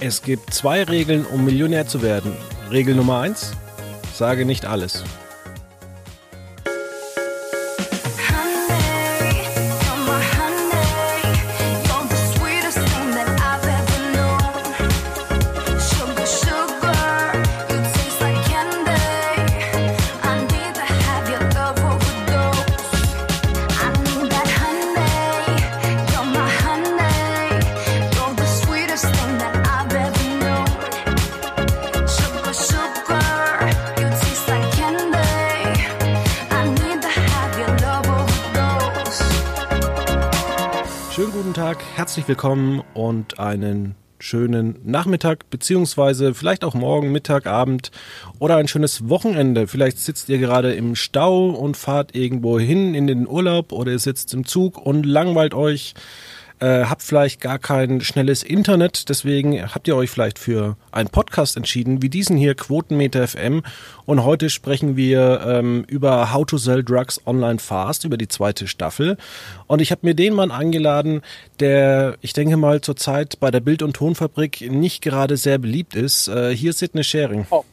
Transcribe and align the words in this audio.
Es 0.00 0.22
gibt 0.22 0.52
zwei 0.52 0.82
Regeln, 0.82 1.24
um 1.24 1.44
Millionär 1.44 1.86
zu 1.86 2.02
werden. 2.02 2.36
Regel 2.70 2.94
Nummer 2.94 3.20
eins: 3.20 3.52
Sage 4.14 4.44
nicht 4.44 4.66
alles. 4.66 5.04
Willkommen 42.34 42.82
und 42.94 43.38
einen 43.38 43.94
schönen 44.18 44.80
Nachmittag, 44.82 45.48
beziehungsweise 45.50 46.34
vielleicht 46.34 46.64
auch 46.64 46.74
morgen, 46.74 47.12
Mittag, 47.12 47.46
Abend 47.46 47.92
oder 48.40 48.56
ein 48.56 48.66
schönes 48.66 49.08
Wochenende. 49.08 49.68
Vielleicht 49.68 50.00
sitzt 50.00 50.28
ihr 50.28 50.38
gerade 50.38 50.74
im 50.74 50.96
Stau 50.96 51.50
und 51.50 51.76
fahrt 51.76 52.16
irgendwo 52.16 52.58
hin 52.58 52.96
in 52.96 53.06
den 53.06 53.28
Urlaub 53.28 53.70
oder 53.70 53.92
ihr 53.92 54.00
sitzt 54.00 54.34
im 54.34 54.46
Zug 54.46 54.84
und 54.84 55.06
langweilt 55.06 55.54
euch 55.54 55.94
äh, 56.64 56.86
habt 56.86 57.02
vielleicht 57.02 57.42
gar 57.42 57.58
kein 57.58 58.00
schnelles 58.00 58.42
Internet, 58.42 59.10
deswegen 59.10 59.62
habt 59.74 59.86
ihr 59.86 59.96
euch 59.96 60.08
vielleicht 60.08 60.38
für 60.38 60.78
einen 60.92 61.10
Podcast 61.10 61.58
entschieden, 61.58 62.00
wie 62.00 62.08
diesen 62.08 62.38
hier, 62.38 62.54
Quotenmeter 62.54 63.28
FM. 63.28 63.62
Und 64.06 64.24
heute 64.24 64.48
sprechen 64.48 64.96
wir 64.96 65.42
ähm, 65.46 65.84
über 65.88 66.32
How 66.32 66.46
to 66.46 66.56
Sell 66.56 66.82
Drugs 66.82 67.20
Online 67.26 67.58
Fast, 67.58 68.06
über 68.06 68.16
die 68.16 68.28
zweite 68.28 68.66
Staffel. 68.66 69.18
Und 69.66 69.82
ich 69.82 69.90
habe 69.90 70.00
mir 70.04 70.14
den 70.14 70.32
Mann 70.32 70.50
eingeladen, 70.50 71.20
der, 71.60 72.16
ich 72.22 72.32
denke 72.32 72.56
mal, 72.56 72.80
zurzeit 72.80 73.38
bei 73.40 73.50
der 73.50 73.60
Bild- 73.60 73.82
und 73.82 73.94
Tonfabrik 73.96 74.62
nicht 74.70 75.02
gerade 75.02 75.36
sehr 75.36 75.58
beliebt 75.58 75.94
ist. 75.94 76.28
Äh, 76.28 76.56
hier 76.56 76.70
ist 76.70 76.78
Sidney 76.78 77.04
Sharing. 77.04 77.46
Oh. 77.50 77.64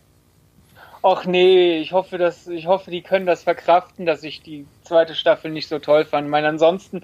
Ach 1.02 1.26
nee, 1.26 1.78
ich 1.80 1.94
hoffe, 1.94 2.18
dass, 2.18 2.46
ich 2.48 2.68
hoffe, 2.68 2.92
die 2.92 3.02
können 3.02 3.26
das 3.26 3.44
verkraften, 3.44 4.06
dass 4.06 4.22
ich 4.24 4.42
die 4.42 4.68
zweite 4.84 5.16
Staffel 5.16 5.50
nicht 5.50 5.70
so 5.70 5.80
toll 5.80 6.04
fand. 6.04 6.26
Ich 6.26 6.32
meine, 6.32 6.50
ansonsten, 6.50 7.04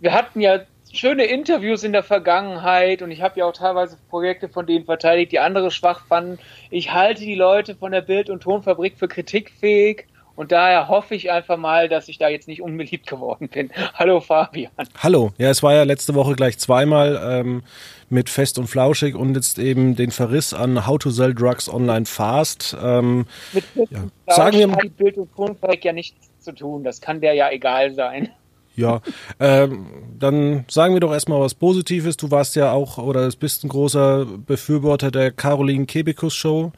wir 0.00 0.14
hatten 0.14 0.40
ja 0.40 0.60
schöne 0.92 1.24
Interviews 1.24 1.82
in 1.82 1.92
der 1.92 2.02
Vergangenheit 2.02 3.02
und 3.02 3.10
ich 3.10 3.22
habe 3.22 3.40
ja 3.40 3.46
auch 3.46 3.52
teilweise 3.52 3.98
Projekte 4.08 4.48
von 4.48 4.66
denen 4.66 4.84
verteidigt, 4.84 5.32
die 5.32 5.38
andere 5.38 5.70
schwach 5.70 6.06
fanden. 6.06 6.38
Ich 6.70 6.92
halte 6.92 7.22
die 7.22 7.34
Leute 7.34 7.74
von 7.74 7.92
der 7.92 8.02
Bild- 8.02 8.30
und 8.30 8.42
Tonfabrik 8.42 8.98
für 8.98 9.08
kritikfähig 9.08 10.06
und 10.36 10.52
daher 10.52 10.88
hoffe 10.88 11.14
ich 11.14 11.30
einfach 11.30 11.56
mal, 11.56 11.88
dass 11.88 12.08
ich 12.08 12.18
da 12.18 12.28
jetzt 12.28 12.46
nicht 12.46 12.60
unbeliebt 12.60 13.06
geworden 13.06 13.48
bin. 13.48 13.70
Hallo 13.94 14.20
Fabian. 14.20 14.70
Hallo. 14.98 15.32
Ja, 15.38 15.50
es 15.50 15.62
war 15.62 15.74
ja 15.74 15.82
letzte 15.82 16.14
Woche 16.14 16.34
gleich 16.34 16.58
zweimal 16.58 17.18
ähm, 17.22 17.62
mit 18.10 18.28
Fest 18.28 18.58
und 18.58 18.66
Flauschig 18.66 19.14
und 19.14 19.34
jetzt 19.34 19.58
eben 19.58 19.96
den 19.96 20.10
Verriss 20.10 20.52
an 20.52 20.86
How 20.86 20.98
to 20.98 21.10
Sell 21.10 21.34
Drugs 21.34 21.72
Online 21.72 22.04
Fast. 22.04 22.76
Ähm, 22.80 23.26
mit 23.52 23.64
Fest 23.64 23.90
ja. 23.90 24.02
und 24.02 24.12
Sagen 24.28 24.58
wir 24.58 24.70
hat 24.70 24.96
Bild- 24.96 25.16
und 25.16 25.34
Tonfabrik 25.34 25.84
ja 25.84 25.92
nichts 25.92 26.28
zu 26.40 26.52
tun. 26.52 26.84
Das 26.84 27.00
kann 27.00 27.20
der 27.22 27.32
ja 27.32 27.50
egal 27.50 27.94
sein. 27.94 28.28
Ja, 28.76 29.00
ähm, 29.40 29.86
dann 30.18 30.66
sagen 30.68 30.94
wir 30.94 31.00
doch 31.00 31.12
erstmal 31.12 31.40
was 31.40 31.54
Positives. 31.54 32.18
Du 32.18 32.30
warst 32.30 32.56
ja 32.56 32.72
auch 32.72 32.98
oder 32.98 33.28
bist 33.30 33.64
ein 33.64 33.68
großer 33.68 34.26
Befürworter 34.26 35.10
der 35.10 35.32
Caroline 35.32 35.86
Kebekus 35.86 36.34
Show. 36.34 36.72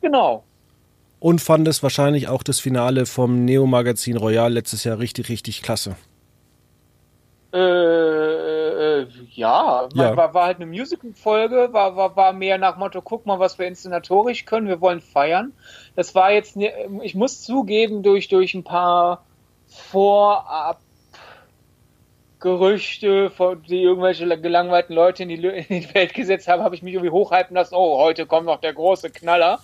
Genau. 0.00 0.44
Und 1.18 1.40
fandest 1.40 1.82
wahrscheinlich 1.82 2.28
auch 2.28 2.42
das 2.42 2.60
Finale 2.60 3.06
vom 3.06 3.44
Neo 3.44 3.66
Magazin 3.66 4.16
Royal 4.16 4.52
letztes 4.52 4.84
Jahr 4.84 4.98
richtig, 4.98 5.28
richtig 5.28 5.62
klasse. 5.62 5.96
Äh, 7.52 7.58
äh, 7.58 9.06
ja, 9.30 9.88
ja. 9.94 10.16
War, 10.16 10.34
war 10.34 10.46
halt 10.46 10.56
eine 10.56 10.66
Musical-Folge, 10.66 11.70
war, 11.72 11.96
war, 11.96 12.14
war 12.16 12.32
mehr 12.32 12.58
nach 12.58 12.76
Motto, 12.76 13.00
guck 13.00 13.26
mal, 13.26 13.38
was 13.38 13.58
wir 13.58 13.66
inszenatorisch 13.66 14.44
können, 14.44 14.68
wir 14.68 14.80
wollen 14.80 15.00
feiern. 15.00 15.52
Das 15.96 16.14
war 16.14 16.32
jetzt, 16.32 16.56
ne, 16.56 16.72
ich 17.02 17.14
muss 17.14 17.42
zugeben, 17.42 18.02
durch, 18.02 18.28
durch 18.28 18.54
ein 18.54 18.64
paar 18.64 19.24
Vorab 19.66 20.80
Gerüchte, 22.44 23.32
die 23.66 23.82
irgendwelche 23.82 24.26
gelangweilten 24.38 24.94
Leute 24.94 25.22
in 25.22 25.30
die, 25.30 25.36
in 25.36 25.80
die 25.80 25.94
Welt 25.94 26.12
gesetzt 26.12 26.46
haben, 26.46 26.62
habe 26.62 26.74
ich 26.74 26.82
mich 26.82 26.92
irgendwie 26.92 27.10
hochhypen 27.10 27.56
lassen. 27.56 27.74
Oh, 27.74 27.98
heute 27.98 28.26
kommt 28.26 28.44
noch 28.44 28.60
der 28.60 28.74
große 28.74 29.08
Knaller 29.08 29.60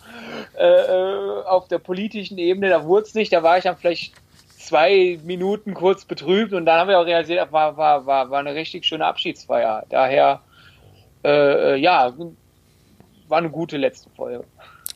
äh, 0.58 0.64
äh 0.64 1.42
auf 1.44 1.68
der 1.68 1.78
politischen 1.78 2.38
Ebene. 2.38 2.70
Da 2.70 2.86
wurde 2.86 3.02
es 3.02 3.14
nicht. 3.14 3.34
Da 3.34 3.42
war 3.42 3.58
ich 3.58 3.64
dann 3.64 3.76
vielleicht 3.76 4.14
zwei 4.58 5.18
Minuten 5.24 5.74
kurz 5.74 6.06
betrübt 6.06 6.54
und 6.54 6.64
dann 6.64 6.80
haben 6.80 6.88
wir 6.88 6.98
auch 6.98 7.04
realisiert, 7.04 7.52
war, 7.52 7.76
war, 7.76 8.06
war, 8.06 8.30
war 8.30 8.38
eine 8.38 8.54
richtig 8.54 8.86
schöne 8.86 9.04
Abschiedsfeier. 9.04 9.84
Daher, 9.90 10.40
äh, 11.22 11.74
äh 11.74 11.76
ja, 11.76 12.14
war 13.28 13.38
eine 13.38 13.50
gute 13.50 13.76
letzte 13.76 14.08
Folge. 14.16 14.44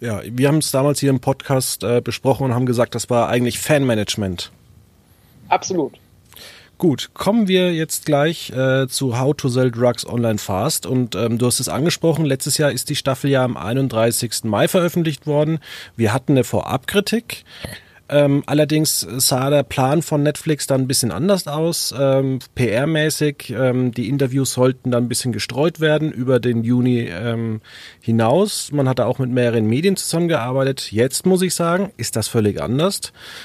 Ja, 0.00 0.22
wir 0.24 0.48
haben 0.48 0.58
es 0.58 0.70
damals 0.70 1.00
hier 1.00 1.10
im 1.10 1.20
Podcast 1.20 1.84
äh, 1.84 2.00
besprochen 2.00 2.46
und 2.46 2.54
haben 2.54 2.64
gesagt, 2.64 2.94
das 2.94 3.10
war 3.10 3.28
eigentlich 3.28 3.58
Fanmanagement. 3.58 4.50
Absolut. 5.50 5.98
Gut, 6.76 7.10
kommen 7.14 7.46
wir 7.46 7.72
jetzt 7.72 8.04
gleich 8.04 8.50
äh, 8.50 8.88
zu 8.88 9.18
How 9.18 9.34
to 9.36 9.48
Sell 9.48 9.70
Drugs 9.70 10.06
Online 10.06 10.38
Fast. 10.38 10.86
Und 10.86 11.14
ähm, 11.14 11.38
du 11.38 11.46
hast 11.46 11.60
es 11.60 11.68
angesprochen, 11.68 12.24
letztes 12.24 12.58
Jahr 12.58 12.72
ist 12.72 12.88
die 12.88 12.96
Staffel 12.96 13.30
ja 13.30 13.44
am 13.44 13.56
31. 13.56 14.44
Mai 14.44 14.66
veröffentlicht 14.66 15.26
worden. 15.26 15.60
Wir 15.96 16.12
hatten 16.12 16.32
eine 16.32 16.42
Vorabkritik. 16.44 17.44
Ähm, 18.08 18.42
allerdings 18.46 19.00
sah 19.00 19.48
der 19.48 19.62
Plan 19.62 20.02
von 20.02 20.22
Netflix 20.22 20.66
dann 20.66 20.82
ein 20.82 20.86
bisschen 20.86 21.10
anders 21.10 21.46
aus, 21.46 21.94
ähm, 21.98 22.38
PR-mäßig. 22.54 23.54
Ähm, 23.56 23.92
die 23.92 24.10
Interviews 24.10 24.52
sollten 24.52 24.90
dann 24.90 25.04
ein 25.04 25.08
bisschen 25.08 25.32
gestreut 25.32 25.80
werden 25.80 26.12
über 26.12 26.38
den 26.38 26.64
Juni 26.64 27.08
ähm, 27.10 27.62
hinaus. 28.00 28.72
Man 28.72 28.88
hatte 28.88 29.06
auch 29.06 29.18
mit 29.18 29.30
mehreren 29.30 29.66
Medien 29.66 29.96
zusammengearbeitet. 29.96 30.92
Jetzt 30.92 31.24
muss 31.24 31.40
ich 31.40 31.54
sagen, 31.54 31.92
ist 31.96 32.16
das 32.16 32.28
völlig 32.28 32.60
anders. 32.60 33.00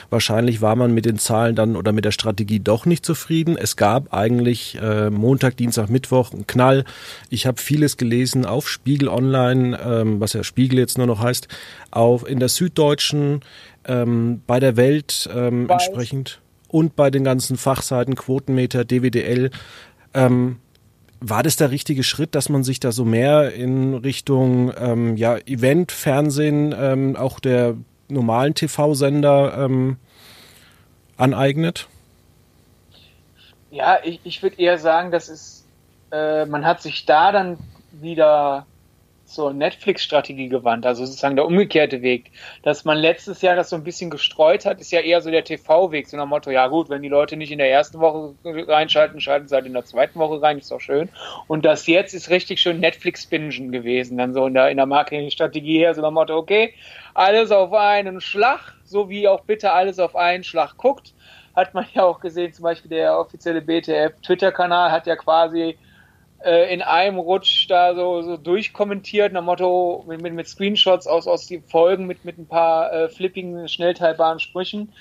Wahrscheinlich 0.10 0.62
war 0.62 0.76
man 0.76 0.94
mit 0.94 1.06
den 1.06 1.20
Zahlen 1.20 1.56
dann 1.56 1.78
oder 1.78 1.94
mit 1.94 2.04
der 2.04 2.12
Strategie 2.12 2.60
doch 2.60 2.86
nicht 2.86 3.06
zufrieden. 3.06 3.58
Es 3.58 3.78
gab 3.78 4.14
eigentlich 4.14 4.78
äh, 4.82 5.10
Montag, 5.10 5.56
Dienstag, 5.56 5.90
Mittwoch 5.90 6.34
einen 6.34 6.48
Knall. 6.48 6.84
Ich 7.30 7.48
habe 7.48 7.62
vieles 7.62 7.96
gelesen 7.96 8.46
auf 8.46 8.68
Spiegel 8.68 9.08
Online, 9.08 9.80
ähm, 9.82 10.20
was 10.20 10.34
ja 10.34 10.44
Spiegel 10.44 10.80
jetzt 10.80 10.98
nur 10.98 11.08
noch 11.08 11.22
heißt, 11.22 11.48
auf 11.92 12.28
in 12.28 12.40
der 12.40 12.50
Süddeutschen 12.50 13.42
ähm, 13.86 14.42
bei 14.48 14.60
der 14.60 14.78
Welt 14.78 15.30
ähm, 15.34 15.70
entsprechend 15.70 16.42
und 16.68 16.96
bei 16.96 17.10
den 17.10 17.24
ganzen 17.24 17.58
Fachseiten 17.58 18.16
Quotenmeter, 18.16 18.86
DWDL. 18.86 19.52
Ähm, 20.14 20.60
war 21.22 21.44
das 21.44 21.58
der 21.58 21.72
richtige 21.72 22.04
Schritt, 22.04 22.34
dass 22.34 22.48
man 22.48 22.64
sich 22.64 22.80
da 22.80 22.92
so 22.92 23.04
mehr 23.04 23.54
in 23.54 23.94
Richtung 23.94 24.72
ähm, 24.78 25.18
ja, 25.18 25.38
Event, 25.38 25.92
Fernsehen, 25.92 26.74
ähm, 26.78 27.16
auch 27.18 27.40
der 27.40 27.76
normalen 28.08 28.56
TV-Sender 28.56 29.58
ähm, 29.58 29.98
aneignet? 31.18 31.88
Ja, 33.72 33.98
ich, 34.04 34.22
ich 34.24 34.42
würde 34.42 34.60
eher 34.60 34.78
sagen, 34.78 35.12
das 35.12 35.30
ist, 35.30 35.66
äh, 36.12 36.46
man 36.46 36.66
hat 36.66 36.82
sich 36.82 37.06
da 37.06 37.32
dann 37.32 37.58
wieder 37.92 38.66
zur 39.30 39.54
Netflix-Strategie 39.54 40.50
gewandt, 40.50 40.86
also 40.86 41.06
sozusagen 41.06 41.36
der 41.36 41.46
umgekehrte 41.46 42.02
Weg. 42.02 42.32
Dass 42.64 42.86
man 42.86 42.98
letztes 42.98 43.42
Jahr 43.42 43.56
das 43.56 43.70
so 43.70 43.76
ein 43.76 43.84
bisschen 43.84 44.10
gestreut 44.10 44.66
hat, 44.66 44.82
ist 44.82 44.92
ja 44.92 45.00
eher 45.00 45.22
so 45.22 45.30
der 45.30 45.44
TV-Weg, 45.44 46.08
so 46.08 46.18
nach 46.18 46.24
dem 46.24 46.30
Motto, 46.30 46.50
ja 46.52 46.68
gut, 46.68 46.90
wenn 46.90 47.02
die 47.02 47.10
Leute 47.10 47.38
nicht 47.38 47.52
in 47.52 47.60
der 47.60 47.72
ersten 47.72 48.00
Woche 48.00 48.36
reinschalten, 48.44 49.22
schalten 49.22 49.48
sie 49.48 49.56
halt 49.56 49.66
in 49.66 49.74
der 49.74 49.86
zweiten 49.86 50.20
Woche 50.20 50.42
rein, 50.42 50.58
ist 50.58 50.72
doch 50.72 50.82
schön. 50.82 51.10
Und 51.48 51.66
das 51.66 51.88
jetzt 51.88 52.14
ist 52.14 52.30
richtig 52.30 52.62
schön 52.62 52.80
Netflix-Bingen 52.80 53.72
gewesen, 53.72 54.18
dann 54.18 54.34
so 54.34 54.48
in 54.48 54.54
der, 54.54 54.70
in 54.70 54.78
der 54.78 54.86
Marketing-Strategie 54.86 55.78
her, 55.78 55.94
so 55.94 56.02
nach 56.02 56.10
dem 56.10 56.16
Motto, 56.16 56.36
okay, 56.36 56.74
alles 57.14 57.52
auf 57.52 57.74
einen 57.74 58.22
Schlag, 58.22 58.76
so 58.84 59.10
wie 59.10 59.28
auch 59.28 59.42
bitte 59.42 59.72
alles 59.72 60.00
auf 60.00 60.16
einen 60.16 60.44
Schlag 60.44 60.78
guckt. 60.78 61.14
Hat 61.56 61.74
man 61.74 61.86
ja 61.94 62.04
auch 62.04 62.20
gesehen, 62.20 62.54
zum 62.54 62.64
Beispiel 62.64 62.90
der 62.90 63.20
offizielle 63.20 63.62
BTF-Twitter-Kanal 63.62 64.92
hat 64.92 65.08
ja 65.08 65.16
quasi 65.16 65.78
äh, 66.44 66.74
in 66.74 66.82
einem 66.82 67.20
Rutsch 67.20 67.70
da 67.70 67.96
so, 67.96 68.22
so 68.22 68.38
durchkommentiert, 68.38 69.34
nach 69.34 69.44
Motto 69.44 70.04
mit, 70.08 70.22
mit, 70.22 70.34
mit 70.34 70.48
Screenshots 70.48 71.08
aus, 71.08 71.28
aus 71.28 71.48
den 71.48 71.64
Folgen 71.64 72.08
mit, 72.08 72.26
mit 72.26 72.38
ein 72.38 72.48
paar 72.48 72.92
äh, 72.94 73.10
flippigen, 73.10 73.68
schnellteilbaren 73.68 74.40
Sprüchen. 74.40 74.94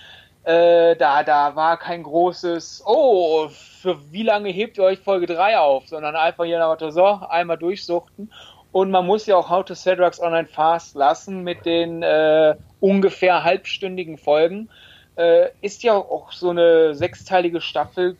Äh, 0.44 0.96
da, 0.96 1.22
da 1.22 1.56
war 1.56 1.76
kein 1.76 2.02
großes, 2.02 2.82
oh, 2.86 3.48
für 3.48 3.98
wie 4.10 4.22
lange 4.22 4.48
hebt 4.50 4.78
ihr 4.78 4.84
euch 4.84 4.98
Folge 4.98 5.26
3 5.26 5.58
auf, 5.58 5.86
sondern 5.88 6.16
einfach 6.16 6.44
hier 6.44 6.58
nach 6.58 6.70
Motto, 6.70 6.90
so, 6.90 7.04
einmal 7.04 7.58
durchsuchten. 7.58 8.32
Und 8.72 8.90
man 8.90 9.06
muss 9.06 9.26
ja 9.26 9.36
auch 9.36 9.48
How 9.48 9.64
to 9.64 9.74
Drugs 9.74 10.20
Online 10.20 10.46
Fast 10.46 10.94
lassen 10.94 11.42
mit 11.42 11.64
den 11.64 12.02
äh, 12.02 12.54
ungefähr 12.80 13.44
halbstündigen 13.44 14.18
Folgen. 14.18 14.68
Äh, 15.16 15.48
ist 15.62 15.82
ja 15.82 15.94
auch 15.94 16.32
so 16.32 16.50
eine 16.50 16.94
sechsteilige 16.94 17.60
Staffel 17.60 18.16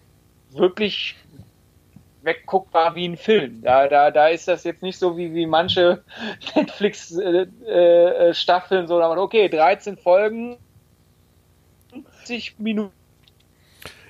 wirklich 0.50 1.16
wegguckbar 2.22 2.94
wie 2.94 3.08
ein 3.08 3.16
Film. 3.16 3.62
Da, 3.62 3.88
da, 3.88 4.10
da 4.10 4.28
ist 4.28 4.46
das 4.48 4.64
jetzt 4.64 4.82
nicht 4.82 4.98
so 4.98 5.16
wie, 5.16 5.32
wie 5.34 5.46
manche 5.46 6.02
Netflix-Staffeln, 6.56 8.80
äh, 8.80 8.84
äh, 8.84 8.86
so, 8.86 9.02
okay, 9.02 9.48
13 9.48 9.96
Folgen, 9.96 10.58
60 12.24 12.58
Minuten. 12.58 12.92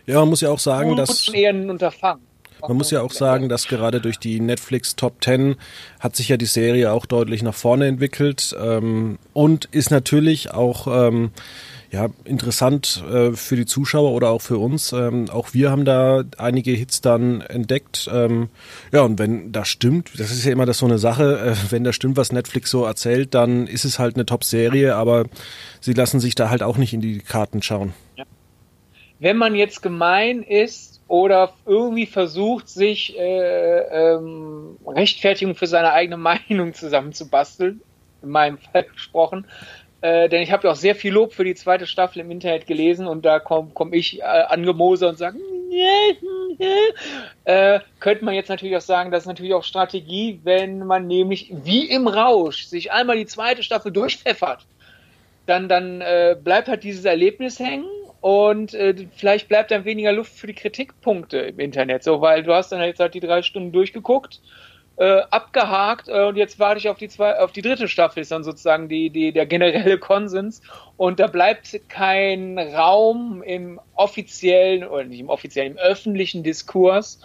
Ja, 0.07 0.21
man 0.21 0.31
muss 0.31 0.41
ja 0.41 0.51
auch 0.51 0.59
sagen, 0.59 0.97
dass. 0.97 1.29
Eher 1.29 1.51
ein 1.51 1.69
Unterfangen. 1.69 2.29
Man 2.67 2.77
muss 2.77 2.91
ja 2.91 3.03
auch 3.03 3.13
sagen, 3.13 3.49
dass 3.49 3.69
gerade 3.69 4.01
durch 4.01 4.19
die 4.19 4.41
Netflix 4.41 4.97
Top 4.97 5.23
10 5.23 5.57
hat 6.01 6.17
sich 6.17 6.29
ja 6.29 6.37
die 6.37 6.47
Serie 6.47 6.93
auch 6.93 7.07
deutlich 7.07 7.43
nach 7.43 7.55
vorne 7.55 7.87
entwickelt 7.87 8.57
ähm, 8.61 9.19
und 9.33 9.67
ist 9.67 9.91
natürlich 9.91 10.51
auch 10.51 10.87
ähm, 10.89 11.31
ja, 11.91 12.09
interessant 12.25 13.03
äh, 13.11 13.33
für 13.33 13.57
die 13.57 13.65
Zuschauer 13.65 14.13
oder 14.13 14.31
auch 14.31 14.43
für 14.43 14.59
uns. 14.59 14.93
Ähm, 14.93 15.31
auch 15.31 15.55
wir 15.55 15.71
haben 15.71 15.87
da 15.87 16.23
einige 16.37 16.73
Hits 16.73 17.01
dann 17.01 17.41
entdeckt. 17.41 18.11
Ähm, 18.13 18.51
ja, 18.93 19.03
und 19.03 19.19
wenn 19.19 19.53
das 19.53 19.69
stimmt, 19.69 20.11
das 20.19 20.31
ist 20.31 20.45
ja 20.45 20.53
immer 20.53 20.67
das 20.67 20.79
so 20.79 20.87
eine 20.87 20.99
Sache, 20.99 21.55
äh, 21.57 21.73
wenn 21.73 21.85
das 21.85 21.97
stimmt, 21.97 22.19
was 22.19 22.31
Netflix 22.31 22.71
so 22.71 22.85
erzählt, 22.85 23.35
dann 23.35 23.67
ist 23.67 23.85
es 23.85 23.99
halt 23.99 24.17
eine 24.17 24.27
Top-Serie, 24.27 24.97
aber 24.97 25.25
sie 25.81 25.95
lassen 25.95 26.21
sich 26.21 26.35
da 26.35 26.51
halt 26.51 26.63
auch 26.63 26.77
nicht 26.77 26.93
in 26.93 27.01
die 27.01 27.21
Karten 27.21 27.63
schauen. 27.63 27.95
Ja. 28.17 28.25
Wenn 29.19 29.39
man 29.39 29.55
jetzt 29.55 29.83
gemein 29.83 30.43
ist 30.43 31.01
oder 31.09 31.55
irgendwie 31.65 32.07
versucht, 32.07 32.69
sich 32.69 33.19
äh, 33.19 34.13
ähm, 34.13 34.77
Rechtfertigung 34.87 35.55
für 35.55 35.67
seine 35.67 35.93
eigene 35.93 36.17
Meinung 36.49 36.75
zusammenzubasteln, 36.75 37.81
in 38.23 38.29
meinem 38.29 38.59
Fall 38.59 38.85
gesprochen, 38.85 39.47
äh, 40.01 40.29
denn 40.29 40.43
ich 40.43 40.53
habe 40.53 40.67
ja 40.67 40.73
auch 40.73 40.77
sehr 40.77 40.95
viel 40.95 41.13
Lob 41.13 41.33
für 41.33 41.45
die 41.45 41.55
zweite 41.55 41.87
Staffel 41.87 42.21
im 42.21 42.31
Internet 42.31 42.67
gelesen 42.67 43.07
und 43.07 43.25
da 43.25 43.41
komme 43.41 43.71
komm 43.75 43.93
ich 43.93 44.21
äh, 44.21 44.23
angemose 44.23 45.09
und 45.09 45.19
sage, 45.19 45.39
äh, 47.45 47.81
könnte 47.99 48.25
man 48.25 48.35
jetzt 48.35 48.49
natürlich 48.49 48.77
auch 48.77 48.83
sagen, 48.83 49.11
das 49.11 49.25
ist 49.25 49.29
natürlich 49.29 49.55
auch 49.55 49.65
Strategie, 49.65 50.41
wenn 50.45 50.87
man 50.87 51.07
nämlich 51.07 51.53
wie 51.65 51.89
im 51.89 52.07
Rausch 52.07 52.67
sich 52.67 52.93
einmal 52.93 53.17
die 53.17 53.27
zweite 53.27 53.63
Staffel 53.63 53.91
durchpfeffert, 53.91 54.67
dann, 55.47 55.69
dann 55.69 56.01
äh, 56.01 56.37
bleibt 56.43 56.69
halt 56.69 56.85
dieses 56.85 57.05
Erlebnis 57.05 57.59
hängen 57.59 57.87
und 58.21 58.75
äh, 58.75 58.95
vielleicht 59.17 59.49
bleibt 59.49 59.73
dann 59.73 59.85
weniger 59.85 60.13
Luft 60.13 60.33
für 60.33 60.47
die 60.47 60.55
Kritikpunkte 60.55 61.39
im 61.39 61.59
Internet, 61.59 62.05
so 62.05 62.21
weil 62.21 62.45
du 62.45 62.55
hast 62.55 62.71
dann 62.71 62.83
jetzt 62.83 63.01
halt 63.01 63.15
die 63.15 63.21
drei 63.21 63.43
Stunden 63.43 63.73
durchgeguckt 63.73 64.37
äh, 64.37 64.68
abgehakt 65.31 66.09
äh, 66.09 66.25
und 66.25 66.37
jetzt 66.37 66.59
warte 66.59 66.79
ich 66.79 66.89
auf 66.89 66.99
die 66.99 67.09
zwei, 67.09 67.39
auf 67.39 67.53
die 67.53 67.63
dritte 67.63 67.89
Staffel 67.89 68.21
ist 68.21 68.33
dann 68.33 68.43
sozusagen 68.43 68.89
die, 68.89 69.11
die, 69.11 69.33
der 69.33 69.47
generelle 69.47 69.99
Konsens. 69.99 70.61
Und 70.97 71.21
da 71.21 71.29
bleibt 71.29 71.81
kein 71.89 72.59
Raum 72.59 73.43
im 73.43 73.81
offiziellen 73.95 74.85
oder 74.89 75.05
nicht 75.05 75.21
im 75.21 75.29
offiziellen, 75.29 75.73
im 75.73 75.79
öffentlichen 75.79 76.43
Diskurs, 76.43 77.21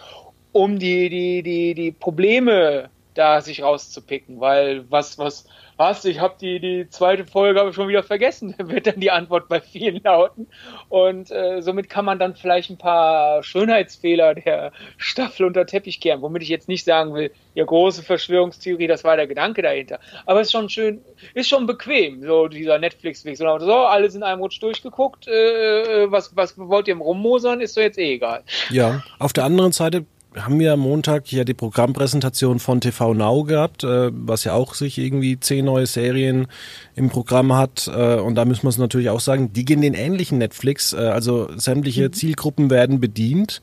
um 0.52 0.78
die, 0.78 1.08
die, 1.08 1.42
die, 1.42 1.74
die 1.74 1.90
Probleme 1.90 2.90
da 3.14 3.40
sich 3.40 3.62
rauszupicken, 3.62 4.40
weil 4.40 4.90
was, 4.90 5.18
was, 5.18 5.46
was, 5.76 6.04
ich 6.04 6.20
habe 6.20 6.34
die, 6.40 6.60
die 6.60 6.88
zweite 6.88 7.24
Folge 7.24 7.60
habe 7.60 7.72
schon 7.72 7.88
wieder 7.88 8.02
vergessen, 8.02 8.54
wird 8.58 8.86
dann 8.86 9.00
die 9.00 9.10
Antwort 9.10 9.48
bei 9.48 9.60
vielen 9.60 10.02
lauten. 10.02 10.46
Und 10.88 11.30
äh, 11.30 11.62
somit 11.62 11.88
kann 11.88 12.04
man 12.04 12.18
dann 12.18 12.34
vielleicht 12.34 12.70
ein 12.70 12.78
paar 12.78 13.42
Schönheitsfehler 13.42 14.34
der 14.34 14.72
Staffel 14.96 15.46
unter 15.46 15.66
Teppich 15.66 16.00
kehren, 16.00 16.22
womit 16.22 16.42
ich 16.42 16.48
jetzt 16.48 16.68
nicht 16.68 16.84
sagen 16.84 17.14
will, 17.14 17.30
ja, 17.54 17.64
große 17.64 18.02
Verschwörungstheorie, 18.02 18.86
das 18.86 19.04
war 19.04 19.16
der 19.16 19.26
Gedanke 19.26 19.62
dahinter. 19.62 20.00
Aber 20.26 20.40
es 20.40 20.48
ist 20.48 20.52
schon 20.52 20.68
schön, 20.68 21.00
ist 21.34 21.48
schon 21.48 21.66
bequem, 21.66 22.22
so 22.26 22.48
dieser 22.48 22.78
Netflix-Weg. 22.78 23.36
So, 23.36 23.58
so, 23.58 23.74
alles 23.74 24.14
in 24.14 24.22
einem 24.22 24.40
Rutsch 24.40 24.60
durchgeguckt, 24.60 25.28
äh, 25.28 26.04
äh 26.04 26.10
was, 26.10 26.36
was 26.36 26.58
wollt 26.58 26.88
ihr 26.88 26.92
im 26.92 27.00
Rummosern, 27.00 27.60
ist 27.60 27.76
doch 27.76 27.82
jetzt 27.82 27.98
eh 27.98 28.14
egal. 28.14 28.42
Ja, 28.70 29.02
auf 29.18 29.32
der 29.32 29.44
anderen 29.44 29.72
Seite 29.72 30.04
haben 30.36 30.58
wir 30.58 30.72
am 30.72 30.80
Montag 30.80 31.30
ja 31.32 31.44
die 31.44 31.54
Programmpräsentation 31.54 32.58
von 32.58 32.80
TV 32.80 33.14
Now 33.14 33.44
gehabt, 33.44 33.84
äh, 33.84 34.10
was 34.12 34.44
ja 34.44 34.54
auch 34.54 34.74
sich 34.74 34.98
irgendwie 34.98 35.38
zehn 35.38 35.64
neue 35.64 35.86
Serien 35.86 36.46
im 36.94 37.10
Programm 37.10 37.52
hat. 37.54 37.88
Äh, 37.88 38.16
und 38.16 38.34
da 38.34 38.44
müssen 38.44 38.64
wir 38.64 38.70
es 38.70 38.78
natürlich 38.78 39.10
auch 39.10 39.20
sagen, 39.20 39.52
die 39.52 39.64
gehen 39.64 39.80
den 39.80 39.94
ähnlichen 39.94 40.38
Netflix. 40.38 40.92
Äh, 40.92 40.98
also 40.98 41.48
sämtliche 41.56 42.08
mhm. 42.08 42.12
Zielgruppen 42.12 42.70
werden 42.70 43.00
bedient. 43.00 43.62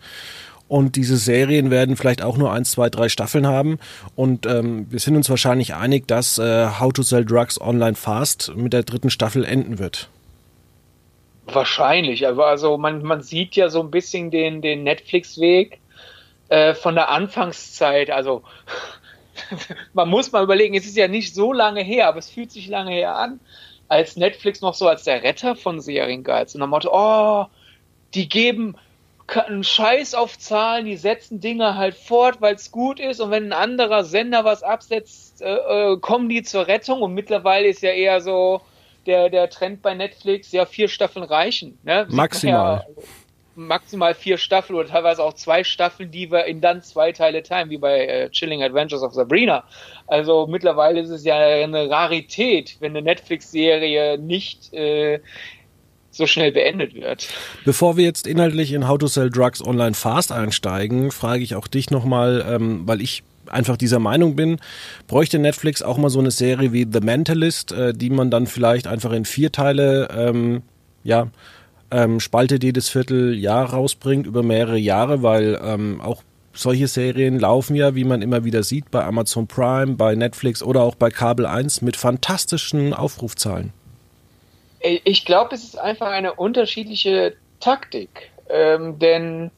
Und 0.68 0.96
diese 0.96 1.18
Serien 1.18 1.70
werden 1.70 1.98
vielleicht 1.98 2.22
auch 2.22 2.38
nur 2.38 2.54
eins, 2.54 2.72
zwei, 2.72 2.90
drei 2.90 3.10
Staffeln 3.10 3.46
haben. 3.46 3.78
Und 4.16 4.46
ähm, 4.46 4.88
wir 4.90 5.00
sind 5.00 5.18
uns 5.18 5.30
wahrscheinlich 5.30 5.76
einig, 5.76 6.08
dass 6.08 6.38
äh, 6.38 6.68
How 6.80 6.94
to 6.94 7.04
Sell 7.04 7.26
Drugs 7.26 7.60
Online 7.60 7.96
Fast 7.96 8.56
mit 8.56 8.72
der 8.72 8.84
dritten 8.84 9.10
Staffel 9.10 9.44
enden 9.44 9.80
wird. 9.80 10.08
Wahrscheinlich. 11.48 12.26
Also 12.26 12.78
man, 12.78 13.04
man 13.04 13.22
sieht 13.22 13.58
ja 13.58 13.70
so 13.70 13.82
ein 13.82 13.92
bisschen 13.92 14.32
den, 14.32 14.62
den 14.62 14.84
Netflix-Weg 14.84 15.81
äh, 16.52 16.76
von 16.76 16.96
der 16.96 17.08
Anfangszeit, 17.08 18.12
also 18.12 18.44
man 19.94 20.10
muss 20.10 20.34
mal 20.34 20.44
überlegen, 20.44 20.76
es 20.76 20.86
ist 20.86 20.98
ja 20.98 21.08
nicht 21.08 21.34
so 21.34 21.54
lange 21.54 21.82
her, 21.82 22.10
aber 22.10 22.20
es 22.20 22.30
fühlt 22.30 22.52
sich 22.52 22.68
lange 22.68 22.92
her 22.92 23.16
an, 23.16 23.40
als 23.88 24.18
Netflix 24.18 24.60
noch 24.60 24.74
so 24.74 24.90
als 24.90 25.06
der 25.06 25.24
Retter 25.24 25.56
von 25.56 25.80
Serien 25.80 26.26
galt. 26.26 26.54
Und 26.54 26.60
dann 26.60 26.70
Motto, 26.70 26.90
oh, 26.92 27.46
die 28.14 28.28
geben 28.28 28.76
einen 29.28 29.64
Scheiß 29.64 30.14
auf 30.14 30.38
Zahlen, 30.38 30.86
die 30.86 30.98
setzen 30.98 31.40
Dinge 31.40 31.78
halt 31.78 31.96
fort, 31.96 32.42
weil 32.42 32.56
es 32.56 32.70
gut 32.70 33.00
ist 33.00 33.22
und 33.22 33.32
wenn 33.32 33.46
ein 33.46 33.54
anderer 33.54 34.04
Sender 34.04 34.44
was 34.44 34.62
absetzt, 34.62 35.42
äh, 35.42 35.94
äh, 35.94 35.98
kommen 36.02 36.28
die 36.28 36.44
zur 36.44 36.68
Rettung 36.68 37.02
und 37.02 37.14
mittlerweile 37.14 37.70
ist 37.70 37.82
ja 37.82 37.92
eher 37.92 38.20
so 38.20 38.60
der, 39.06 39.30
der 39.30 39.50
Trend 39.50 39.82
bei 39.82 39.94
Netflix, 39.94 40.52
ja, 40.52 40.66
vier 40.66 40.90
Staffeln 40.90 41.24
reichen. 41.24 41.80
Ne? 41.84 42.08
Maximal. 42.10 42.86
Ja, 42.86 43.04
maximal 43.56 44.14
vier 44.14 44.38
Staffeln 44.38 44.78
oder 44.78 44.88
teilweise 44.88 45.24
auch 45.24 45.34
zwei 45.34 45.64
Staffeln, 45.64 46.12
die 46.12 46.32
wir 46.32 46.46
in 46.46 46.62
dann 46.62 46.82
zwei 46.82 47.12
Teile 47.12 47.44
teilen, 47.44 47.70
wie 47.70 47.78
bei 47.78 48.06
äh, 48.06 48.30
Chilling 48.30 48.64
Adventures 48.64 49.04
of 49.04 49.14
Sabrina. 49.14 49.64
Also 50.08 50.48
mittlerweile 50.48 51.02
ist 51.02 51.10
es 51.10 51.24
ja 51.24 51.36
eine 51.38 51.90
Rarität, 51.90 52.78
wenn 52.80 52.92
eine 52.92 53.02
Netflix-Serie 53.02 54.18
nicht 54.18 54.74
äh, 54.74 55.20
so 56.12 56.28
schnell 56.28 56.52
beendet 56.52 56.94
wird. 56.94 57.28
Bevor 57.66 57.98
wir 57.98 58.04
jetzt 58.04 58.28
inhaltlich 58.28 58.74
in 58.74 58.88
How 58.88 58.98
to 58.98 59.08
Sell 59.08 59.30
Drugs 59.30 59.66
Online 59.66 59.94
Fast 59.94 60.32
einsteigen, 60.32 61.12
frage 61.12 61.44
ich 61.44 61.56
auch 61.56 61.68
dich 61.68 61.90
nochmal, 61.90 62.46
ähm, 62.48 62.84
weil 62.86 63.02
ich 63.02 63.24
einfach 63.48 63.78
dieser 63.78 64.00
Meinung 64.00 64.36
bin, 64.36 64.60
bräuchte 65.08 65.40
Netflix 65.40 65.82
auch 65.82 65.98
mal 65.98 66.10
so 66.10 66.20
eine 66.20 66.32
Serie 66.32 66.74
wie 66.74 66.88
The 66.92 67.00
Mentalist, 67.00 67.72
äh, 67.72 67.94
die 67.94 68.10
man 68.10 68.30
dann 68.32 68.48
vielleicht 68.48 68.88
einfach 68.88 69.12
in 69.12 69.26
vier 69.26 69.52
Teile 69.52 70.10
ähm, 70.16 70.64
ja 71.04 71.28
ähm, 71.92 72.20
spaltet 72.20 72.64
jedes 72.64 72.90
Vierteljahr 72.90 73.72
rausbringt 73.74 74.26
über 74.26 74.44
mehrere 74.44 74.78
Jahre, 74.78 75.24
weil 75.24 75.60
ähm, 75.64 76.02
auch 76.02 76.24
solche 76.54 76.88
Serien 76.88 77.40
laufen 77.40 77.76
ja, 77.76 77.96
wie 77.96 78.04
man 78.04 78.22
immer 78.22 78.44
wieder 78.44 78.64
sieht, 78.64 78.92
bei 78.92 79.04
Amazon 79.04 79.48
Prime, 79.48 79.96
bei 79.96 80.16
Netflix 80.16 80.64
oder 80.64 80.82
auch 80.82 80.96
bei 80.96 81.10
Kabel 81.10 81.46
1 81.46 81.82
mit 81.82 81.96
fantastischen 81.96 82.94
Aufrufzahlen. 82.94 83.72
Ich 84.80 85.26
glaube, 85.26 85.54
es 85.54 85.64
ist 85.64 85.78
einfach 85.78 86.08
eine 86.08 86.34
unterschiedliche 86.34 87.36
Taktik. 87.60 88.32
Ähm, 88.50 89.00
denn 89.00 89.52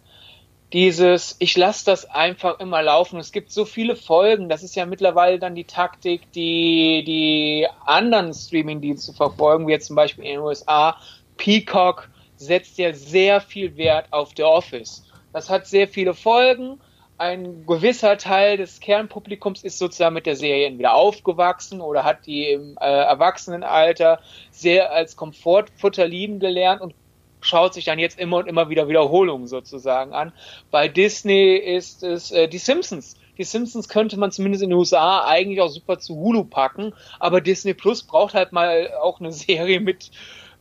dieses, 0.74 1.36
ich 1.40 1.56
lasse 1.56 1.86
das 1.86 2.06
einfach 2.10 2.60
immer 2.60 2.82
laufen. 2.82 3.20
Es 3.20 3.32
gibt 3.32 3.52
so 3.52 3.64
viele 3.64 3.96
Folgen, 3.96 4.50
das 4.50 4.64
ist 4.64 4.76
ja 4.76 4.86
mittlerweile 4.86 5.40
dann 5.40 5.56
die 5.56 5.66
Taktik, 5.66 6.32
die 6.34 7.04
die 7.06 7.68
anderen 7.86 8.34
Streaming-Dienste 8.34 9.14
verfolgen, 9.14 9.68
wie 9.68 9.72
jetzt 9.72 9.88
zum 9.88 9.96
Beispiel 9.96 10.26
in 10.26 10.32
den 10.32 10.40
USA 10.40 10.98
Peacock 11.38 12.10
setzt 12.46 12.78
ja 12.78 12.94
sehr 12.94 13.42
viel 13.42 13.78
Wert 13.78 14.08
auf 14.12 14.32
The 14.36 14.44
Office. 14.44 15.04
Das 15.32 15.50
hat 15.50 15.68
sehr 15.68 15.88
viele 15.88 16.14
Folgen. 16.14 16.80
Ein 17.18 17.66
gewisser 17.66 18.18
Teil 18.18 18.58
des 18.58 18.80
Kernpublikums 18.80 19.64
ist 19.64 19.78
sozusagen 19.78 20.16
mit 20.16 20.26
der 20.26 20.36
Serie 20.36 20.68
entweder 20.68 20.94
aufgewachsen 20.94 21.80
oder 21.80 22.04
hat 22.04 22.26
die 22.26 22.50
im 22.50 22.78
äh, 22.82 22.86
Erwachsenenalter 22.86 24.20
sehr 24.52 24.92
als 24.92 25.16
Komfortfutter 25.16 26.08
lieben 26.08 26.40
gelernt 26.40 26.82
und 26.82 26.96
schaut 27.42 27.74
sich 27.74 27.86
dann 27.86 28.00
jetzt 28.00 28.20
immer 28.20 28.38
und 28.38 28.48
immer 28.48 28.70
wieder 28.70 28.88
Wiederholungen 28.88 29.48
sozusagen 29.48 30.14
an. 30.14 30.34
Bei 30.72 30.88
Disney 30.88 31.56
ist 31.56 32.04
es 32.04 32.32
äh, 32.32 32.48
die 32.48 32.58
Simpsons. 32.58 33.16
Die 33.38 33.44
Simpsons 33.44 33.90
könnte 33.90 34.18
man 34.18 34.32
zumindest 34.32 34.64
in 34.64 34.70
den 34.70 34.78
USA 34.78 35.26
eigentlich 35.26 35.62
auch 35.62 35.70
super 35.70 36.00
zu 36.00 36.16
Hulu 36.16 36.44
packen, 36.44 36.94
aber 37.20 37.42
Disney 37.42 37.74
Plus 37.74 38.04
braucht 38.04 38.34
halt 38.34 38.52
mal 38.52 38.92
auch 39.02 39.20
eine 39.20 39.32
Serie 39.34 39.80
mit 39.80 40.12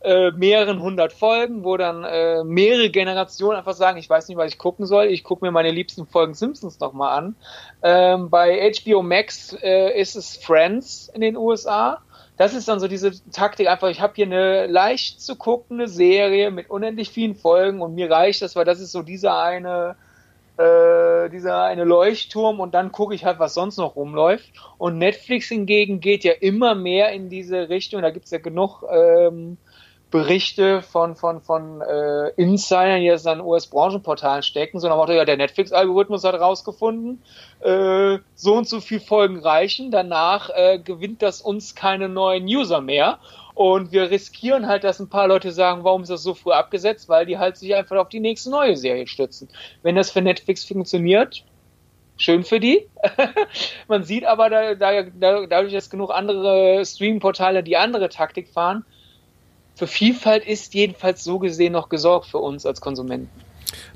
äh, 0.03 0.31
mehreren 0.31 0.81
hundert 0.81 1.13
Folgen, 1.13 1.63
wo 1.63 1.77
dann 1.77 2.03
äh, 2.03 2.43
mehrere 2.43 2.89
Generationen 2.89 3.57
einfach 3.57 3.73
sagen, 3.73 3.97
ich 3.97 4.09
weiß 4.09 4.27
nicht, 4.27 4.37
was 4.37 4.51
ich 4.51 4.57
gucken 4.57 4.85
soll, 4.85 5.05
ich 5.05 5.23
gucke 5.23 5.45
mir 5.45 5.51
meine 5.51 5.71
liebsten 5.71 6.05
Folgen 6.05 6.33
Simpsons 6.33 6.79
nochmal 6.79 7.17
an. 7.17 7.35
Ähm, 7.81 8.29
bei 8.29 8.71
HBO 8.71 9.01
Max 9.01 9.55
äh, 9.61 9.99
ist 9.99 10.15
es 10.15 10.37
Friends 10.37 11.09
in 11.13 11.21
den 11.21 11.37
USA. 11.37 12.01
Das 12.35 12.53
ist 12.53 12.67
dann 12.67 12.79
so 12.79 12.87
diese 12.87 13.11
Taktik, 13.31 13.67
einfach, 13.67 13.89
ich 13.89 14.01
habe 14.01 14.13
hier 14.15 14.25
eine 14.25 14.67
leicht 14.67 15.21
zu 15.21 15.35
guckende 15.35 15.87
Serie 15.87 16.51
mit 16.51 16.69
unendlich 16.69 17.09
vielen 17.09 17.35
Folgen 17.35 17.81
und 17.81 17.95
mir 17.95 18.09
reicht 18.09 18.41
das, 18.41 18.55
weil 18.55 18.65
das 18.65 18.79
ist 18.79 18.91
so 18.91 19.03
dieser 19.03 19.41
eine 19.41 19.95
äh, 20.57 21.29
dieser 21.29 21.63
eine 21.63 21.83
Leuchtturm 21.83 22.59
und 22.59 22.73
dann 22.73 22.91
gucke 22.91 23.15
ich 23.15 23.25
halt, 23.25 23.39
was 23.39 23.53
sonst 23.53 23.77
noch 23.77 23.95
rumläuft. 23.95 24.51
Und 24.77 24.97
Netflix 24.97 25.47
hingegen 25.47 25.99
geht 25.99 26.23
ja 26.23 26.33
immer 26.33 26.75
mehr 26.75 27.11
in 27.11 27.29
diese 27.29 27.69
Richtung, 27.69 28.01
da 28.01 28.11
gibt's 28.11 28.31
ja 28.31 28.37
genug 28.37 28.83
ähm, 28.91 29.57
Berichte 30.13 30.83
von, 30.83 31.15
von, 31.15 31.41
von 31.41 31.81
äh, 31.81 32.29
Insidern, 32.37 33.01
die 33.01 33.07
das 33.07 33.25
an 33.25 33.41
US-Branchenportalen 33.41 34.43
stecken, 34.43 34.79
sondern 34.79 34.99
auch 34.99 35.09
ja, 35.09 35.25
der 35.25 35.37
Netflix-Algorithmus 35.37 36.23
hat 36.23 36.35
herausgefunden, 36.35 37.23
äh, 37.61 38.19
so 38.35 38.53
und 38.53 38.69
so 38.69 38.79
viel 38.79 38.99
Folgen 38.99 39.39
reichen, 39.39 39.89
danach 39.89 40.51
äh, 40.53 40.77
gewinnt 40.77 41.23
das 41.23 41.41
uns 41.41 41.73
keine 41.73 42.09
neuen 42.09 42.43
User 42.45 42.79
mehr. 42.79 43.17
Und 43.55 43.91
wir 43.91 44.11
riskieren 44.11 44.67
halt, 44.67 44.83
dass 44.83 44.99
ein 44.99 45.09
paar 45.09 45.27
Leute 45.27 45.51
sagen, 45.51 45.83
warum 45.83 46.03
ist 46.03 46.11
das 46.11 46.21
so 46.21 46.35
früh 46.35 46.51
abgesetzt, 46.51 47.09
weil 47.09 47.25
die 47.25 47.39
halt 47.39 47.57
sich 47.57 47.73
einfach 47.73 47.97
auf 47.97 48.09
die 48.09 48.19
nächste 48.19 48.51
neue 48.51 48.77
Serie 48.77 49.07
stützen. 49.07 49.49
Wenn 49.81 49.95
das 49.95 50.11
für 50.11 50.21
Netflix 50.21 50.63
funktioniert, 50.63 51.43
schön 52.17 52.43
für 52.43 52.59
die. 52.59 52.87
Man 53.87 54.03
sieht 54.03 54.25
aber 54.25 54.51
da, 54.51 54.75
da, 54.75 55.01
dadurch, 55.47 55.73
dass 55.73 55.89
genug 55.89 56.11
andere 56.11 56.85
Streaming-Portale 56.85 57.63
die 57.63 57.77
andere 57.77 58.09
Taktik 58.09 58.49
fahren, 58.49 58.85
für 59.75 59.87
Vielfalt 59.87 60.45
ist 60.45 60.73
jedenfalls 60.73 61.23
so 61.23 61.39
gesehen 61.39 61.73
noch 61.73 61.89
gesorgt 61.89 62.27
für 62.27 62.37
uns 62.37 62.65
als 62.65 62.81
Konsumenten. 62.81 63.29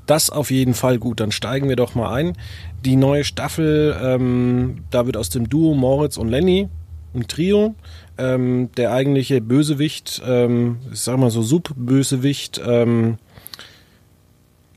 Das 0.06 0.30
auf 0.30 0.50
jeden 0.50 0.74
Fall 0.74 0.98
gut. 0.98 1.20
Dann 1.20 1.32
steigen 1.32 1.68
wir 1.68 1.76
doch 1.76 1.94
mal 1.94 2.12
ein. 2.12 2.36
Die 2.84 2.96
neue 2.96 3.24
Staffel, 3.24 3.96
ähm, 4.02 4.84
da 4.90 5.06
wird 5.06 5.16
aus 5.16 5.30
dem 5.30 5.48
Duo 5.48 5.74
Moritz 5.74 6.16
und 6.16 6.28
Lenny 6.28 6.68
ein 7.14 7.28
Trio. 7.28 7.74
Ähm, 8.16 8.70
der 8.76 8.92
eigentliche 8.92 9.40
Bösewicht, 9.40 10.20
ähm, 10.26 10.78
ich 10.92 11.00
sag 11.00 11.18
mal 11.18 11.30
so 11.30 11.42
Sub-Bösewicht, 11.42 12.60
ähm, 12.66 13.18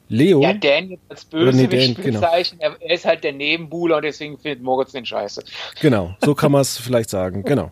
Leo. 0.10 0.41
Ja, 0.41 0.53
Dan 0.53 0.89
jetzt 0.89 1.03
als 1.10 1.25
Bösewicht 1.25 1.98
nee, 1.98 2.03
genau. 2.03 2.22
er, 2.22 2.91
ist 2.91 3.05
halt 3.05 3.24
der 3.24 3.31
Nebenbuhler 3.31 3.98
und 3.98 4.03
deswegen 4.03 4.38
findet 4.38 4.62
Moritz 4.62 4.91
den 4.91 5.05
Scheiße. 5.05 5.43
Genau, 5.79 6.15
so 6.24 6.36
kann 6.36 6.51
man 6.51 6.62
es 6.62 6.77
vielleicht 6.79 7.10
sagen, 7.10 7.43
genau. 7.43 7.72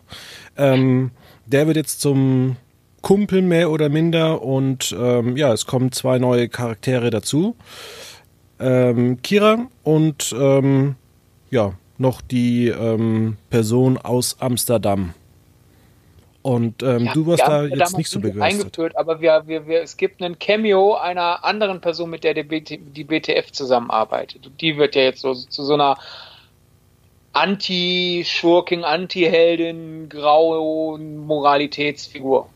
Ähm, 0.56 1.10
der 1.46 1.66
wird 1.66 1.76
jetzt 1.76 2.00
zum 2.00 2.56
Kumpel 3.02 3.42
mehr 3.42 3.70
oder 3.70 3.88
minder 3.88 4.42
und 4.42 4.94
ähm, 4.98 5.36
ja, 5.36 5.52
es 5.52 5.66
kommen 5.66 5.92
zwei 5.92 6.18
neue 6.18 6.48
Charaktere 6.48 7.10
dazu. 7.10 7.56
Ähm, 8.58 9.22
Kira 9.22 9.66
und 9.82 10.34
ähm, 10.38 10.96
ja, 11.50 11.74
noch 11.98 12.20
die 12.20 12.68
ähm, 12.68 13.36
Person 13.48 13.98
aus 13.98 14.36
Amsterdam. 14.40 15.14
Und 16.42 16.82
ähm, 16.82 17.04
ja, 17.04 17.12
du 17.12 17.26
warst 17.26 17.42
da 17.42 17.64
jetzt 17.64 17.98
nicht 17.98 18.08
so 18.08 18.18
begeistert. 18.18 18.64
Eingeführt, 18.64 18.96
aber 18.96 19.20
wir, 19.20 19.42
wir, 19.46 19.66
wir, 19.66 19.82
es 19.82 19.98
gibt 19.98 20.22
einen 20.22 20.38
Cameo 20.38 20.94
einer 20.94 21.44
anderen 21.44 21.82
Person, 21.82 22.08
mit 22.08 22.24
der 22.24 22.32
die, 22.32 22.44
BT, 22.44 22.78
die 22.96 23.04
BTF 23.04 23.52
zusammenarbeitet. 23.52 24.50
Die 24.60 24.78
wird 24.78 24.94
ja 24.94 25.02
jetzt 25.02 25.20
so 25.20 25.34
zu 25.34 25.62
so 25.64 25.74
einer 25.74 25.98
Anti-Schurking, 27.32 28.84
Anti-Heldin, 28.84 30.08
grauen 30.08 31.18
Moralitätsfigur. 31.18 32.48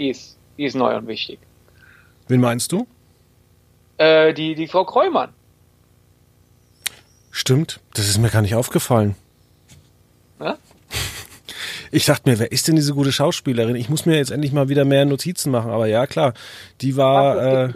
Die 0.00 0.08
ist, 0.08 0.38
die 0.56 0.64
ist 0.64 0.74
neu 0.74 0.96
und 0.96 1.06
wichtig. 1.06 1.38
Wen 2.26 2.40
meinst 2.40 2.72
du? 2.72 2.86
Äh, 3.98 4.32
die, 4.32 4.54
die 4.54 4.66
Frau 4.66 4.86
Kreumann. 4.86 5.34
Stimmt, 7.30 7.80
das 7.92 8.08
ist 8.08 8.16
mir 8.16 8.30
gar 8.30 8.40
nicht 8.40 8.54
aufgefallen. 8.54 9.14
Ja? 10.40 10.56
Ich 11.92 12.04
dachte 12.04 12.30
mir, 12.30 12.38
wer 12.38 12.52
ist 12.52 12.68
denn 12.68 12.76
diese 12.76 12.94
gute 12.94 13.10
Schauspielerin? 13.10 13.74
Ich 13.74 13.88
muss 13.88 14.06
mir 14.06 14.16
jetzt 14.16 14.30
endlich 14.30 14.52
mal 14.52 14.68
wieder 14.68 14.84
mehr 14.84 15.04
Notizen 15.04 15.50
machen, 15.50 15.72
aber 15.72 15.88
ja, 15.88 16.06
klar, 16.06 16.34
die 16.82 16.96
war. 16.96 17.66
Äh, 17.66 17.72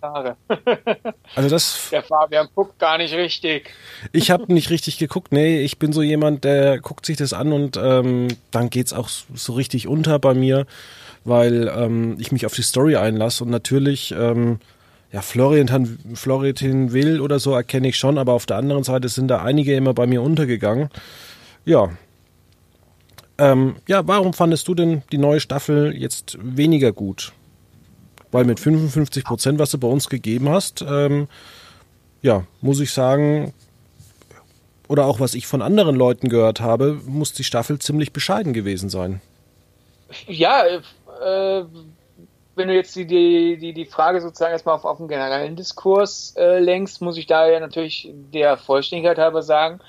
also 1.34 1.48
das. 1.48 1.88
Der 1.90 2.04
Fabian 2.04 2.46
guckt 2.54 2.78
gar 2.78 2.96
nicht 2.96 3.12
richtig. 3.12 3.74
Ich 4.12 4.30
habe 4.30 4.52
nicht 4.52 4.70
richtig 4.70 4.98
geguckt. 4.98 5.32
Nee, 5.32 5.62
ich 5.62 5.80
bin 5.80 5.92
so 5.92 6.00
jemand, 6.00 6.44
der 6.44 6.78
guckt 6.78 7.06
sich 7.06 7.16
das 7.16 7.32
an 7.32 7.52
und 7.52 7.76
ähm, 7.76 8.28
dann 8.52 8.70
geht's 8.70 8.92
auch 8.92 9.08
so 9.08 9.54
richtig 9.54 9.88
unter 9.88 10.20
bei 10.20 10.34
mir 10.34 10.64
weil 11.26 11.70
ähm, 11.74 12.16
ich 12.18 12.32
mich 12.32 12.46
auf 12.46 12.54
die 12.54 12.62
Story 12.62 12.96
einlasse 12.96 13.44
und 13.44 13.50
natürlich, 13.50 14.14
ähm, 14.16 14.58
ja, 15.12 15.22
Florian, 15.22 15.98
Florian 16.14 16.92
Will 16.92 17.20
oder 17.20 17.38
so 17.38 17.52
erkenne 17.52 17.88
ich 17.88 17.96
schon, 17.96 18.18
aber 18.18 18.32
auf 18.32 18.46
der 18.46 18.56
anderen 18.56 18.84
Seite 18.84 19.08
sind 19.08 19.28
da 19.28 19.42
einige 19.42 19.74
immer 19.74 19.94
bei 19.94 20.06
mir 20.06 20.22
untergegangen. 20.22 20.88
Ja. 21.64 21.90
Ähm, 23.38 23.76
ja, 23.86 24.06
warum 24.06 24.32
fandest 24.32 24.66
du 24.68 24.74
denn 24.74 25.02
die 25.12 25.18
neue 25.18 25.40
Staffel 25.40 25.94
jetzt 25.96 26.38
weniger 26.40 26.92
gut? 26.92 27.32
Weil 28.32 28.44
mit 28.44 28.60
55 28.60 29.24
Prozent, 29.24 29.58
was 29.58 29.70
du 29.70 29.78
bei 29.78 29.88
uns 29.88 30.08
gegeben 30.08 30.48
hast, 30.48 30.84
ähm, 30.88 31.28
ja, 32.22 32.44
muss 32.60 32.80
ich 32.80 32.92
sagen, 32.92 33.52
oder 34.88 35.06
auch 35.06 35.20
was 35.20 35.34
ich 35.34 35.46
von 35.46 35.62
anderen 35.62 35.96
Leuten 35.96 36.28
gehört 36.28 36.60
habe, 36.60 37.00
muss 37.06 37.32
die 37.32 37.44
Staffel 37.44 37.78
ziemlich 37.78 38.12
bescheiden 38.12 38.52
gewesen 38.52 38.88
sein. 38.88 39.20
Ja, 40.26 40.62
äh, 41.20 41.64
wenn 42.56 42.68
du 42.68 42.74
jetzt 42.74 42.96
die, 42.96 43.06
die, 43.06 43.72
die 43.72 43.84
Frage 43.84 44.20
sozusagen 44.20 44.52
erstmal 44.52 44.74
auf, 44.74 44.84
auf 44.84 44.98
einen 44.98 45.08
generellen 45.08 45.56
Diskurs 45.56 46.34
äh, 46.36 46.58
lenkst, 46.58 47.02
muss 47.02 47.18
ich 47.18 47.26
da 47.26 47.46
ja 47.46 47.60
natürlich 47.60 48.10
der 48.12 48.56
Vollständigkeit 48.56 49.18
halber 49.18 49.42
sagen, 49.42 49.80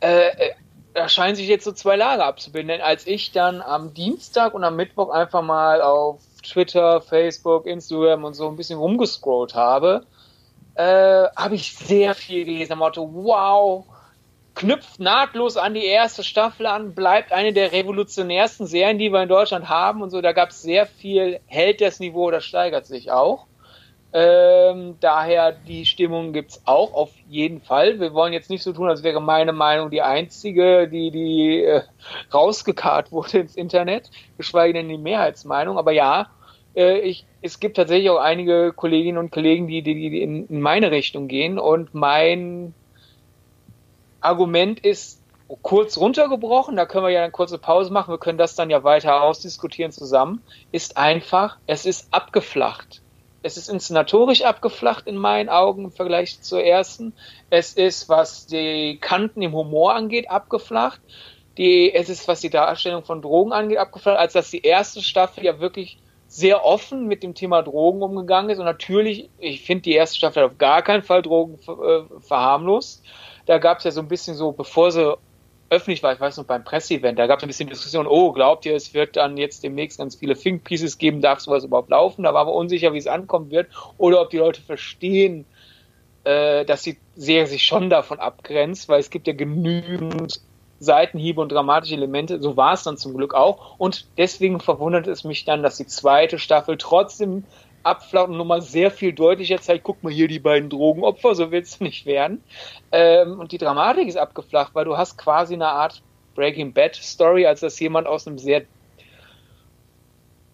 äh, 0.00 0.26
äh, 0.26 0.50
da 0.92 1.08
scheinen 1.08 1.36
sich 1.36 1.48
jetzt 1.48 1.64
so 1.64 1.72
zwei 1.72 1.96
Lager 1.96 2.24
abzubilden. 2.24 2.68
Denn 2.68 2.80
als 2.80 3.06
ich 3.06 3.32
dann 3.32 3.62
am 3.62 3.94
Dienstag 3.94 4.54
und 4.54 4.64
am 4.64 4.76
Mittwoch 4.76 5.10
einfach 5.10 5.42
mal 5.42 5.82
auf 5.82 6.20
Twitter, 6.42 7.00
Facebook, 7.00 7.66
Instagram 7.66 8.24
und 8.24 8.34
so 8.34 8.48
ein 8.48 8.56
bisschen 8.56 8.78
rumgescrollt 8.78 9.54
habe, 9.54 10.04
äh, 10.74 10.82
habe 11.36 11.54
ich 11.54 11.74
sehr 11.74 12.14
viel 12.14 12.44
gelesen 12.44 12.78
Motto, 12.78 13.08
wow, 13.12 13.84
knüpft 14.54 15.00
nahtlos 15.00 15.56
an 15.56 15.74
die 15.74 15.84
erste 15.84 16.22
Staffel 16.22 16.66
an, 16.66 16.94
bleibt 16.94 17.32
eine 17.32 17.52
der 17.52 17.72
revolutionärsten 17.72 18.66
Serien, 18.66 18.98
die 18.98 19.10
wir 19.10 19.22
in 19.22 19.28
Deutschland 19.28 19.68
haben 19.68 20.02
und 20.02 20.10
so. 20.10 20.20
Da 20.20 20.32
gab 20.32 20.50
es 20.50 20.62
sehr 20.62 20.86
viel, 20.86 21.40
hält 21.46 21.80
das 21.80 22.00
Niveau 22.00 22.26
oder 22.26 22.40
steigert 22.40 22.86
sich 22.86 23.10
auch. 23.10 23.46
Ähm, 24.16 24.96
daher 25.00 25.50
die 25.50 25.84
Stimmung 25.86 26.32
gibt's 26.32 26.62
auch 26.66 26.94
auf 26.94 27.10
jeden 27.28 27.60
Fall. 27.60 27.98
Wir 27.98 28.14
wollen 28.14 28.32
jetzt 28.32 28.48
nicht 28.48 28.62
so 28.62 28.72
tun, 28.72 28.88
als 28.88 29.02
wäre 29.02 29.20
meine 29.20 29.52
Meinung 29.52 29.90
die 29.90 30.02
einzige, 30.02 30.86
die, 30.86 31.10
die 31.10 31.64
äh, 31.64 31.82
rausgekarrt 32.32 33.10
wurde 33.10 33.38
ins 33.38 33.56
Internet, 33.56 34.12
geschweige 34.38 34.74
denn 34.74 34.88
die 34.88 34.98
Mehrheitsmeinung. 34.98 35.78
Aber 35.78 35.90
ja, 35.90 36.28
äh, 36.76 37.00
ich, 37.00 37.26
es 37.42 37.58
gibt 37.58 37.76
tatsächlich 37.76 38.08
auch 38.10 38.20
einige 38.20 38.72
Kolleginnen 38.72 39.18
und 39.18 39.32
Kollegen, 39.32 39.66
die, 39.66 39.82
die, 39.82 39.94
die 39.94 40.22
in, 40.22 40.46
in 40.46 40.60
meine 40.60 40.92
Richtung 40.92 41.26
gehen 41.26 41.58
und 41.58 41.92
mein 41.92 42.72
Argument 44.24 44.80
ist 44.80 45.20
kurz 45.62 45.98
runtergebrochen, 45.98 46.76
da 46.76 46.86
können 46.86 47.04
wir 47.04 47.10
ja 47.10 47.22
eine 47.22 47.32
kurze 47.32 47.58
Pause 47.58 47.92
machen, 47.92 48.12
wir 48.12 48.18
können 48.18 48.38
das 48.38 48.54
dann 48.54 48.70
ja 48.70 48.82
weiter 48.82 49.22
ausdiskutieren 49.22 49.92
zusammen, 49.92 50.42
ist 50.72 50.96
einfach, 50.96 51.58
es 51.66 51.86
ist 51.86 52.08
abgeflacht. 52.12 53.02
Es 53.42 53.58
ist 53.58 53.68
inszenatorisch 53.68 54.42
abgeflacht 54.42 55.06
in 55.06 55.16
meinen 55.16 55.50
Augen 55.50 55.84
im 55.84 55.90
Vergleich 55.90 56.40
zur 56.40 56.64
ersten. 56.64 57.12
Es 57.50 57.74
ist, 57.74 58.08
was 58.08 58.46
die 58.46 58.96
Kanten 58.98 59.42
im 59.42 59.52
Humor 59.52 59.94
angeht, 59.94 60.30
abgeflacht. 60.30 61.02
Die, 61.58 61.92
es 61.92 62.08
ist, 62.08 62.26
was 62.26 62.40
die 62.40 62.48
Darstellung 62.48 63.04
von 63.04 63.20
Drogen 63.20 63.52
angeht, 63.52 63.76
abgeflacht, 63.76 64.18
als 64.18 64.32
dass 64.32 64.50
die 64.50 64.62
erste 64.62 65.02
Staffel 65.02 65.44
ja 65.44 65.60
wirklich 65.60 65.98
sehr 66.26 66.64
offen 66.64 67.06
mit 67.06 67.22
dem 67.22 67.34
Thema 67.34 67.60
Drogen 67.60 68.00
umgegangen 68.00 68.48
ist. 68.48 68.60
Und 68.60 68.64
natürlich, 68.64 69.28
ich 69.38 69.60
finde 69.60 69.82
die 69.82 69.92
erste 69.92 70.16
Staffel 70.16 70.44
auf 70.44 70.56
gar 70.56 70.80
keinen 70.80 71.02
Fall 71.02 71.20
Drogen 71.20 71.58
äh, 71.68 72.20
verharmlost 72.20 73.04
da 73.46 73.58
gab 73.58 73.78
es 73.78 73.84
ja 73.84 73.90
so 73.90 74.00
ein 74.00 74.08
bisschen 74.08 74.34
so, 74.34 74.52
bevor 74.52 74.90
sie 74.90 75.16
öffentlich 75.70 76.02
war, 76.02 76.12
ich 76.12 76.20
weiß 76.20 76.36
noch 76.36 76.44
beim 76.44 76.64
Presseevent, 76.64 77.18
da 77.18 77.26
gab 77.26 77.38
es 77.38 77.44
ein 77.44 77.48
bisschen 77.48 77.68
Diskussion, 77.68 78.06
oh, 78.06 78.32
glaubt 78.32 78.66
ihr, 78.66 78.76
es 78.76 78.94
wird 78.94 79.16
dann 79.16 79.36
jetzt 79.36 79.64
demnächst 79.64 79.98
ganz 79.98 80.16
viele 80.16 80.36
Think 80.36 80.64
Pieces 80.64 80.98
geben, 80.98 81.20
darf 81.20 81.40
sowas 81.40 81.64
überhaupt 81.64 81.90
laufen? 81.90 82.24
Da 82.24 82.34
war 82.34 82.44
man 82.44 82.54
unsicher, 82.54 82.92
wie 82.92 82.98
es 82.98 83.06
ankommen 83.06 83.50
wird, 83.50 83.68
oder 83.98 84.20
ob 84.20 84.30
die 84.30 84.38
Leute 84.38 84.60
verstehen, 84.60 85.46
äh, 86.24 86.64
dass 86.64 86.82
die 86.82 86.98
Serie 87.16 87.46
sich 87.46 87.62
schon 87.62 87.90
davon 87.90 88.20
abgrenzt, 88.20 88.88
weil 88.88 89.00
es 89.00 89.10
gibt 89.10 89.26
ja 89.26 89.32
genügend 89.32 90.40
Seitenhiebe 90.80 91.40
und 91.40 91.50
dramatische 91.50 91.94
Elemente, 91.94 92.40
so 92.40 92.56
war 92.56 92.74
es 92.74 92.82
dann 92.82 92.96
zum 92.96 93.16
Glück 93.16 93.34
auch. 93.34 93.78
Und 93.78 94.06
deswegen 94.18 94.60
verwundert 94.60 95.06
es 95.06 95.24
mich 95.24 95.44
dann, 95.44 95.62
dass 95.62 95.76
die 95.76 95.86
zweite 95.86 96.38
Staffel 96.38 96.76
trotzdem 96.76 97.44
abflacht 97.84 98.28
und 98.28 98.36
nochmal 98.36 98.62
sehr 98.62 98.90
viel 98.90 99.12
deutlicher 99.12 99.60
zeigt, 99.60 99.84
guck 99.84 100.02
mal 100.02 100.12
hier 100.12 100.28
die 100.28 100.38
beiden 100.38 100.70
Drogenopfer, 100.70 101.34
so 101.34 101.50
willst 101.50 101.80
du 101.80 101.84
nicht 101.84 102.06
werden. 102.06 102.42
Ähm, 102.92 103.38
und 103.38 103.52
die 103.52 103.58
Dramatik 103.58 104.08
ist 104.08 104.16
abgeflacht, 104.16 104.74
weil 104.74 104.84
du 104.84 104.96
hast 104.96 105.18
quasi 105.18 105.54
eine 105.54 105.68
Art 105.68 106.02
Breaking 106.34 106.72
Bad 106.72 106.96
Story, 106.96 107.46
als 107.46 107.60
dass 107.60 107.78
jemand 107.78 108.06
aus 108.06 108.26
einem 108.26 108.38
sehr 108.38 108.62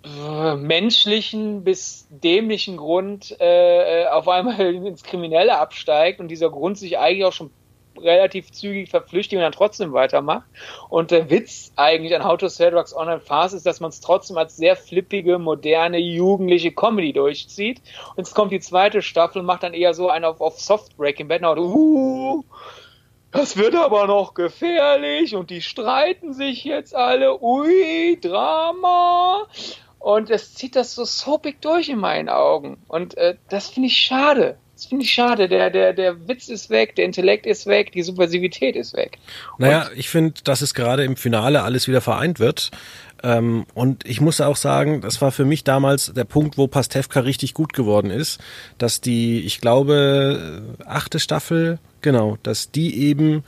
äh, 0.02 0.56
menschlichen 0.56 1.62
bis 1.62 2.06
dämlichen 2.10 2.76
Grund 2.76 3.36
äh, 3.38 4.06
auf 4.06 4.28
einmal 4.28 4.60
ins 4.74 5.02
Kriminelle 5.02 5.58
absteigt 5.58 6.20
und 6.20 6.28
dieser 6.28 6.50
Grund 6.50 6.78
sich 6.78 6.98
eigentlich 6.98 7.24
auch 7.24 7.32
schon 7.32 7.50
relativ 8.02 8.50
zügig 8.52 8.90
verflüchtigt 8.90 9.36
und 9.36 9.42
dann 9.42 9.52
trotzdem 9.52 9.92
weitermacht. 9.92 10.46
Und 10.88 11.10
der 11.10 11.30
Witz 11.30 11.72
eigentlich 11.76 12.14
an 12.14 12.24
How 12.24 12.38
to 12.38 12.48
Sell 12.48 12.70
Drugs 12.70 12.94
Online 12.94 13.20
Fast 13.20 13.54
ist, 13.54 13.66
dass 13.66 13.80
man 13.80 13.90
es 13.90 14.00
trotzdem 14.00 14.36
als 14.38 14.56
sehr 14.56 14.76
flippige, 14.76 15.38
moderne, 15.38 15.98
jugendliche 15.98 16.72
Comedy 16.72 17.12
durchzieht. 17.12 17.80
Und 18.10 18.18
jetzt 18.18 18.34
kommt 18.34 18.52
die 18.52 18.60
zweite 18.60 19.02
Staffel, 19.02 19.42
macht 19.42 19.62
dann 19.62 19.74
eher 19.74 19.94
so 19.94 20.08
einen 20.08 20.24
auf, 20.24 20.40
auf 20.40 20.60
Soft 20.60 20.96
Breaking 20.96 21.28
Bad. 21.28 21.40
Uh, 21.42 22.44
das 23.32 23.56
wird 23.56 23.76
aber 23.76 24.06
noch 24.06 24.34
gefährlich 24.34 25.36
und 25.36 25.50
die 25.50 25.62
streiten 25.62 26.34
sich 26.34 26.64
jetzt 26.64 26.94
alle. 26.94 27.40
Ui, 27.40 28.18
Drama. 28.20 29.46
Und 30.00 30.30
es 30.30 30.54
zieht 30.54 30.76
das 30.76 30.94
so 30.94 31.04
soapig 31.04 31.60
durch 31.60 31.90
in 31.90 31.98
meinen 31.98 32.28
Augen. 32.28 32.78
Und 32.88 33.16
äh, 33.16 33.36
das 33.48 33.68
finde 33.68 33.88
ich 33.88 33.98
schade. 33.98 34.58
Das 34.80 34.86
finde 34.86 35.04
ich 35.04 35.12
schade. 35.12 35.46
Der, 35.46 35.68
der, 35.68 35.92
der 35.92 36.26
Witz 36.26 36.48
ist 36.48 36.70
weg, 36.70 36.96
der 36.96 37.04
Intellekt 37.04 37.44
ist 37.44 37.66
weg, 37.66 37.92
die 37.92 38.02
Subversivität 38.02 38.76
ist 38.76 38.94
weg. 38.96 39.18
Naja, 39.58 39.88
und 39.88 39.98
ich 39.98 40.08
finde, 40.08 40.40
dass 40.42 40.62
es 40.62 40.72
gerade 40.72 41.04
im 41.04 41.16
Finale 41.16 41.62
alles 41.64 41.86
wieder 41.86 42.00
vereint 42.00 42.40
wird. 42.40 42.70
Ähm, 43.22 43.66
und 43.74 44.08
ich 44.08 44.22
muss 44.22 44.40
auch 44.40 44.56
sagen, 44.56 45.02
das 45.02 45.20
war 45.20 45.32
für 45.32 45.44
mich 45.44 45.64
damals 45.64 46.14
der 46.14 46.24
Punkt, 46.24 46.56
wo 46.56 46.66
Pastewka 46.66 47.20
richtig 47.20 47.52
gut 47.52 47.74
geworden 47.74 48.10
ist, 48.10 48.40
dass 48.78 49.02
die, 49.02 49.40
ich 49.40 49.60
glaube, 49.60 50.62
achte 50.86 51.20
Staffel, 51.20 51.78
genau, 52.00 52.38
dass 52.42 52.70
die 52.70 53.02
eben 53.02 53.44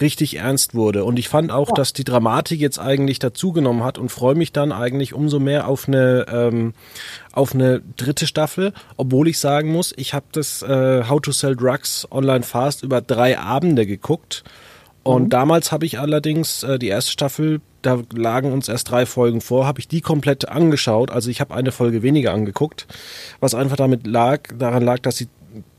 richtig 0.00 0.36
ernst 0.36 0.74
wurde. 0.74 1.04
Und 1.04 1.18
ich 1.18 1.28
fand 1.28 1.50
auch, 1.50 1.68
ja. 1.68 1.74
dass 1.74 1.92
die 1.92 2.04
Dramatik 2.04 2.60
jetzt 2.60 2.78
eigentlich 2.78 3.18
dazugenommen 3.18 3.84
hat 3.84 3.98
und 3.98 4.10
freue 4.10 4.34
mich 4.34 4.52
dann 4.52 4.72
eigentlich 4.72 5.14
umso 5.14 5.38
mehr 5.40 5.68
auf 5.68 5.88
eine 5.88 6.26
ähm, 6.30 6.74
auf 7.32 7.54
eine 7.54 7.80
dritte 7.96 8.26
Staffel, 8.26 8.72
obwohl 8.96 9.28
ich 9.28 9.38
sagen 9.38 9.72
muss, 9.72 9.92
ich 9.96 10.14
habe 10.14 10.26
das 10.32 10.62
äh, 10.62 11.04
How 11.08 11.20
to 11.20 11.32
Sell 11.32 11.56
Drugs 11.56 12.06
Online 12.10 12.42
Fast 12.42 12.82
über 12.82 13.00
drei 13.00 13.38
Abende 13.38 13.86
geguckt. 13.86 14.44
Und 15.02 15.24
mhm. 15.24 15.30
damals 15.30 15.72
habe 15.72 15.86
ich 15.86 15.98
allerdings 15.98 16.62
äh, 16.62 16.78
die 16.78 16.88
erste 16.88 17.10
Staffel, 17.10 17.60
da 17.82 18.02
lagen 18.14 18.52
uns 18.52 18.68
erst 18.68 18.90
drei 18.90 19.06
Folgen 19.06 19.40
vor, 19.40 19.66
habe 19.66 19.80
ich 19.80 19.88
die 19.88 20.02
komplett 20.02 20.48
angeschaut. 20.48 21.10
Also 21.10 21.30
ich 21.30 21.40
habe 21.40 21.54
eine 21.54 21.72
Folge 21.72 22.02
weniger 22.02 22.32
angeguckt, 22.32 22.86
was 23.40 23.54
einfach 23.54 23.76
damit 23.76 24.06
lag, 24.06 24.42
daran 24.58 24.82
lag, 24.82 24.98
dass 24.98 25.16
sie 25.16 25.28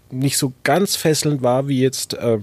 nicht 0.10 0.38
so 0.38 0.54
ganz 0.63 0.96
fesselnd 0.96 1.42
war 1.42 1.68
wie 1.68 1.80
jetzt 1.80 2.16
äh, 2.16 2.40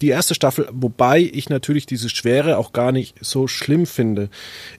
die 0.00 0.08
erste 0.08 0.34
Staffel, 0.34 0.68
wobei 0.72 1.20
ich 1.20 1.48
natürlich 1.48 1.86
diese 1.86 2.08
Schwere 2.08 2.58
auch 2.58 2.72
gar 2.72 2.92
nicht 2.92 3.16
so 3.20 3.46
schlimm 3.48 3.86
finde. 3.86 4.28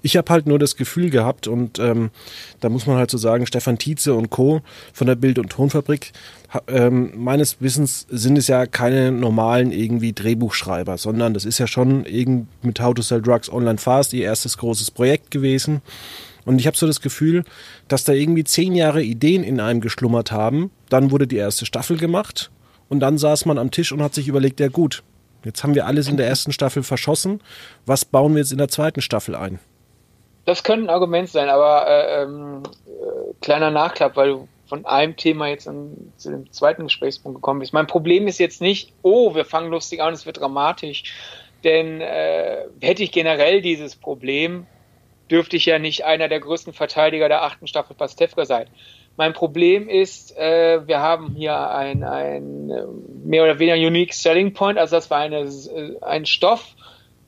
Ich 0.02 0.18
habe 0.18 0.32
halt 0.32 0.48
nur 0.48 0.60
das 0.60 0.76
Gefühl 0.76 1.10
gehabt 1.10 1.48
und 1.48 1.80
ähm, 1.80 2.12
da 2.60 2.70
muss 2.70 2.86
man 2.86 2.98
halt 2.98 3.12
so 3.12 3.18
sagen, 3.18 3.46
Stefan 3.46 3.78
Tietze 3.78 4.14
und 4.14 4.30
Co. 4.30 4.62
von 4.94 5.08
der 5.08 5.16
Bild- 5.16 5.40
und 5.40 5.50
Tonfabrik, 5.50 6.12
ähm, 6.68 7.12
meines 7.16 7.62
Wissens 7.62 8.06
sind 8.10 8.38
es 8.38 8.48
ja 8.48 8.66
keine 8.66 9.12
normalen 9.12 9.72
irgendwie 9.72 10.14
Drehbuchschreiber, 10.14 10.98
sondern 10.98 11.34
das 11.34 11.46
ist 11.46 11.58
ja 11.58 11.68
schon 11.68 12.06
irgend 12.06 12.48
mit 12.64 12.80
How 12.80 12.94
to 12.94 13.02
Sell 13.02 13.22
Drugs 13.22 13.52
Online 13.52 13.78
Fast 13.78 14.14
ihr 14.14 14.24
erstes 14.24 14.58
großes 14.58 14.92
Projekt 14.92 15.32
gewesen. 15.32 15.82
Und 16.46 16.60
ich 16.60 16.68
habe 16.68 16.78
so 16.78 16.86
das 16.86 17.02
Gefühl, 17.02 17.46
dass 17.88 18.04
da 18.04 18.14
irgendwie 18.14 18.44
zehn 18.44 18.76
Jahre 18.76 19.02
Ideen 19.02 19.44
in 19.44 19.60
einem 19.60 19.82
geschlummert 19.82 20.32
haben. 20.32 20.72
Dann 20.90 21.10
wurde 21.10 21.26
die 21.26 21.38
erste 21.38 21.66
Staffel 21.66 21.98
gemacht 21.98 22.52
und 22.90 23.00
dann 23.00 23.18
saß 23.18 23.46
man 23.46 23.58
am 23.58 23.72
Tisch 23.72 23.92
und 23.92 24.02
hat 24.02 24.14
sich 24.14 24.28
überlegt, 24.28 24.60
ja 24.60 24.68
gut, 24.68 25.04
jetzt 25.44 25.64
haben 25.64 25.76
wir 25.76 25.86
alles 25.86 26.08
in 26.08 26.18
der 26.18 26.28
ersten 26.28 26.52
Staffel 26.52 26.84
verschossen. 26.84 27.42
Was 27.86 28.06
bauen 28.06 28.34
wir 28.34 28.40
jetzt 28.40 28.52
in 28.52 28.58
der 28.58 28.70
zweiten 28.70 29.02
Staffel 29.02 29.36
ein? 29.36 29.60
Das 30.46 30.64
könnte 30.64 30.88
ein 30.88 30.90
Argument 30.90 31.30
sein, 31.30 31.50
aber 31.50 31.88
äh, 31.88 32.24
ähm, 32.24 32.64
äh, 32.86 33.34
kleiner 33.42 33.72
Nachklapp, 33.72 34.16
weil 34.18 34.30
du 34.30 34.48
von 34.68 34.86
einem 34.86 35.16
Thema 35.16 35.48
jetzt 35.48 35.68
an, 35.68 36.12
zu 36.18 36.32
dem 36.32 36.52
zweiten 36.52 36.84
Gesprächspunkt 36.84 37.38
gekommen 37.38 37.60
bist. 37.60 37.74
Mein 37.74 37.88
Problem 37.88 38.28
ist 38.28 38.40
jetzt 38.40 38.62
nicht, 38.62 38.92
oh, 39.04 39.36
wir 39.36 39.46
fangen 39.46 39.70
lustig 39.70 40.02
an, 40.02 40.14
es 40.14 40.26
wird 40.26 40.40
dramatisch. 40.40 41.04
Denn 41.64 42.02
äh, 42.02 42.66
hätte 42.82 43.04
ich 43.04 43.12
generell 43.12 43.62
dieses 43.62 43.96
Problem, 43.96 44.66
dürfte 45.32 45.56
ich 45.56 45.66
ja 45.66 45.80
nicht 45.80 46.04
einer 46.06 46.28
der 46.28 46.40
größten 46.40 46.74
Verteidiger 46.74 47.30
der 47.30 47.44
achten 47.44 47.68
Staffel 47.68 47.96
Pastewka 47.96 48.46
sein. 48.46 48.68
Mein 49.16 49.34
Problem 49.34 49.88
ist, 49.90 50.36
äh, 50.38 50.88
wir 50.88 51.00
haben 51.00 51.36
hier 51.36 51.70
ein, 51.70 52.04
ein 52.04 52.70
äh, 52.72 52.86
mehr 53.24 53.44
oder 53.44 53.60
weniger 53.60 53.76
unique 53.76 54.14
selling 54.14 54.54
point, 54.54 54.80
also 54.80 54.96
das 54.96 55.12
war 55.12 55.20
eine, 55.20 55.42
äh, 55.42 56.02
ein 56.02 56.26
Stoff, 56.26 56.76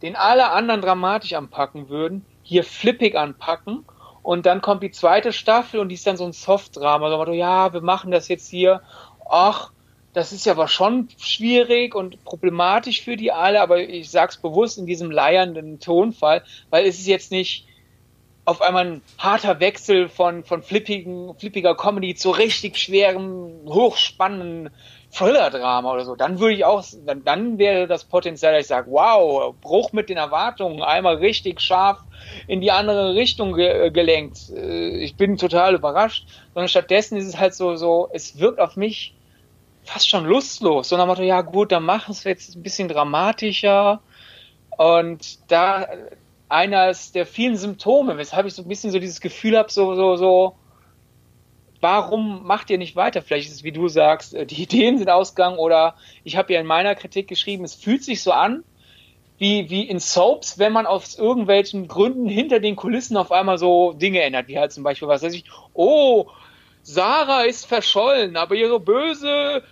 den 0.02 0.16
alle 0.16 0.50
anderen 0.52 0.82
dramatisch 0.82 1.34
anpacken 1.34 1.90
würden, 1.90 2.26
hier 2.42 2.64
flippig 2.64 3.16
anpacken. 3.16 3.86
Und 4.24 4.48
dann 4.48 4.62
kommt 4.62 4.82
die 4.82 4.90
zweite 4.90 5.32
Staffel 5.32 5.80
und 5.80 5.90
die 5.90 5.96
ist 5.96 6.08
dann 6.08 6.18
so 6.18 6.26
ein 6.26 6.34
Soft-Drama, 6.34 7.10
so, 7.10 7.32
ja, 7.32 7.72
wir 7.74 7.82
machen 7.82 8.10
das 8.10 8.28
jetzt 8.28 8.50
hier, 8.50 8.82
ach, 9.30 9.72
das 10.14 10.32
ist 10.32 10.46
ja 10.46 10.54
aber 10.54 10.68
schon 10.68 11.10
schwierig 11.20 11.94
und 11.94 12.24
problematisch 12.24 13.04
für 13.04 13.18
die 13.18 13.32
alle, 13.32 13.62
aber 13.62 13.80
ich 13.80 14.10
sag's 14.10 14.38
bewusst 14.38 14.80
in 14.80 14.88
diesem 14.88 15.12
leiernden 15.12 15.80
Tonfall, 15.80 16.42
weil 16.72 16.86
es 16.88 16.98
ist 16.98 17.06
jetzt 17.06 17.32
nicht 17.32 17.68
auf 18.46 18.62
einmal 18.62 18.86
ein 18.86 19.02
harter 19.18 19.60
Wechsel 19.60 20.08
von, 20.08 20.44
von 20.44 20.62
flippigen, 20.62 21.36
flippiger 21.36 21.76
Comedy 21.76 22.14
zu 22.14 22.30
richtig 22.30 22.78
schwerem, 22.78 23.62
hochspannenden 23.66 24.70
Thriller-Drama 25.12 25.92
oder 25.92 26.06
so. 26.06 26.16
Dann 26.16 26.40
würde 26.40 26.54
ich 26.54 26.66
auch, 26.66 26.84
dann, 27.06 27.24
dann 27.24 27.58
wäre 27.58 27.88
das 27.88 28.04
Potenzial, 28.04 28.54
dass 28.54 28.62
ich 28.62 28.68
sage, 28.68 28.92
wow, 28.92 29.56
Bruch 29.62 29.94
mit 29.94 30.10
den 30.10 30.18
Erwartungen, 30.18 30.84
einmal 30.84 31.16
richtig 31.16 31.60
scharf 31.60 32.00
in 32.48 32.62
die 32.62 32.72
andere 32.72 33.16
Richtung 33.16 33.54
ge 33.54 33.90
gelenkt. 33.90 34.50
Äh, 34.50 34.98
ich 34.98 35.16
bin 35.16 35.38
total 35.38 35.74
überrascht. 35.74 36.28
Sondern 36.54 36.70
stattdessen 36.70 37.18
ist 37.18 37.28
es 37.28 37.40
halt 37.40 37.56
so, 37.56 37.76
so, 37.76 38.10
es 38.14 38.40
wirkt 38.40 38.60
auf 38.60 38.76
mich 38.76 39.16
fast 39.84 40.08
schon 40.08 40.26
lustlos. 40.26 40.90
So 40.90 40.98
nach 40.98 41.08
Motto, 41.08 41.24
ja 41.24 41.42
gut, 41.42 41.72
dann 41.72 41.84
machen 41.84 42.10
wir 42.10 42.14
es 42.14 42.24
jetzt 42.24 42.56
ein 42.56 42.64
bisschen 42.64 42.90
dramatischer. 42.90 44.02
Und 44.78 45.50
da, 45.50 45.88
eines 46.50 47.12
der 47.12 47.26
vielen 47.26 47.58
Symptome, 47.58 48.18
weshalb 48.18 48.46
ich 48.46 48.54
so 48.54 48.62
ein 48.62 48.68
bisschen 48.68 48.92
so 48.92 49.00
dieses 49.00 49.22
Gefühl 49.22 49.58
habe, 49.58 49.72
so, 49.72 49.96
so, 49.96 50.16
so, 50.16 50.56
warum 51.82 52.46
macht 52.46 52.70
ihr 52.70 52.78
nicht 52.78 52.96
weiter? 52.96 53.22
Vielleicht 53.22 53.48
ist 53.48 53.56
es, 53.56 53.64
wie 53.64 53.72
du 53.72 53.88
sagst, 53.88 54.34
äh, 54.34 54.46
die 54.46 54.62
Ideen 54.64 54.98
sind 54.98 55.10
ausgegangen 55.10 55.58
oder 55.58 55.96
ich 56.24 56.38
habe 56.38 56.54
ja 56.54 56.60
in 56.60 56.68
meiner 56.68 56.96
Kritik 56.96 57.28
geschrieben, 57.28 57.64
es 57.64 57.76
fühlt 57.76 58.04
sich 58.04 58.22
so 58.22 58.32
an, 58.32 58.64
wie, 59.38 59.70
wie 59.70 59.84
in 59.84 60.00
Soaps, 60.00 60.60
wenn 60.60 60.72
man 60.72 60.86
aus 60.86 61.18
irgendwelchen 61.18 61.88
Gründen 61.88 62.28
hinter 62.28 62.60
den 62.60 62.76
Kulissen 62.76 63.18
auf 63.18 63.32
einmal 63.32 63.58
so 63.58 63.92
Dinge 63.92 64.22
ändert, 64.22 64.48
wie 64.48 64.58
halt 64.58 64.72
zum 64.72 64.84
Beispiel, 64.84 65.10
was 65.10 65.24
weiß 65.24 65.34
ich, 65.34 65.46
oh, 65.74 66.28
Sarah 66.84 67.42
ist 67.42 67.66
verschollen, 67.66 68.38
aber 68.38 68.56
ihre 68.56 68.80
böse 68.80 69.64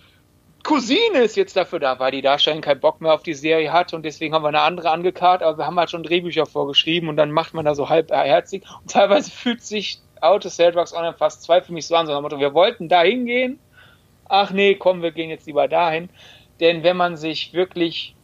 Cousine 0.64 1.18
ist 1.18 1.36
jetzt 1.36 1.56
dafür 1.56 1.78
da, 1.78 1.98
weil 1.98 2.10
die 2.10 2.22
Darstellerin 2.22 2.62
keinen 2.62 2.80
Bock 2.80 3.02
mehr 3.02 3.12
auf 3.12 3.22
die 3.22 3.34
Serie 3.34 3.70
hat 3.70 3.92
und 3.92 4.02
deswegen 4.02 4.34
haben 4.34 4.42
wir 4.42 4.48
eine 4.48 4.62
andere 4.62 4.90
angekarrt, 4.90 5.42
aber 5.42 5.58
wir 5.58 5.66
haben 5.66 5.78
halt 5.78 5.90
schon 5.90 6.02
Drehbücher 6.02 6.46
vorgeschrieben 6.46 7.10
und 7.10 7.16
dann 7.16 7.30
macht 7.30 7.52
man 7.52 7.66
da 7.66 7.74
so 7.74 7.90
halbherzig 7.90 8.64
und 8.80 8.90
teilweise 8.90 9.30
fühlt 9.30 9.62
sich 9.62 10.00
Auto 10.22 10.48
Drugs 10.48 10.94
Online 10.94 11.12
fast 11.12 11.42
zwei 11.42 11.60
für 11.60 11.74
mich 11.74 11.86
so 11.86 11.94
an, 11.94 12.06
sondern 12.06 12.40
wir 12.40 12.54
wollten 12.54 12.88
da 12.88 13.02
hingehen, 13.02 13.60
ach 14.26 14.52
nee, 14.52 14.74
komm, 14.74 15.02
wir 15.02 15.12
gehen 15.12 15.28
jetzt 15.28 15.46
lieber 15.46 15.68
dahin, 15.68 16.08
denn 16.60 16.82
wenn 16.82 16.96
man 16.96 17.18
sich 17.18 17.52
wirklich, 17.52 18.14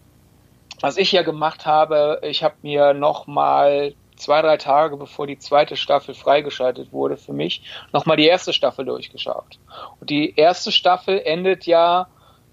was 0.81 0.97
ich 0.97 1.13
ja 1.13 1.21
gemacht 1.21 1.67
habe, 1.67 2.23
ich 2.23 2.43
habe 2.43 2.55
mir 2.63 2.95
nochmal 2.95 3.95
zwei, 4.17 4.41
drei 4.41 4.57
Tage 4.57 4.97
bevor 4.97 5.27
die 5.27 5.39
zweite 5.39 5.77
Staffel 5.77 6.15
freigeschaltet 6.15 6.91
wurde 6.91 7.19
für 7.19 7.35
mich, 7.35 7.63
nochmal 7.93 8.17
die 8.17 8.27
erste 8.27 8.55
Staffel 8.55 8.87
durchgeschaut. 8.87 9.59
Und 10.01 10.09
die 10.09 10.35
erste 10.37 10.73
Staffel 10.73 11.21
endet 11.21 11.67
ja 11.67 12.09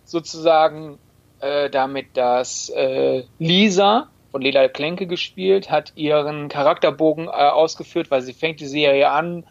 sozusagen 0.07 0.97
äh, 1.39 1.69
damit, 1.69 2.17
dass 2.17 2.69
äh, 2.69 3.23
Lisa 3.37 4.09
von 4.31 4.41
Lila 4.41 4.67
Klenke 4.67 5.07
gespielt, 5.07 5.69
hat 5.69 5.93
ihren 5.95 6.49
Charakterbogen 6.49 7.27
äh, 7.27 7.29
ausgeführt, 7.29 8.09
weil 8.09 8.21
sie 8.21 8.33
fängt 8.33 8.59
die 8.59 8.67
Serie 8.67 9.09
an 9.09 9.45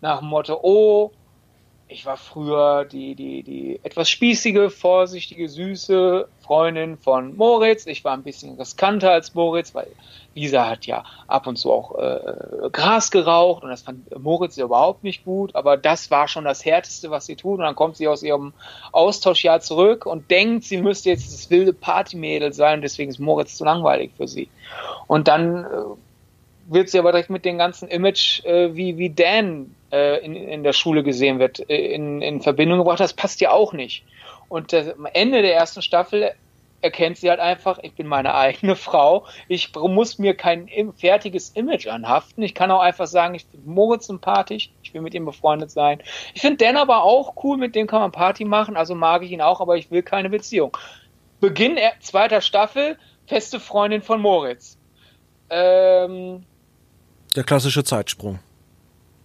nach 0.00 0.20
dem 0.20 0.28
Motto, 0.28 0.58
oh, 0.62 1.12
ich 1.88 2.06
war 2.06 2.16
früher 2.16 2.84
die, 2.84 3.14
die, 3.14 3.42
die 3.42 3.80
etwas 3.82 4.08
spießige, 4.10 4.70
vorsichtige, 4.70 5.48
süße 5.48 6.28
Freundin 6.44 6.98
von 6.98 7.36
Moritz. 7.36 7.86
Ich 7.86 8.04
war 8.04 8.12
ein 8.12 8.22
bisschen 8.22 8.56
riskanter 8.56 9.10
als 9.10 9.34
Moritz, 9.34 9.74
weil 9.74 9.88
Lisa 10.34 10.68
hat 10.68 10.86
ja 10.86 11.04
ab 11.26 11.46
und 11.46 11.56
zu 11.56 11.72
auch 11.72 11.98
äh, 11.98 12.68
Gras 12.70 13.10
geraucht 13.10 13.62
und 13.62 13.70
das 13.70 13.82
fand 13.82 14.16
Moritz 14.20 14.56
ja 14.56 14.64
überhaupt 14.64 15.04
nicht 15.04 15.24
gut, 15.24 15.54
aber 15.54 15.76
das 15.76 16.10
war 16.10 16.28
schon 16.28 16.44
das 16.44 16.64
Härteste, 16.64 17.10
was 17.10 17.26
sie 17.26 17.36
tut. 17.36 17.58
Und 17.58 17.64
dann 17.64 17.74
kommt 17.74 17.96
sie 17.96 18.08
aus 18.08 18.22
ihrem 18.22 18.52
Austauschjahr 18.92 19.60
zurück 19.60 20.06
und 20.06 20.30
denkt, 20.30 20.64
sie 20.64 20.78
müsste 20.78 21.10
jetzt 21.10 21.32
das 21.32 21.50
wilde 21.50 21.72
Partymädel 21.72 22.52
sein 22.52 22.78
und 22.78 22.82
deswegen 22.82 23.10
ist 23.10 23.18
Moritz 23.18 23.56
zu 23.56 23.64
langweilig 23.64 24.12
für 24.16 24.28
sie. 24.28 24.48
Und 25.06 25.28
dann 25.28 25.64
äh, 25.64 25.66
wird 26.66 26.88
sie 26.88 26.98
aber 26.98 27.12
direkt 27.12 27.30
mit 27.30 27.44
dem 27.44 27.58
ganzen 27.58 27.88
Image, 27.88 28.44
äh, 28.44 28.74
wie, 28.74 28.98
wie 28.98 29.10
Dan 29.10 29.74
äh, 29.92 30.24
in, 30.24 30.34
in 30.34 30.62
der 30.64 30.72
Schule 30.72 31.02
gesehen 31.02 31.38
wird, 31.38 31.68
äh, 31.70 31.94
in, 31.94 32.22
in 32.22 32.40
Verbindung 32.40 32.78
gebracht. 32.78 33.00
Das 33.00 33.12
passt 33.12 33.40
ja 33.40 33.52
auch 33.52 33.72
nicht. 33.72 34.02
Und 34.48 34.72
das, 34.72 34.88
am 34.88 35.06
Ende 35.06 35.42
der 35.42 35.54
ersten 35.54 35.82
Staffel 35.82 36.32
erkennt 36.84 37.16
sie 37.16 37.30
halt 37.30 37.40
einfach, 37.40 37.78
ich 37.82 37.94
bin 37.94 38.06
meine 38.06 38.34
eigene 38.34 38.76
Frau. 38.76 39.26
Ich 39.48 39.74
muss 39.74 40.18
mir 40.18 40.34
kein 40.34 40.68
fertiges 40.96 41.50
Image 41.50 41.86
anhaften. 41.86 42.42
Ich 42.42 42.54
kann 42.54 42.70
auch 42.70 42.80
einfach 42.80 43.06
sagen, 43.06 43.34
ich 43.34 43.46
finde 43.46 43.68
Moritz 43.68 44.06
sympathisch, 44.06 44.70
ich 44.82 44.92
will 44.92 45.00
mit 45.00 45.14
ihm 45.14 45.24
befreundet 45.24 45.70
sein. 45.70 46.02
Ich 46.34 46.42
finde 46.42 46.64
Dan 46.64 46.76
aber 46.76 47.02
auch 47.02 47.34
cool, 47.42 47.56
mit 47.56 47.74
dem 47.74 47.86
kann 47.86 48.00
man 48.00 48.12
Party 48.12 48.44
machen, 48.44 48.76
also 48.76 48.94
mag 48.94 49.22
ich 49.22 49.32
ihn 49.32 49.40
auch, 49.40 49.60
aber 49.60 49.76
ich 49.76 49.90
will 49.90 50.02
keine 50.02 50.28
Beziehung. 50.28 50.76
Beginn 51.40 51.78
zweiter 52.00 52.42
Staffel, 52.42 52.98
feste 53.26 53.60
Freundin 53.60 54.02
von 54.02 54.20
Moritz. 54.20 54.78
Ähm, 55.50 56.44
der 57.34 57.44
klassische 57.44 57.82
Zeitsprung. 57.82 58.38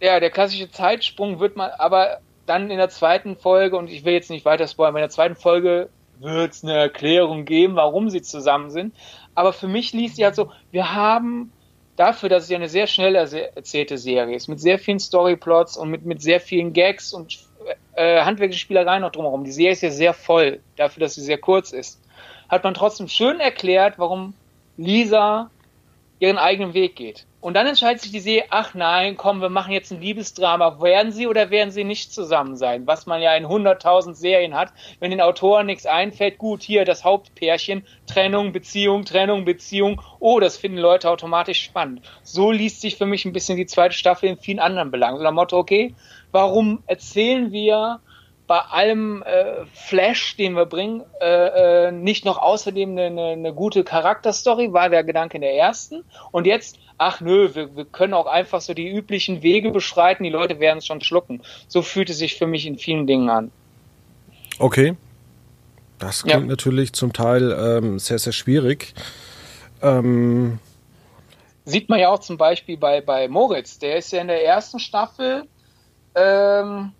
Ja, 0.02 0.20
der 0.20 0.30
klassische 0.30 0.72
Zeitsprung 0.72 1.40
wird 1.40 1.58
man, 1.58 1.72
aber 1.72 2.22
dann 2.50 2.72
in 2.72 2.78
der 2.78 2.90
zweiten 2.90 3.36
Folge, 3.36 3.78
und 3.78 3.90
ich 3.90 4.04
will 4.06 4.14
jetzt 4.14 4.30
nicht 4.30 4.46
weiter 4.46 4.68
spoilern, 4.68 4.96
in 4.96 5.02
der 5.02 5.10
zweiten 5.10 5.36
Folge 5.36 5.90
wird 6.20 6.52
es 6.52 6.64
eine 6.64 6.74
Erklärung 6.74 7.46
geben, 7.46 7.76
warum 7.76 8.10
sie 8.10 8.22
zusammen 8.22 8.72
sind. 8.72 8.94
Aber 9.36 9.54
für 9.54 9.68
mich 9.68 9.94
liest 9.94 10.18
sie 10.18 10.26
halt 10.26 10.36
so, 10.36 10.52
wir 10.72 10.94
haben 10.94 11.52
dafür, 11.96 12.30
dass 12.30 12.44
es 12.44 12.50
ja 12.50 12.58
eine 12.58 12.70
sehr 12.70 12.88
schnell 12.88 13.16
erzählte 13.16 13.98
Serie 13.98 14.36
ist, 14.36 14.48
mit 14.48 14.60
sehr 14.60 14.80
vielen 14.80 15.00
Storyplots 15.00 15.78
und 15.78 15.90
mit, 15.90 16.06
mit 16.06 16.22
sehr 16.22 16.40
vielen 16.40 16.74
Gags 16.74 17.14
und 17.14 17.40
äh, 17.94 18.22
handwerkliche 18.22 18.60
Spielereien 18.60 19.02
noch 19.02 19.12
drumherum. 19.12 19.44
Die 19.44 19.52
Serie 19.52 19.74
ist 19.74 19.84
ja 19.84 19.92
sehr 19.92 20.14
voll, 20.14 20.60
dafür, 20.76 21.02
dass 21.02 21.16
sie 21.16 21.22
sehr 21.22 21.38
kurz 21.38 21.72
ist. 21.72 22.02
Hat 22.50 22.64
man 22.64 22.74
trotzdem 22.74 23.08
schön 23.08 23.40
erklärt, 23.40 24.00
warum 24.00 24.34
Lisa 24.78 25.50
ihren 26.20 26.38
eigenen 26.38 26.74
Weg 26.74 26.96
geht. 26.96 27.26
Und 27.42 27.54
dann 27.54 27.68
entscheidet 27.68 28.02
sich 28.02 28.12
die 28.12 28.20
Serie, 28.20 28.46
ach 28.50 28.74
nein, 28.74 29.16
komm, 29.16 29.42
wir 29.42 29.50
machen 29.50 29.72
jetzt 29.72 29.92
ein 29.92 30.02
Liebesdrama. 30.02 30.82
Werden 30.82 31.14
sie 31.14 31.26
oder 31.26 31.50
werden 31.50 31.72
sie 31.72 31.86
nicht 31.86 32.14
zusammen 32.14 32.58
sein? 32.58 32.86
Was 32.86 33.06
man 33.06 33.22
ja 33.22 33.34
in 33.36 33.46
100.000 33.46 34.14
Serien 34.14 34.56
hat. 34.56 34.74
Wenn 35.00 35.12
den 35.12 35.22
Autoren 35.22 35.66
nichts 35.66 35.86
einfällt, 35.86 36.38
gut, 36.38 36.62
hier 36.64 36.84
das 36.84 37.06
Hauptpärchen, 37.06 37.86
Trennung, 38.08 38.52
Beziehung, 38.52 39.06
Trennung, 39.06 39.46
Beziehung. 39.46 40.02
Oh, 40.20 40.42
das 40.42 40.58
finden 40.58 40.80
Leute 40.80 41.10
automatisch 41.10 41.64
spannend. 41.64 42.02
So 42.24 42.52
liest 42.52 42.82
sich 42.82 42.98
für 42.98 43.06
mich 43.06 43.24
ein 43.24 43.34
bisschen 43.34 43.56
die 43.58 43.68
zweite 43.68 43.96
Staffel 43.96 44.28
in 44.28 44.38
vielen 44.38 44.60
anderen 44.60 44.92
Belangen. 44.92 45.18
So 45.18 45.24
nach 45.24 45.32
Motto, 45.32 45.58
okay, 45.58 45.96
warum 46.32 46.84
erzählen 46.88 47.54
wir 47.54 48.02
bei 48.50 48.62
allem 48.62 49.22
äh, 49.22 49.68
Flash, 49.74 50.36
den 50.36 50.54
wir 50.54 50.66
bringen, 50.66 51.04
äh, 51.22 51.88
äh, 51.88 51.92
nicht 51.92 52.26
noch 52.26 52.40
außerdem 52.40 52.90
eine, 52.90 53.06
eine, 53.06 53.28
eine 53.28 53.54
gute 53.54 53.84
Charakterstory, 53.84 54.74
war 54.74 54.90
der 54.90 55.04
Gedanke 55.04 55.38
in 55.38 55.42
der 55.42 55.54
ersten. 55.54 56.04
Und 56.32 56.48
jetzt, 56.48 56.80
ach 57.00 57.22
nö, 57.22 57.50
wir, 57.54 57.76
wir 57.76 57.86
können 57.86 58.14
auch 58.14 58.28
einfach 58.28 58.62
so 58.62 58.76
die 58.76 58.88
üblichen 58.88 59.42
Wege 59.42 59.72
beschreiten, 59.72 60.24
die 60.24 60.30
Leute 60.30 60.60
werden 60.60 60.78
es 60.78 60.86
schon 60.86 61.02
schlucken. 61.02 61.42
So 61.68 61.82
fühlt 61.82 62.10
es 62.10 62.20
sich 62.20 62.38
für 62.38 62.46
mich 62.46 62.68
in 62.68 62.78
vielen 62.78 63.08
Dingen 63.08 63.30
an. 63.30 63.52
Okay. 64.60 64.96
Das 65.98 66.24
klingt 66.24 66.42
ja. 66.42 66.48
natürlich 66.48 66.94
zum 66.94 67.12
Teil 67.12 67.52
ähm, 67.52 68.00
sehr, 68.00 68.20
sehr 68.20 68.34
schwierig. 68.34 68.94
Ähm 69.82 70.60
Sieht 71.66 71.90
man 71.90 72.00
ja 72.00 72.10
auch 72.10 72.20
zum 72.20 72.38
Beispiel 72.38 72.78
bei, 72.78 73.02
bei 73.02 73.28
Moritz. 73.28 73.80
Der 73.80 73.98
ist 73.98 74.12
ja 74.12 74.22
in 74.22 74.28
der 74.28 74.46
ersten 74.46 74.80
Staffel 74.80 75.46
ähm, 76.16 76.92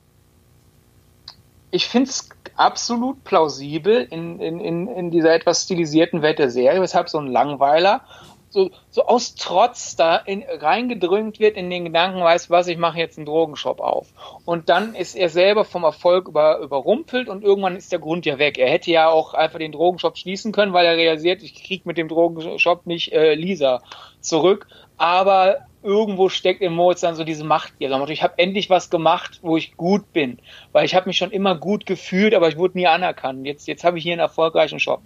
ich 1.72 1.88
finde 1.88 2.10
es 2.10 2.30
absolut 2.56 3.24
plausibel 3.24 4.08
in, 4.10 4.40
in, 4.40 4.60
in, 4.60 4.88
in 4.88 5.12
dieser 5.12 5.34
etwas 5.34 5.64
stilisierten 5.64 6.22
Welt 6.22 6.40
der 6.40 6.50
Serie, 6.50 6.82
weshalb 6.82 7.10
so 7.10 7.20
ein 7.20 7.28
Langweiler 7.28 8.02
so, 8.50 8.72
so 8.90 9.06
aus 9.06 9.36
Trotz 9.36 9.96
da 9.96 10.18
in, 10.18 10.44
reingedrückt 10.48 11.40
wird 11.40 11.58
in 11.58 11.70
den 11.70 11.86
Gedanken, 11.86 12.22
weiß 12.22 12.50
was, 12.50 12.68
ich 12.68 12.78
mache 12.78 12.98
jetzt 12.98 13.18
einen 13.18 13.26
Drogenshop 13.26 13.80
auf. 13.80 14.08
Und 14.46 14.70
dann 14.70 14.96
ist 14.96 15.16
er 15.16 15.30
selber 15.30 15.66
vom 15.66 15.84
Erfolg 15.84 16.28
über, 16.28 16.60
überrumpelt 16.60 17.30
und 17.30 17.44
irgendwann 17.44 17.76
ist 17.76 17.92
der 17.92 18.00
Grund 18.00 18.26
ja 18.26 18.40
weg. 18.40 18.58
Er 18.58 18.70
hätte 18.70 18.92
ja 18.92 19.10
auch 19.10 19.34
einfach 19.34 19.60
den 19.60 19.72
Drogenshop 19.72 20.18
schließen 20.18 20.52
können, 20.52 20.74
weil 20.74 20.86
er 20.86 20.98
realisiert, 20.98 21.44
ich 21.44 21.64
kriege 21.64 21.84
mit 21.86 21.98
dem 21.98 22.08
Drogenshop 22.08 22.86
nicht 22.86 23.14
äh, 23.14 23.36
Lisa 23.36 23.82
zurück. 24.22 24.68
Aber 24.98 25.60
irgendwo 25.82 26.28
steckt 26.28 26.62
in 26.62 26.74
Moritz 26.74 27.02
dann 27.02 27.16
so 27.16 27.24
diese 27.24 27.46
Macht 27.46 27.74
ihrer 27.80 28.10
Ich 28.10 28.22
habe 28.22 28.34
endlich 28.38 28.70
was 28.70 28.90
gemacht, 28.90 29.40
wo 29.42 29.56
ich 29.56 29.78
gut 29.78 30.12
bin, 30.12 30.40
weil 30.72 30.86
ich 30.86 30.94
habe 30.96 31.08
mich 31.08 31.18
schon 31.18 31.32
immer 31.32 31.56
gut 31.56 31.86
gefühlt, 31.86 32.34
aber 32.34 32.50
ich 32.50 32.58
wurde 32.58 32.78
nie 32.78 32.88
anerkannt. 32.88 33.46
Jetzt, 33.46 33.68
jetzt 33.68 33.84
habe 33.84 33.98
ich 33.98 34.04
hier 34.04 34.14
einen 34.14 34.20
erfolgreichen 34.20 34.80
Shop. 34.80 35.02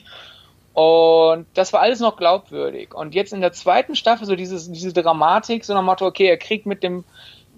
Und 0.73 1.45
das 1.53 1.71
war 1.71 1.81
alles 1.81 1.99
noch 1.99 2.17
glaubwürdig. 2.17 2.93
Und 2.95 3.13
jetzt 3.13 3.31
in 3.31 3.41
der 3.41 3.53
zweiten 3.53 3.95
Staffel 3.95 4.25
so 4.25 4.35
dieses, 4.35 4.71
diese 4.71 4.91
Dramatik, 4.91 5.63
so 5.65 5.73
nach 5.73 5.83
Motto, 5.83 6.05
okay, 6.05 6.27
er 6.27 6.37
kriegt 6.37 6.65
mit 6.65 6.81
dem, 6.81 7.03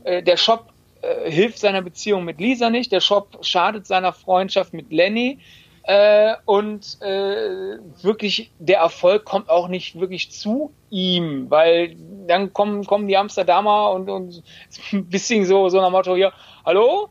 äh, 0.03 0.21
der 0.21 0.35
Shop 0.35 0.73
äh, 1.01 1.31
hilft 1.31 1.59
seiner 1.59 1.81
Beziehung 1.81 2.25
mit 2.25 2.39
Lisa 2.39 2.69
nicht, 2.69 2.91
der 2.91 2.99
Shop 2.99 3.37
schadet 3.41 3.87
seiner 3.87 4.11
Freundschaft 4.11 4.73
mit 4.73 4.91
Lenny. 4.91 5.39
Äh, 5.83 6.33
und 6.45 6.99
äh, 7.01 7.77
wirklich 8.01 8.51
der 8.57 8.79
Erfolg 8.79 9.23
kommt 9.23 9.49
auch 9.49 9.67
nicht 9.67 9.99
wirklich 9.99 10.31
zu 10.31 10.73
ihm, 10.89 11.51
weil 11.51 11.95
dann 12.25 12.53
kommen, 12.53 12.85
kommen 12.85 13.07
die 13.07 13.15
Amsterdamer 13.15 13.91
und, 13.91 14.09
und 14.09 14.43
ein 14.91 15.05
bisschen 15.05 15.45
so, 15.45 15.69
so 15.69 15.79
nach 15.79 15.91
Motto, 15.91 16.15
ja, 16.15 16.33
hallo, 16.65 17.09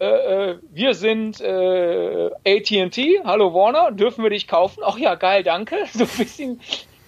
äh, 0.00 0.04
äh 0.06 0.58
wir 0.70 0.94
sind 0.94 1.40
äh, 1.40 2.30
AT&T, 2.46 3.22
hallo 3.24 3.54
Warner, 3.54 3.92
dürfen 3.92 4.22
wir 4.22 4.30
dich 4.30 4.48
kaufen? 4.48 4.82
Ach 4.84 4.98
ja, 4.98 5.14
geil, 5.14 5.42
danke. 5.42 5.76
So 5.92 6.04
ein 6.04 6.10
bisschen, 6.18 6.60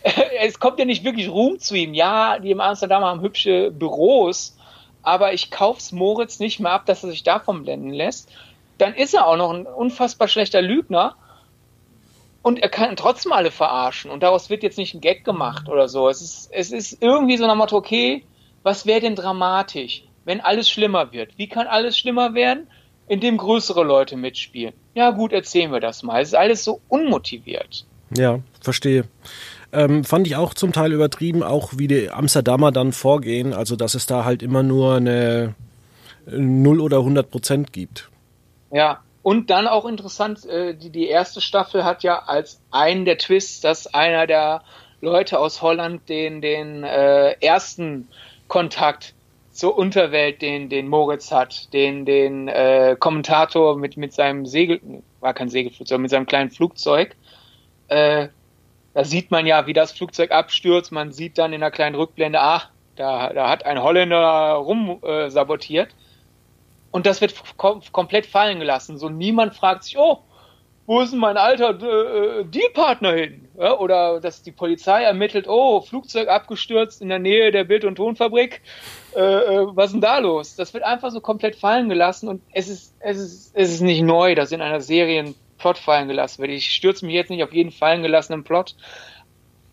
äh, 0.02 0.10
es 0.42 0.58
kommt 0.58 0.78
ja 0.78 0.84
nicht 0.84 1.04
wirklich 1.04 1.28
Ruhm 1.28 1.58
zu 1.58 1.74
ihm. 1.74 1.94
Ja, 1.94 2.38
die 2.38 2.50
im 2.50 2.60
Amsterdam 2.60 3.04
haben 3.04 3.20
hübsche 3.20 3.70
Büros, 3.70 4.56
aber 5.02 5.32
ich 5.32 5.50
kauf's 5.50 5.92
Moritz 5.92 6.38
nicht 6.38 6.60
mehr 6.60 6.72
ab, 6.72 6.86
dass 6.86 7.04
er 7.04 7.10
sich 7.10 7.22
davon 7.22 7.64
blenden 7.64 7.90
lässt 7.90 8.30
dann 8.78 8.94
ist 8.94 9.14
er 9.14 9.26
auch 9.26 9.36
noch 9.36 9.52
ein 9.52 9.66
unfassbar 9.66 10.28
schlechter 10.28 10.62
Lügner 10.62 11.16
und 12.42 12.58
er 12.58 12.68
kann 12.68 12.96
trotzdem 12.96 13.32
alle 13.32 13.50
verarschen 13.50 14.10
und 14.10 14.22
daraus 14.22 14.50
wird 14.50 14.62
jetzt 14.62 14.78
nicht 14.78 14.94
ein 14.94 15.00
Gag 15.00 15.24
gemacht 15.24 15.68
oder 15.68 15.88
so. 15.88 16.08
Es 16.08 16.20
ist, 16.20 16.50
es 16.52 16.72
ist 16.72 17.02
irgendwie 17.02 17.36
so 17.36 17.46
ein 17.46 17.58
Motto, 17.58 17.76
okay, 17.76 18.24
was 18.62 18.86
wäre 18.86 19.00
denn 19.00 19.16
dramatisch, 19.16 20.04
wenn 20.26 20.42
alles 20.42 20.68
schlimmer 20.68 21.12
wird? 21.12 21.38
Wie 21.38 21.48
kann 21.48 21.66
alles 21.66 21.96
schlimmer 21.96 22.34
werden? 22.34 22.66
Indem 23.08 23.38
größere 23.38 23.84
Leute 23.84 24.16
mitspielen. 24.16 24.74
Ja 24.94 25.10
gut, 25.10 25.32
erzählen 25.32 25.72
wir 25.72 25.80
das 25.80 26.02
mal. 26.02 26.20
Es 26.20 26.28
ist 26.28 26.34
alles 26.34 26.64
so 26.64 26.80
unmotiviert. 26.88 27.86
Ja, 28.14 28.40
verstehe. 28.60 29.04
Ähm, 29.72 30.04
fand 30.04 30.26
ich 30.26 30.36
auch 30.36 30.54
zum 30.54 30.72
Teil 30.72 30.92
übertrieben, 30.92 31.42
auch 31.42 31.72
wie 31.76 31.86
die 31.86 32.10
Amsterdamer 32.10 32.72
dann 32.72 32.92
vorgehen, 32.92 33.52
also 33.52 33.76
dass 33.76 33.94
es 33.94 34.06
da 34.06 34.24
halt 34.24 34.42
immer 34.42 34.62
nur 34.62 34.96
eine 34.96 35.54
0 36.26 36.80
oder 36.80 36.98
100 36.98 37.30
Prozent 37.30 37.72
gibt. 37.72 38.10
Ja, 38.72 39.02
und 39.22 39.50
dann 39.50 39.66
auch 39.66 39.86
interessant, 39.86 40.44
äh, 40.46 40.74
die, 40.74 40.90
die 40.90 41.08
erste 41.08 41.40
Staffel 41.40 41.84
hat 41.84 42.02
ja 42.02 42.24
als 42.26 42.60
einen 42.70 43.04
der 43.04 43.18
Twists, 43.18 43.60
dass 43.60 43.92
einer 43.92 44.26
der 44.26 44.62
Leute 45.00 45.38
aus 45.38 45.62
Holland 45.62 46.08
den, 46.08 46.40
den 46.40 46.82
äh, 46.82 47.32
ersten 47.40 48.08
Kontakt 48.48 49.15
zur 49.56 49.76
Unterwelt, 49.76 50.42
den, 50.42 50.68
den 50.68 50.88
Moritz 50.88 51.32
hat, 51.32 51.72
den, 51.72 52.04
den 52.04 52.48
äh, 52.48 52.96
Kommentator 52.98 53.76
mit, 53.76 53.96
mit 53.96 54.12
seinem 54.12 54.46
Segel, 54.46 54.80
war 55.20 55.34
kein 55.34 55.48
Segelflugzeug, 55.48 56.00
mit 56.00 56.10
seinem 56.10 56.26
kleinen 56.26 56.50
Flugzeug. 56.50 57.16
Äh, 57.88 58.28
da 58.94 59.04
sieht 59.04 59.30
man 59.30 59.46
ja, 59.46 59.66
wie 59.66 59.72
das 59.72 59.92
Flugzeug 59.92 60.30
abstürzt. 60.30 60.92
Man 60.92 61.12
sieht 61.12 61.38
dann 61.38 61.52
in 61.52 61.62
einer 61.62 61.70
kleinen 61.70 61.96
Rückblende, 61.96 62.40
ach, 62.40 62.70
da, 62.96 63.32
da 63.32 63.48
hat 63.48 63.66
ein 63.66 63.82
Holländer 63.82 64.54
rum 64.54 65.02
äh, 65.02 65.28
sabotiert. 65.30 65.94
Und 66.90 67.04
das 67.04 67.20
wird 67.20 67.34
kom 67.56 67.82
komplett 67.92 68.26
fallen 68.26 68.58
gelassen. 68.58 68.96
So 68.96 69.08
niemand 69.08 69.54
fragt 69.54 69.84
sich, 69.84 69.98
oh, 69.98 70.20
wo 70.86 71.00
ist 71.00 71.12
denn 71.12 71.20
mein 71.20 71.36
alter 71.36 71.70
äh, 71.70 72.44
Dealpartner 72.44 73.12
hin? 73.12 73.48
Ja, 73.58 73.78
oder 73.78 74.20
dass 74.20 74.42
die 74.42 74.52
Polizei 74.52 75.02
ermittelt, 75.02 75.46
oh, 75.48 75.80
Flugzeug 75.80 76.28
abgestürzt 76.28 77.00
in 77.00 77.08
der 77.08 77.18
Nähe 77.18 77.50
der 77.50 77.64
Bild- 77.64 77.84
und 77.84 77.96
Tonfabrik. 77.96 78.60
Äh, 79.14 79.20
äh, 79.20 79.66
was 79.74 79.86
ist 79.86 79.92
denn 79.92 80.00
da 80.00 80.18
los? 80.18 80.56
Das 80.56 80.74
wird 80.74 80.84
einfach 80.84 81.10
so 81.10 81.20
komplett 81.20 81.56
fallen 81.56 81.88
gelassen 81.88 82.28
und 82.28 82.42
es 82.52 82.68
ist, 82.68 82.94
es 83.00 83.18
ist, 83.18 83.52
es 83.54 83.72
ist 83.72 83.80
nicht 83.80 84.02
neu, 84.02 84.34
dass 84.34 84.52
in 84.52 84.60
einer 84.60 84.80
Serie 84.80 85.20
ein 85.22 85.34
Plot 85.58 85.78
fallen 85.78 86.08
gelassen 86.08 86.42
wird. 86.42 86.52
Ich 86.52 86.70
stürze 86.70 87.06
mich 87.06 87.14
jetzt 87.14 87.30
nicht 87.30 87.42
auf 87.42 87.52
jeden 87.52 87.72
fallen 87.72 88.02
gelassenen 88.02 88.44
Plot. 88.44 88.76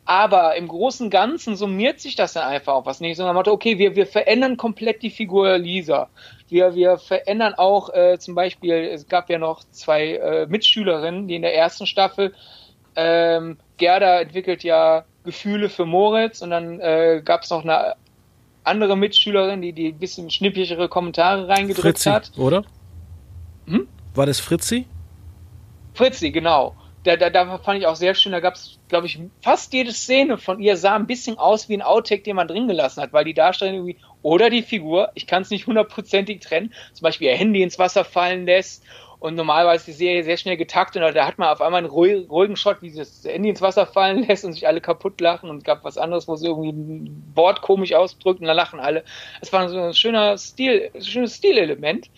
Aber 0.05 0.55
im 0.57 0.67
Großen 0.67 1.05
und 1.05 1.09
Ganzen 1.09 1.55
summiert 1.55 2.01
sich 2.01 2.15
das 2.15 2.33
dann 2.33 2.43
einfach 2.43 2.73
auf 2.73 2.85
was 2.85 2.99
nicht, 2.99 3.15
sondern 3.15 3.35
man 3.35 3.47
okay, 3.47 3.77
wir, 3.77 3.95
wir 3.95 4.05
verändern 4.05 4.57
komplett 4.57 5.01
die 5.01 5.09
Figur 5.09 5.57
Lisa. 5.57 6.09
Wir, 6.49 6.75
wir 6.75 6.97
verändern 6.97 7.53
auch 7.53 7.93
äh, 7.93 8.19
zum 8.19 8.35
Beispiel, 8.35 8.73
es 8.73 9.07
gab 9.07 9.29
ja 9.29 9.37
noch 9.37 9.63
zwei 9.71 10.15
äh, 10.15 10.45
Mitschülerinnen, 10.47 11.27
die 11.27 11.35
in 11.35 11.41
der 11.41 11.55
ersten 11.55 11.87
Staffel, 11.87 12.33
ähm, 12.95 13.57
Gerda 13.77 14.19
entwickelt 14.19 14.63
ja 14.63 15.05
Gefühle 15.23 15.69
für 15.69 15.85
Moritz 15.85 16.41
und 16.41 16.49
dann 16.49 16.81
äh, 16.81 17.21
gab 17.23 17.43
es 17.43 17.49
noch 17.49 17.63
eine 17.63 17.95
andere 18.65 18.97
Mitschülerin, 18.97 19.61
die 19.61 19.71
die 19.71 19.93
ein 19.93 19.99
bisschen 19.99 20.29
schnippigere 20.29 20.89
Kommentare 20.89 21.47
reingedrückt 21.47 21.99
Fritzi, 21.99 22.09
hat. 22.09 22.31
oder? 22.37 22.63
Hm? 23.67 23.87
War 24.13 24.25
das 24.25 24.41
Fritzi? 24.41 24.85
Fritzi, 25.93 26.31
genau 26.31 26.75
da, 27.03 27.17
da, 27.17 27.29
da 27.29 27.57
fand 27.57 27.79
ich 27.79 27.87
auch 27.87 27.95
sehr 27.95 28.15
schön, 28.15 28.31
da 28.31 28.39
gab 28.39 28.55
es, 28.55 28.79
glaube 28.87 29.07
ich, 29.07 29.19
fast 29.41 29.73
jede 29.73 29.91
Szene 29.91 30.37
von 30.37 30.59
ihr 30.59 30.77
sah 30.77 30.95
ein 30.95 31.07
bisschen 31.07 31.37
aus 31.37 31.67
wie 31.67 31.75
ein 31.75 31.81
Outtake, 31.81 32.23
den 32.23 32.35
man 32.35 32.47
drin 32.47 32.67
gelassen 32.67 33.01
hat, 33.01 33.11
weil 33.11 33.25
die 33.25 33.33
Darstellung 33.33 33.75
irgendwie, 33.75 33.97
oder 34.21 34.49
die 34.49 34.61
Figur, 34.61 35.11
ich 35.13 35.27
kann 35.27 35.41
es 35.41 35.49
nicht 35.49 35.67
hundertprozentig 35.67 36.39
trennen, 36.39 36.73
zum 36.93 37.03
Beispiel 37.03 37.27
ihr 37.27 37.35
Handy 37.35 37.61
ins 37.61 37.77
Wasser 37.77 38.05
fallen 38.05 38.45
lässt 38.45 38.83
und 39.19 39.35
normalerweise 39.35 39.85
die 39.85 39.93
Serie 39.93 40.23
sehr 40.23 40.37
schnell 40.37 40.55
getaktet 40.57 41.03
und 41.03 41.15
da 41.15 41.27
hat 41.27 41.37
man 41.37 41.49
auf 41.49 41.61
einmal 41.61 41.79
einen 41.79 41.89
ruhigen 41.89 42.55
Shot, 42.55 42.81
wie 42.81 42.89
sie 42.89 42.99
das 42.99 43.23
Handy 43.25 43.49
ins 43.49 43.61
Wasser 43.61 43.85
fallen 43.85 44.23
lässt 44.27 44.45
und 44.45 44.53
sich 44.53 44.67
alle 44.67 44.79
kaputt 44.79 45.19
lachen 45.19 45.49
und 45.49 45.57
es 45.57 45.63
gab 45.63 45.83
was 45.83 45.97
anderes, 45.97 46.27
wo 46.27 46.35
sie 46.37 46.47
irgendwie 46.47 46.71
ein 46.71 47.31
Wort 47.35 47.61
komisch 47.61 47.93
ausdrückt 47.93 48.39
und 48.39 48.47
dann 48.47 48.55
lachen 48.55 48.79
alle. 48.79 49.03
Es 49.41 49.51
war 49.51 49.67
so 49.67 49.77
ein 49.77 49.93
schöner 49.93 50.37
Stil, 50.37 50.89
ein 50.93 51.01
schönes 51.01 51.35
Stilelement. 51.35 52.09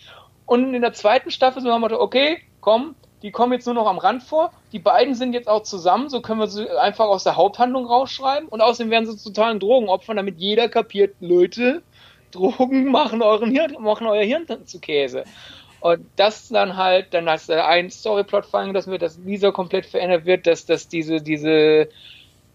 Und 0.46 0.74
in 0.74 0.82
der 0.82 0.92
zweiten 0.92 1.32
Staffel 1.32 1.60
so 1.60 1.72
haben 1.72 1.82
wir 1.82 2.00
okay, 2.00 2.38
komm, 2.60 2.94
die 3.22 3.30
kommen 3.30 3.52
jetzt 3.52 3.66
nur 3.66 3.74
noch 3.74 3.86
am 3.86 3.98
Rand 3.98 4.22
vor. 4.22 4.52
Die 4.72 4.78
beiden 4.78 5.14
sind 5.14 5.32
jetzt 5.32 5.48
auch 5.48 5.62
zusammen, 5.62 6.08
so 6.08 6.20
können 6.20 6.40
wir 6.40 6.48
sie 6.48 6.68
einfach 6.78 7.06
aus 7.06 7.24
der 7.24 7.36
Haupthandlung 7.36 7.86
rausschreiben. 7.86 8.48
Und 8.48 8.60
außerdem 8.60 8.90
werden 8.90 9.06
sie 9.06 9.22
totalen 9.22 9.58
Drogenopfern, 9.58 10.16
damit 10.16 10.38
jeder 10.38 10.68
kapiert, 10.68 11.16
Leute, 11.20 11.82
Drogen 12.30 12.84
machen, 12.90 13.22
euren 13.22 13.50
Hirn, 13.50 13.76
machen 13.80 14.06
euer 14.06 14.24
Hirn 14.24 14.46
zu 14.66 14.80
Käse. 14.80 15.24
Und 15.80 16.06
das 16.16 16.48
dann 16.48 16.76
halt, 16.76 17.14
dann 17.14 17.28
als 17.28 17.48
ein 17.48 17.90
Storyplot 17.90 18.46
fallen 18.46 18.68
gelassen 18.68 18.90
wird, 18.90 19.02
dass 19.02 19.18
Lisa 19.18 19.50
komplett 19.50 19.86
verändert 19.86 20.24
wird, 20.24 20.46
dass, 20.46 20.66
dass 20.66 20.88
diese, 20.88 21.20
diese 21.20 21.88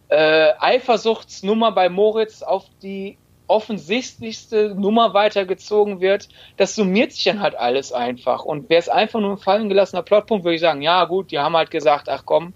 äh, 0.10 0.54
Eifersuchtsnummer 0.60 1.71
bei 1.71 1.89
Moritz 1.89 2.41
auf 2.41 2.65
die 2.84 3.17
offensichtlichste 3.52 4.74
Nummer 4.76 5.14
weitergezogen 5.14 6.00
wird, 6.00 6.30
das 6.56 6.74
summiert 6.74 7.12
sich 7.12 7.26
dann 7.26 7.42
halt 7.42 7.56
alles 7.56 7.92
einfach. 7.92 8.46
Und 8.46 8.70
wäre 8.70 8.80
es 8.80 8.88
einfach 8.88 9.20
nur 9.20 9.32
ein 9.32 9.38
fallen 9.38 9.68
gelassener 9.68 10.04
Plotpunkt, 10.04 10.46
würde 10.46 10.56
ich 10.56 10.62
sagen, 10.62 10.82
ja 10.82 11.04
gut, 11.04 11.32
die 11.32 11.40
haben 11.40 11.58
halt 11.58 11.70
gesagt, 11.70 12.08
ach 12.08 12.24
komm, 12.26 12.54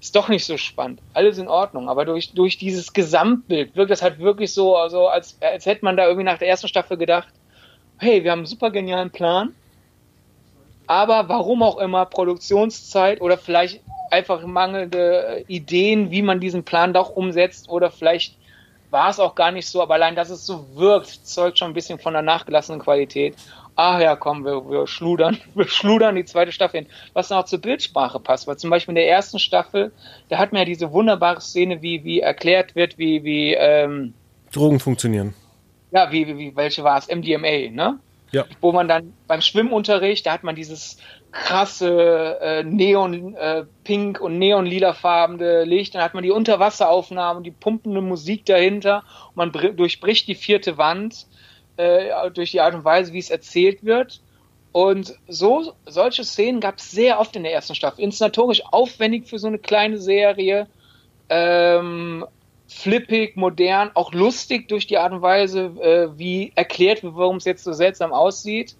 ist 0.00 0.14
doch 0.14 0.28
nicht 0.28 0.44
so 0.44 0.56
spannend. 0.56 1.00
Alles 1.14 1.38
in 1.38 1.48
Ordnung. 1.48 1.88
Aber 1.88 2.04
durch, 2.04 2.32
durch 2.32 2.58
dieses 2.58 2.92
Gesamtbild 2.92 3.74
wirkt 3.74 3.90
das 3.90 4.02
halt 4.02 4.20
wirklich 4.20 4.54
so, 4.54 4.76
also 4.76 5.08
als, 5.08 5.36
als 5.40 5.66
hätte 5.66 5.84
man 5.84 5.96
da 5.96 6.04
irgendwie 6.04 6.24
nach 6.24 6.38
der 6.38 6.48
ersten 6.48 6.68
Staffel 6.68 6.96
gedacht, 6.96 7.28
hey, 7.98 8.22
wir 8.22 8.30
haben 8.30 8.40
einen 8.40 8.46
super 8.46 8.70
genialen 8.70 9.10
Plan, 9.10 9.52
aber 10.86 11.28
warum 11.28 11.64
auch 11.64 11.78
immer 11.78 12.06
Produktionszeit 12.06 13.20
oder 13.20 13.36
vielleicht 13.36 13.80
einfach 14.12 14.46
mangelnde 14.46 15.44
Ideen, 15.48 16.12
wie 16.12 16.22
man 16.22 16.38
diesen 16.38 16.62
Plan 16.62 16.94
doch 16.94 17.10
umsetzt 17.10 17.68
oder 17.68 17.90
vielleicht 17.90 18.35
war 18.90 19.10
es 19.10 19.20
auch 19.20 19.34
gar 19.34 19.50
nicht 19.52 19.68
so, 19.68 19.82
aber 19.82 19.94
allein, 19.94 20.16
dass 20.16 20.30
es 20.30 20.46
so 20.46 20.66
wirkt, 20.74 21.26
zeugt 21.26 21.58
schon 21.58 21.70
ein 21.70 21.74
bisschen 21.74 21.98
von 21.98 22.12
der 22.12 22.22
nachgelassenen 22.22 22.80
Qualität. 22.80 23.34
Ach 23.74 24.00
ja, 24.00 24.16
komm, 24.16 24.44
wir, 24.44 24.68
wir 24.70 24.86
schludern, 24.86 25.38
wir 25.54 25.68
schludern 25.68 26.16
die 26.16 26.24
zweite 26.24 26.52
Staffel 26.52 26.80
hin, 26.80 26.90
was 27.12 27.28
dann 27.28 27.38
auch 27.38 27.44
zur 27.44 27.60
Bildsprache 27.60 28.20
passt, 28.20 28.46
weil 28.46 28.56
zum 28.56 28.70
Beispiel 28.70 28.92
in 28.92 28.96
der 28.96 29.08
ersten 29.08 29.38
Staffel, 29.38 29.92
da 30.28 30.38
hat 30.38 30.52
man 30.52 30.60
ja 30.60 30.64
diese 30.64 30.92
wunderbare 30.92 31.40
Szene, 31.40 31.82
wie, 31.82 32.04
wie 32.04 32.20
erklärt 32.20 32.74
wird, 32.74 32.98
wie, 32.98 33.22
wie, 33.24 33.54
ähm, 33.54 34.14
Drogen 34.52 34.80
funktionieren. 34.80 35.34
Ja, 35.90 36.10
wie, 36.10 36.26
wie, 36.26 36.38
wie 36.38 36.56
welche 36.56 36.82
war 36.84 36.98
es? 36.98 37.08
MDMA, 37.08 37.70
ne? 37.70 37.98
Ja. 38.32 38.44
Wo 38.60 38.72
man 38.72 38.88
dann 38.88 39.12
beim 39.26 39.40
Schwimmunterricht, 39.40 40.26
da 40.26 40.32
hat 40.32 40.42
man 40.42 40.56
dieses 40.56 40.98
krasse 41.44 42.38
äh, 42.40 42.64
Neon 42.64 43.34
äh, 43.34 43.64
Pink 43.84 44.20
und 44.20 44.38
Neon 44.38 44.66
lilafarbene 44.66 45.64
Licht, 45.64 45.94
dann 45.94 46.02
hat 46.02 46.14
man 46.14 46.22
die 46.22 46.30
Unterwasseraufnahmen, 46.30 47.42
die 47.42 47.50
pumpende 47.50 48.00
Musik 48.00 48.46
dahinter 48.46 49.04
und 49.34 49.54
man 49.54 49.76
durchbricht 49.76 50.28
die 50.28 50.34
vierte 50.34 50.78
Wand 50.78 51.26
äh, 51.76 52.30
durch 52.30 52.50
die 52.52 52.60
Art 52.60 52.74
und 52.74 52.84
Weise, 52.84 53.12
wie 53.12 53.18
es 53.18 53.30
erzählt 53.30 53.84
wird. 53.84 54.20
Und 54.72 55.14
so 55.26 55.72
solche 55.86 56.24
Szenen 56.24 56.60
gab 56.60 56.78
es 56.78 56.90
sehr 56.90 57.20
oft 57.20 57.34
in 57.36 57.44
der 57.44 57.52
ersten 57.52 57.74
Staffel. 57.74 58.02
Inszenatorisch 58.02 58.62
aufwendig 58.72 59.26
für 59.26 59.38
so 59.38 59.46
eine 59.46 59.58
kleine 59.58 59.98
Serie. 59.98 60.66
Ähm, 61.28 62.26
flippig, 62.68 63.36
modern, 63.36 63.90
auch 63.94 64.12
lustig 64.12 64.68
durch 64.68 64.86
die 64.86 64.98
Art 64.98 65.12
und 65.12 65.22
Weise, 65.22 65.66
äh, 65.80 66.18
wie 66.18 66.52
erklärt 66.54 67.02
wird, 67.02 67.16
warum 67.16 67.36
es 67.36 67.44
jetzt 67.44 67.64
so 67.64 67.72
seltsam 67.72 68.12
aussieht. 68.12 68.76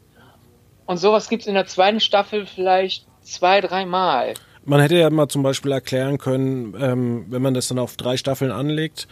Und 0.86 0.98
sowas 0.98 1.28
gibt 1.28 1.42
es 1.42 1.48
in 1.48 1.54
der 1.54 1.66
zweiten 1.66 2.00
Staffel 2.00 2.46
vielleicht 2.46 3.06
zwei, 3.22 3.60
dreimal. 3.60 4.34
Man 4.64 4.80
hätte 4.80 4.96
ja 4.96 5.10
mal 5.10 5.28
zum 5.28 5.44
Beispiel 5.44 5.70
erklären 5.70 6.18
können, 6.18 6.74
ähm, 6.80 7.26
wenn 7.28 7.40
man 7.40 7.54
das 7.54 7.68
dann 7.68 7.78
auf 7.78 7.96
drei 7.96 8.16
Staffeln 8.16 8.50
anlegt, 8.50 9.06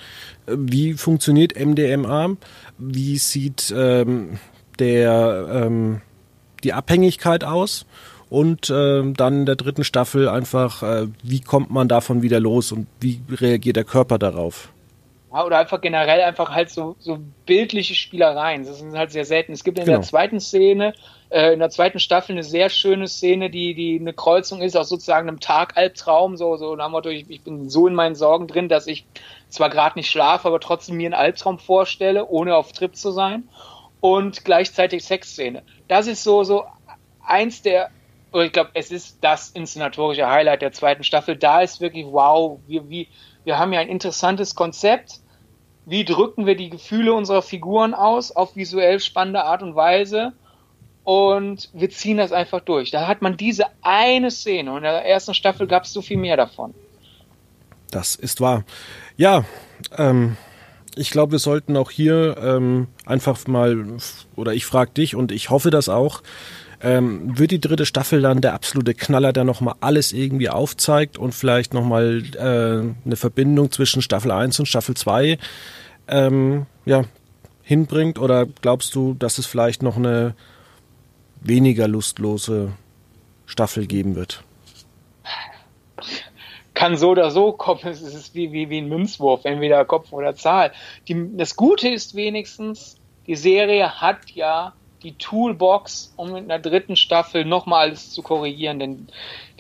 äh, 0.47 0.55
wie 0.57 0.95
funktioniert 0.95 1.55
MDMA, 1.57 2.37
wie 2.79 3.19
sieht 3.19 3.73
ähm, 3.77 4.39
der, 4.81 5.47
ähm, 5.53 6.01
die 6.65 6.73
Abhängigkeit 6.73 7.45
aus 7.45 7.87
und 8.31 8.69
dann 8.69 9.15
in 9.21 9.47
der 9.47 9.55
dritten 9.55 9.85
Staffel 9.85 10.29
einfach, 10.29 10.83
äh, 10.83 11.07
wie 11.23 11.41
kommt 11.41 11.71
man 11.71 11.87
davon 11.87 12.23
wieder 12.23 12.41
los 12.41 12.73
und 12.73 12.89
wie 12.99 13.21
reagiert 13.31 13.77
der 13.77 13.85
Körper 13.85 14.19
darauf? 14.19 14.73
Ja, 15.33 15.45
oder 15.45 15.59
einfach 15.59 15.81
generell 15.81 16.21
einfach 16.23 16.51
halt 16.51 16.71
so, 16.71 16.97
so 16.99 17.19
bildliche 17.47 17.95
Spielereien. 17.95 18.65
Das 18.65 18.79
sind 18.79 18.97
halt 18.97 19.11
sehr 19.13 19.25
selten. 19.25 19.53
Es 19.53 19.63
gibt 19.63 19.79
in 19.79 19.85
genau. 19.85 19.99
der 19.99 20.07
zweiten 20.07 20.41
Szene, 20.41 20.95
äh, 21.35 21.53
in 21.53 21.59
der 21.59 21.71
zweiten 21.71 21.99
Staffel 21.99 22.33
eine 22.33 22.45
sehr 22.45 22.71
schöne 22.71 23.09
Szene, 23.09 23.51
die, 23.51 23.75
die 23.75 23.99
eine 23.99 24.13
Kreuzung 24.13 24.63
ist 24.63 24.77
aus 24.77 24.89
sozusagen 24.89 25.29
einem 25.29 25.41
Tagalbtraum. 25.41 26.37
So, 26.37 26.57
so 26.57 26.77
nach 26.77 26.89
Motto, 26.89 27.09
ich, 27.09 27.29
ich 27.29 27.43
bin 27.43 27.69
so 27.69 27.89
in 27.89 27.95
meinen 27.95 28.15
Sorgen 28.15 28.47
drin, 28.47 28.69
dass 28.69 28.87
ich 28.87 29.05
zwar 29.49 29.69
gerade 29.69 29.99
nicht 29.99 30.09
schlafe, 30.09 30.47
aber 30.47 30.61
trotzdem 30.61 30.97
mir 30.97 31.07
einen 31.07 31.15
Albtraum 31.15 31.59
vorstelle, 31.59 32.29
ohne 32.29 32.55
auf 32.55 32.71
Trip 32.71 32.95
zu 32.95 33.11
sein. 33.11 33.49
Und 34.01 34.45
gleichzeitig 34.45 35.05
Sexszene. 35.05 35.65
Das 35.89 36.07
ist 36.07 36.23
so, 36.23 36.45
so 36.45 36.67
eins 37.27 37.63
der 37.63 37.91
ich 38.33 38.53
glaube, 38.53 38.71
es 38.75 38.91
ist 38.91 39.19
das 39.21 39.51
inszenatorische 39.51 40.29
Highlight 40.29 40.63
der 40.63 40.73
zweiten 40.73 41.05
Staffel. 41.05 41.37
Da 41.37 41.61
ist 41.61 41.81
wirklich 41.81 42.07
wow, 42.07 42.59
wir, 42.67 42.89
wie, 42.89 43.09
wir 43.45 43.59
haben 43.59 43.73
ja 43.73 43.81
ein 43.81 43.89
interessantes 43.89 44.55
Konzept. 44.55 45.21
Wie 45.87 46.05
drücken 46.05 46.45
wir 46.45 46.57
die 46.57 46.71
Gefühle 46.71 47.13
unserer 47.13 47.43
Figuren 47.43 47.95
aus 47.95 48.35
auf 48.35 48.57
visuell 48.57 48.99
spannende 48.99 49.45
Art 49.45 49.63
und 49.63 49.77
Weise? 49.77 50.33
Und 51.05 51.69
wir 51.75 51.91
ziehen 51.91 52.17
das 52.17 52.33
einfach 52.33 52.61
durch. 52.61 52.91
Da 52.91 53.07
hat 53.07 53.21
man 53.21 53.37
diese 53.37 53.67
eine 53.83 54.31
Szene 54.31 54.71
und 54.71 54.79
in 54.79 54.83
der 54.85 55.05
ersten 55.05 55.35
Staffel 55.35 55.67
gab 55.67 55.85
es 55.85 55.93
so 55.93 56.01
viel 56.01 56.17
mehr 56.17 56.37
davon. 56.37 56.75
Das 57.91 58.17
ist 58.17 58.41
wahr. 58.41 58.65
Ja, 59.17 59.45
ähm, 59.97 60.37
ich 60.97 61.11
glaube, 61.11 61.33
wir 61.33 61.39
sollten 61.39 61.77
auch 61.77 61.91
hier 61.91 62.37
ähm, 62.41 62.89
einfach 63.05 63.47
mal, 63.47 63.85
oder 64.35 64.55
ich 64.55 64.65
frage 64.65 64.93
dich 64.93 65.15
und 65.15 65.31
ich 65.31 65.51
hoffe 65.51 65.71
das 65.71 65.89
auch, 65.89 66.23
ähm, 66.81 67.39
wird 67.39 67.51
die 67.51 67.61
dritte 67.61 67.87
Staffel 67.87 68.21
dann 68.23 68.41
der 68.41 68.55
absolute 68.55 68.95
Knaller, 68.95 69.33
der 69.33 69.45
nochmal 69.45 69.75
alles 69.81 70.13
irgendwie 70.13 70.51
aufzeigt 70.51 71.19
und 71.19 71.33
vielleicht 71.35 71.75
nochmal 71.75 72.23
äh, 72.35 73.07
eine 73.07 73.17
Verbindung 73.17 73.71
zwischen 73.73 74.03
Staffel 74.03 74.31
1 74.31 74.59
und 74.61 74.67
Staffel 74.67 74.95
2 74.95 75.39
ähm, 76.09 76.67
ja, 76.85 77.05
hinbringt? 77.63 78.19
Oder 78.19 78.47
glaubst 78.61 78.95
du, 78.95 79.15
dass 79.15 79.39
es 79.39 79.47
vielleicht 79.47 79.83
noch 79.83 79.97
eine 79.97 80.35
weniger 81.45 81.87
lustlose 81.87 82.73
Staffel 83.47 83.87
geben 83.87 84.17
wird? 84.17 84.43
Kann 86.75 86.97
so 86.97 87.11
oder 87.11 87.31
so 87.31 87.53
kommen. 87.53 87.81
Es 87.85 88.03
ist 88.03 88.35
wie, 88.35 88.53
wie, 88.53 88.69
wie 88.69 88.79
ein 88.79 88.89
Münzwurf, 88.89 89.45
entweder 89.45 89.85
Kopf 89.85 90.13
oder 90.13 90.35
Zahl. 90.35 90.73
Die, 91.07 91.37
das 91.37 91.55
Gute 91.55 91.89
ist 91.89 92.17
wenigstens, 92.17 92.97
die 93.27 93.37
Serie 93.37 94.01
hat 94.01 94.31
ja 94.33 94.73
die 95.05 95.17
Toolbox, 95.17 96.15
um 96.17 96.35
in 96.35 96.49
der 96.49 96.59
dritten 96.59 96.97
Staffel 96.97 97.45
nochmal 97.45 97.89
alles 97.89 98.11
zu 98.11 98.23
korrigieren. 98.23 98.81
Denn 98.81 99.07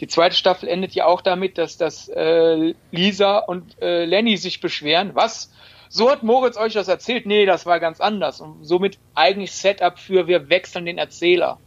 die 0.00 0.08
zweite 0.08 0.34
Staffel 0.34 0.68
endet 0.68 0.92
ja 0.92 1.06
auch 1.06 1.20
damit, 1.20 1.58
dass, 1.58 1.76
dass 1.76 2.08
äh, 2.08 2.74
Lisa 2.90 3.38
und 3.38 3.80
äh, 3.80 4.06
Lenny 4.06 4.36
sich 4.36 4.60
beschweren. 4.60 5.14
Was? 5.14 5.52
So 5.88 6.10
hat 6.10 6.24
Moritz 6.24 6.56
euch 6.56 6.72
das 6.72 6.88
erzählt? 6.88 7.26
Nee, 7.26 7.46
das 7.46 7.66
war 7.66 7.78
ganz 7.78 8.00
anders. 8.00 8.40
Und 8.40 8.64
somit 8.64 8.98
eigentlich 9.14 9.52
Setup 9.52 9.98
für 9.98 10.26
wir 10.26 10.48
wechseln 10.48 10.86
den 10.86 10.98
Erzähler 10.98 11.58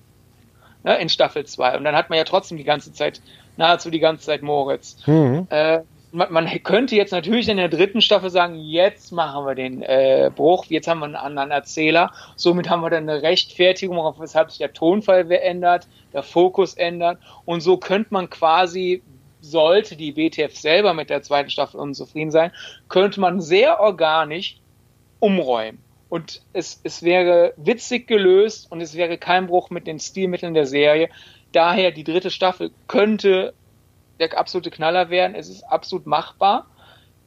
ne, 0.87 0.97
in 0.99 1.09
Staffel 1.09 1.45
2. 1.45 1.77
Und 1.77 1.83
dann 1.83 1.95
hat 1.95 2.09
man 2.09 2.17
ja 2.17 2.23
trotzdem 2.23 2.57
die 2.57 2.63
ganze 2.63 2.93
Zeit, 2.93 3.21
nahezu 3.57 3.91
die 3.91 3.99
ganze 3.99 4.25
Zeit 4.25 4.41
Moritz. 4.41 4.97
Mhm. 5.05 5.47
Äh, 5.49 5.81
man, 6.13 6.31
man, 6.31 6.63
könnte 6.63 6.95
jetzt 6.95 7.11
natürlich 7.11 7.49
in 7.49 7.57
der 7.57 7.67
dritten 7.67 8.01
Staffel 8.01 8.29
sagen, 8.29 8.55
jetzt 8.55 9.11
machen 9.11 9.45
wir 9.45 9.55
den 9.55 9.81
äh, 9.81 10.31
Bruch, 10.33 10.65
jetzt 10.67 10.87
haben 10.87 10.99
wir 10.99 11.05
einen 11.05 11.15
anderen 11.15 11.51
Erzähler. 11.51 12.11
Somit 12.37 12.69
haben 12.69 12.81
wir 12.81 12.89
dann 12.89 13.09
eine 13.09 13.21
Rechtfertigung, 13.21 13.97
weshalb 14.17 14.49
sich 14.49 14.59
der 14.59 14.73
Tonfall 14.73 15.29
ändert, 15.29 15.87
der 16.13 16.23
Fokus 16.23 16.75
ändert. 16.75 17.19
Und 17.43 17.59
so 17.59 17.77
könnte 17.77 18.13
man 18.13 18.29
quasi, 18.29 19.03
sollte 19.41 19.97
die 19.97 20.13
BTF 20.13 20.55
selber 20.55 20.93
mit 20.93 21.09
der 21.09 21.21
zweiten 21.21 21.49
Staffel 21.49 21.79
unzufrieden 21.79 22.31
sein, 22.31 22.51
könnte 22.87 23.19
man 23.19 23.41
sehr 23.41 23.81
organisch 23.81 24.57
umräumen. 25.19 25.79
Und 26.09 26.41
es, 26.53 26.79
es 26.83 27.03
wäre 27.03 27.53
witzig 27.57 28.07
gelöst 28.07 28.71
und 28.71 28.81
es 28.81 28.95
wäre 28.95 29.17
kein 29.17 29.47
Bruch 29.47 29.69
mit 29.69 29.87
den 29.87 29.99
Stilmitteln 29.99 30.53
der 30.53 30.65
Serie. 30.65 31.09
Daher 31.51 31.91
die 31.91 32.03
dritte 32.03 32.31
Staffel 32.31 32.71
könnte 32.87 33.53
der 34.19 34.37
absolute 34.37 34.71
Knaller 34.71 35.09
werden. 35.09 35.35
Es 35.35 35.49
ist 35.49 35.63
absolut 35.63 36.05
machbar. 36.05 36.67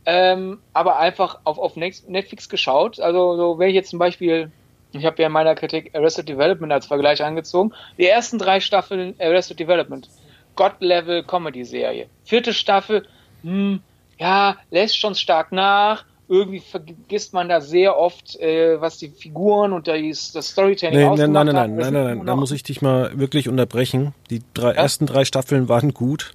Ähm, 0.07 0.61
aber 0.73 0.99
einfach 0.99 1.41
auf, 1.45 1.59
auf 1.59 1.77
Netflix 1.77 2.49
geschaut. 2.49 3.01
Also, 3.01 3.37
so, 3.37 3.59
wenn 3.59 3.69
ich 3.69 3.75
jetzt 3.75 3.91
zum 3.91 3.99
Beispiel, 3.99 4.51
ich 4.93 5.05
habe 5.05 5.21
ja 5.21 5.27
in 5.27 5.33
meiner 5.33 5.55
Kritik 5.55 5.95
Arrested 5.95 6.29
Development 6.29 6.73
als 6.73 6.87
Vergleich 6.87 7.23
angezogen, 7.23 7.73
die 7.99 8.07
ersten 8.07 8.39
drei 8.39 8.61
Staffeln 8.61 9.15
Arrested 9.21 9.61
Development, 9.61 10.09
God-Level 10.57 11.23
Comedy-Serie. 11.25 12.09
Vierte 12.25 12.55
Staffel, 12.55 13.07
hm, 13.43 13.81
ja, 14.19 14.57
lässt 14.71 14.99
schon 14.99 15.15
stark 15.15 15.53
nach. 15.53 16.05
Irgendwie 16.31 16.61
vergisst 16.61 17.35
man 17.35 17.49
da 17.49 17.61
sehr 17.61 17.99
oft, 17.99 18.39
äh, 18.39 18.81
was 18.81 18.99
die 18.99 19.09
Figuren 19.09 19.73
und 19.73 19.89
das, 19.89 20.31
das 20.33 20.49
Storytelling 20.49 20.97
nee, 20.97 21.05
nein, 21.05 21.33
nein, 21.33 21.47
nein, 21.47 21.55
nein, 21.55 21.77
nein, 21.77 21.93
nein, 21.93 22.19
nein, 22.19 22.27
da 22.27 22.37
muss 22.37 22.53
ich 22.53 22.63
dich 22.63 22.81
mal 22.81 23.19
wirklich 23.19 23.49
unterbrechen. 23.49 24.15
Die 24.31 24.41
drei, 24.55 24.69
ja? 24.69 24.75
ersten 24.75 25.07
drei 25.07 25.25
Staffeln 25.25 25.69
waren 25.69 25.93
gut 25.93 26.33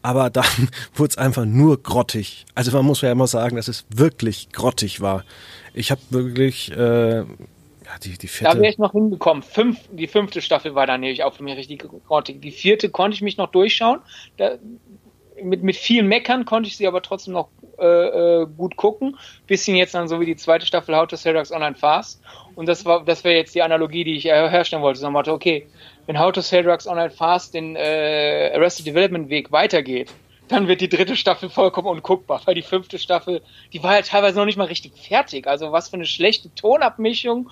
aber 0.00 0.30
dann 0.30 0.44
wurde 0.94 1.10
es 1.10 1.18
einfach 1.18 1.44
nur 1.44 1.82
grottig. 1.82 2.46
Also 2.54 2.70
man 2.70 2.86
muss 2.86 3.02
ja 3.02 3.12
immer 3.12 3.26
sagen, 3.26 3.56
dass 3.56 3.68
es 3.68 3.84
wirklich 3.90 4.50
grottig 4.52 5.00
war. 5.00 5.24
Ich 5.74 5.90
habe 5.90 6.00
wirklich 6.10 6.70
äh, 6.70 7.24
ja, 7.88 7.98
die, 8.02 8.18
die 8.18 8.28
vierte. 8.28 8.54
Da 8.54 8.60
wäre 8.60 8.70
ich 8.70 8.78
noch 8.78 8.92
hingekommen. 8.92 9.42
Fünf, 9.42 9.80
die 9.90 10.06
fünfte 10.06 10.42
Staffel 10.42 10.74
war 10.74 10.86
dann 10.86 11.00
nämlich 11.00 11.24
auch 11.24 11.34
für 11.34 11.42
mich 11.42 11.56
richtig 11.56 11.86
grottig. 12.06 12.42
Die 12.42 12.50
vierte 12.50 12.90
konnte 12.90 13.14
ich 13.14 13.22
mich 13.22 13.38
noch 13.38 13.50
durchschauen. 13.50 14.00
Da, 14.36 14.58
mit, 15.42 15.62
mit 15.62 15.76
viel 15.76 16.02
Meckern 16.02 16.44
konnte 16.44 16.68
ich 16.68 16.76
sie 16.76 16.86
aber 16.86 17.02
trotzdem 17.02 17.34
noch 17.34 17.48
äh, 17.78 18.42
äh, 18.42 18.46
gut 18.46 18.76
gucken. 18.76 19.16
Bisschen 19.46 19.76
jetzt 19.76 19.94
dann 19.94 20.08
so 20.08 20.20
wie 20.20 20.26
die 20.26 20.36
zweite 20.36 20.66
Staffel 20.66 20.96
How 20.96 21.06
to 21.06 21.16
Sell 21.16 21.34
Drugs 21.34 21.52
Online 21.52 21.74
Fast. 21.74 22.20
Und 22.54 22.66
das 22.66 22.84
war, 22.84 23.04
das 23.04 23.24
wäre 23.24 23.36
jetzt 23.36 23.54
die 23.54 23.62
Analogie, 23.62 24.04
die 24.04 24.16
ich 24.16 24.24
herstellen 24.24 24.82
wollte. 24.82 25.00
So 25.00 25.10
Motto, 25.10 25.32
okay, 25.32 25.66
wenn 26.06 26.18
How 26.18 26.32
to 26.32 26.40
Sell 26.40 26.62
Drugs 26.62 26.86
Online 26.86 27.10
Fast 27.10 27.54
den 27.54 27.76
äh, 27.76 28.52
Arrested 28.54 28.86
Development 28.86 29.28
Weg 29.28 29.52
weitergeht, 29.52 30.12
dann 30.48 30.66
wird 30.66 30.80
die 30.80 30.88
dritte 30.88 31.14
Staffel 31.14 31.50
vollkommen 31.50 31.88
unguckbar, 31.88 32.40
weil 32.46 32.54
die 32.54 32.62
fünfte 32.62 32.98
Staffel, 32.98 33.42
die 33.72 33.82
war 33.82 33.96
ja 33.96 34.02
teilweise 34.02 34.38
noch 34.38 34.46
nicht 34.46 34.56
mal 34.56 34.64
richtig 34.64 34.92
fertig. 34.96 35.46
Also 35.46 35.72
was 35.72 35.88
für 35.88 35.96
eine 35.96 36.06
schlechte 36.06 36.52
Tonabmischung 36.54 37.50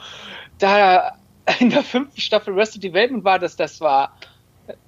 da 0.58 1.12
in 1.60 1.70
der 1.70 1.82
fünften 1.82 2.20
Staffel 2.20 2.54
Rest 2.54 2.74
of 2.74 2.80
Development 2.80 3.24
war, 3.24 3.38
das, 3.38 3.56
das 3.56 3.80
war, 3.80 4.16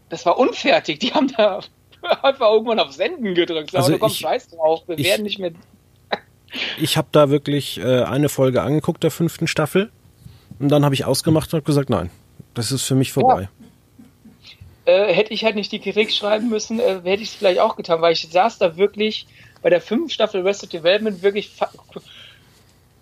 das 0.08 0.26
war 0.26 0.38
unfertig. 0.38 0.98
Die 0.98 1.12
haben 1.12 1.28
da 1.36 1.60
einfach 2.22 2.50
irgendwann 2.52 2.80
auf 2.80 2.92
Senden 2.92 3.34
gedrückt. 3.34 3.74
Also 3.74 3.92
du 3.92 3.98
kommst 3.98 4.18
Scheiß 4.18 4.48
drauf, 4.48 4.82
wir 4.86 4.98
ich, 4.98 5.06
werden 5.06 5.22
nicht 5.22 5.38
mehr. 5.38 5.52
ich 6.80 6.96
habe 6.96 7.08
da 7.12 7.30
wirklich 7.30 7.78
äh, 7.78 8.02
eine 8.02 8.28
Folge 8.28 8.62
angeguckt 8.62 9.02
der 9.02 9.10
fünften 9.10 9.46
Staffel 9.46 9.90
und 10.58 10.68
dann 10.68 10.84
habe 10.84 10.94
ich 10.94 11.04
ausgemacht 11.04 11.52
und 11.52 11.58
habe 11.58 11.66
gesagt, 11.66 11.90
nein, 11.90 12.10
das 12.54 12.72
ist 12.72 12.84
für 12.84 12.94
mich 12.94 13.12
vorbei. 13.12 13.42
Ja 13.42 13.48
äh, 14.88 15.12
hätte 15.12 15.34
ich 15.34 15.44
halt 15.44 15.54
nicht 15.54 15.70
die 15.70 15.80
Kritik 15.80 16.10
schreiben 16.10 16.48
müssen, 16.48 16.80
äh, 16.80 17.00
hätte 17.04 17.22
ich 17.22 17.28
es 17.28 17.34
vielleicht 17.34 17.60
auch 17.60 17.76
getan, 17.76 18.00
weil 18.00 18.14
ich 18.14 18.26
saß 18.26 18.56
da 18.56 18.78
wirklich 18.78 19.26
bei 19.60 19.68
der 19.68 19.82
fünften 19.82 20.08
Staffel 20.08 20.40
Arrested 20.40 20.72
Development 20.72 21.22
wirklich 21.22 21.52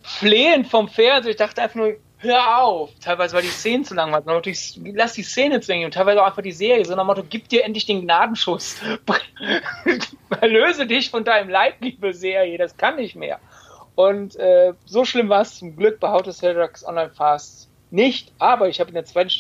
flehend 0.03 0.67
vom 0.67 0.89
Fernseher. 0.89 1.31
Ich 1.31 1.37
dachte 1.37 1.63
einfach 1.63 1.77
nur, 1.77 1.95
hör 2.19 2.63
auf. 2.63 2.91
Teilweise 3.01 3.35
war 3.35 3.43
die 3.43 3.49
Szene 3.49 3.85
zu 3.85 3.95
lang. 3.95 4.11
Motto, 4.11 4.51
ich, 4.51 4.79
lass 4.95 5.15
die 5.15 5.23
Szene 5.23 5.61
zwingen 5.61 5.87
und 5.87 5.95
teilweise 5.95 6.23
auch 6.23 6.27
einfach 6.27 6.43
die 6.43 6.53
Serie. 6.53 6.85
So 6.85 6.95
nach 6.95 7.05
Motto, 7.05 7.23
gib 7.29 7.49
dir 7.49 7.65
endlich 7.65 7.87
den 7.87 8.03
Gnadenschuss. 8.03 8.77
Löse 10.43 10.87
dich 10.87 11.11
von 11.11 11.25
deinem 11.25 11.51
Leid, 11.51 11.77
liebe 11.81 12.13
Serie. 12.15 12.59
Das 12.59 12.77
kann 12.77 12.97
nicht 12.97 13.17
mehr. 13.17 13.39
Und 13.95 14.37
äh, 14.37 14.75
so 14.85 15.05
schlimm 15.05 15.29
war 15.29 15.43
es 15.43 15.59
zum 15.59 15.77
Glück 15.77 16.01
bei 16.01 16.09
How 16.09 16.23
to 16.23 16.31
Online 16.87 17.11
Fast 17.11 17.69
nicht. 17.91 18.33
Aber 18.39 18.69
ich 18.69 18.81
habe 18.81 18.89
in 18.91 18.95
der 18.95 19.05
zweiten 19.05 19.31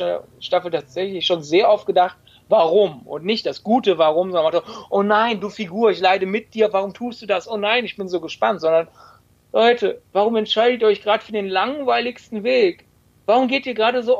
Staffel 0.40 0.70
tatsächlich 0.70 1.26
schon 1.26 1.42
sehr 1.42 1.68
oft 1.70 1.86
gedacht, 1.86 2.16
warum 2.48 3.06
und 3.06 3.24
nicht 3.24 3.46
das 3.46 3.62
gute 3.62 3.98
Warum, 3.98 4.32
sondern 4.32 4.62
oh 4.90 5.02
nein, 5.02 5.40
du 5.40 5.50
Figur, 5.50 5.90
ich 5.90 6.00
leide 6.00 6.26
mit 6.26 6.54
dir, 6.54 6.72
warum 6.72 6.94
tust 6.94 7.22
du 7.22 7.26
das? 7.26 7.48
Oh 7.48 7.56
nein, 7.56 7.84
ich 7.84 7.96
bin 7.96 8.08
so 8.08 8.20
gespannt, 8.20 8.60
sondern 8.60 8.88
Leute, 9.56 10.02
warum 10.12 10.36
entscheidet 10.36 10.82
ihr 10.82 10.88
euch 10.88 11.00
gerade 11.00 11.24
für 11.24 11.32
den 11.32 11.48
langweiligsten 11.48 12.44
Weg? 12.44 12.84
Warum 13.24 13.48
geht 13.48 13.64
ihr 13.64 13.72
gerade 13.72 14.02
so, 14.02 14.14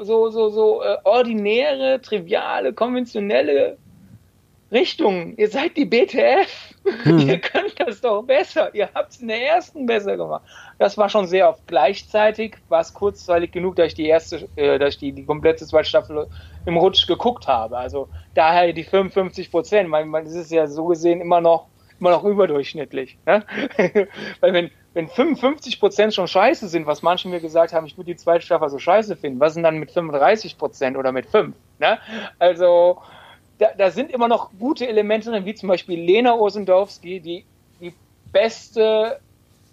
so, 0.00 0.30
so, 0.30 0.48
so 0.48 0.82
äh, 0.82 0.96
ordinäre, 1.04 2.00
triviale, 2.00 2.72
konventionelle 2.72 3.76
Richtungen? 4.72 5.36
Ihr 5.36 5.50
seid 5.50 5.76
die 5.76 5.84
BTF. 5.84 6.74
Hm. 7.02 7.18
Ihr 7.18 7.38
könnt 7.38 7.78
das 7.78 8.00
doch 8.00 8.22
besser. 8.22 8.74
Ihr 8.74 8.88
habt 8.94 9.12
es 9.12 9.20
in 9.20 9.28
der 9.28 9.46
ersten 9.46 9.84
besser 9.84 10.16
gemacht. 10.16 10.42
Das 10.78 10.96
war 10.96 11.10
schon 11.10 11.26
sehr 11.26 11.50
oft 11.50 11.66
gleichzeitig, 11.66 12.56
war 12.70 12.80
es 12.80 12.94
kurzweilig 12.94 13.52
genug, 13.52 13.76
dass 13.76 13.88
ich 13.88 13.94
die 13.94 14.06
erste, 14.06 14.48
äh, 14.56 14.78
dass 14.78 14.94
ich 14.94 15.00
die, 15.00 15.12
die 15.12 15.26
komplette 15.26 15.66
zweite 15.66 15.86
Staffel 15.86 16.28
im 16.64 16.78
Rutsch 16.78 17.06
geguckt 17.06 17.46
habe. 17.46 17.76
Also 17.76 18.08
daher 18.32 18.72
die 18.72 18.84
55 18.84 19.50
Prozent. 19.50 19.90
Man, 19.90 20.08
man, 20.08 20.24
das 20.24 20.32
ist 20.32 20.50
ja 20.50 20.66
so 20.66 20.86
gesehen 20.86 21.20
immer 21.20 21.42
noch, 21.42 21.66
immer 22.00 22.10
noch 22.10 22.24
überdurchschnittlich. 22.24 23.18
Ne? 23.26 23.44
Weil 24.40 24.52
wenn, 24.54 24.70
wenn 24.94 25.08
55 25.08 25.80
Prozent 25.80 26.14
schon 26.14 26.28
scheiße 26.28 26.68
sind, 26.68 26.86
was 26.86 27.02
manche 27.02 27.28
mir 27.28 27.40
gesagt 27.40 27.72
haben, 27.72 27.86
ich 27.86 27.96
würde 27.96 28.12
die 28.12 28.16
zweite 28.16 28.44
Staffel 28.44 28.68
so 28.68 28.78
scheiße 28.78 29.16
finden, 29.16 29.40
was 29.40 29.54
sind 29.54 29.62
dann 29.62 29.78
mit 29.78 29.90
35 29.90 30.58
Prozent 30.58 30.96
oder 30.96 31.12
mit 31.12 31.26
5? 31.26 31.54
Ne? 31.78 31.98
Also, 32.38 32.98
da, 33.58 33.68
da 33.76 33.90
sind 33.90 34.10
immer 34.10 34.28
noch 34.28 34.50
gute 34.58 34.88
Elemente 34.88 35.30
drin, 35.30 35.44
wie 35.44 35.54
zum 35.54 35.68
Beispiel 35.68 36.00
Lena 36.00 36.34
Osendowski, 36.34 37.20
die 37.20 37.44
die 37.80 37.92
beste 38.32 39.20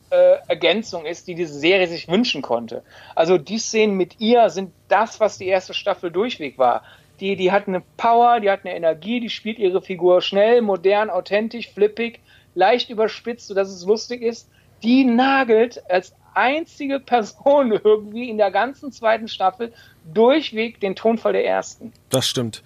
äh, 0.09 0.37
Ergänzung 0.47 1.05
ist, 1.05 1.27
die 1.27 1.35
diese 1.35 1.53
Serie 1.53 1.87
sich 1.87 2.07
wünschen 2.07 2.41
konnte. 2.41 2.83
Also 3.15 3.37
die 3.37 3.57
Szenen 3.57 3.95
mit 3.95 4.19
ihr 4.19 4.49
sind 4.49 4.71
das, 4.87 5.19
was 5.19 5.37
die 5.37 5.47
erste 5.47 5.73
Staffel 5.73 6.11
durchweg 6.11 6.57
war. 6.57 6.83
Die, 7.19 7.35
die 7.35 7.51
hat 7.51 7.67
eine 7.67 7.81
Power, 7.97 8.39
die 8.39 8.49
hat 8.49 8.65
eine 8.65 8.75
Energie, 8.75 9.19
die 9.19 9.29
spielt 9.29 9.57
ihre 9.57 9.81
Figur 9.81 10.21
schnell, 10.21 10.61
modern, 10.61 11.09
authentisch, 11.09 11.71
flippig, 11.71 12.19
leicht 12.55 12.89
überspitzt, 12.89 13.47
sodass 13.47 13.69
es 13.69 13.85
lustig 13.85 14.21
ist. 14.21 14.49
Die 14.83 15.03
nagelt 15.03 15.81
als 15.89 16.13
einzige 16.33 16.99
Person 16.99 17.71
irgendwie 17.83 18.29
in 18.29 18.37
der 18.37 18.51
ganzen 18.51 18.91
zweiten 18.91 19.27
Staffel 19.27 19.73
durchweg 20.13 20.79
den 20.79 20.95
Tonfall 20.95 21.33
der 21.33 21.45
ersten. 21.45 21.93
Das 22.09 22.27
stimmt. 22.27 22.63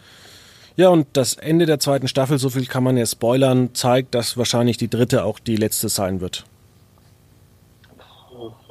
Ja, 0.75 0.89
und 0.89 1.07
das 1.13 1.33
Ende 1.33 1.65
der 1.65 1.79
zweiten 1.79 2.07
Staffel, 2.07 2.37
so 2.37 2.49
viel 2.49 2.65
kann 2.65 2.83
man 2.83 2.95
ja 2.95 3.05
spoilern, 3.05 3.73
zeigt, 3.73 4.15
dass 4.15 4.37
wahrscheinlich 4.37 4.77
die 4.77 4.89
dritte 4.89 5.25
auch 5.25 5.39
die 5.39 5.57
letzte 5.57 5.89
sein 5.89 6.21
wird. 6.21 6.45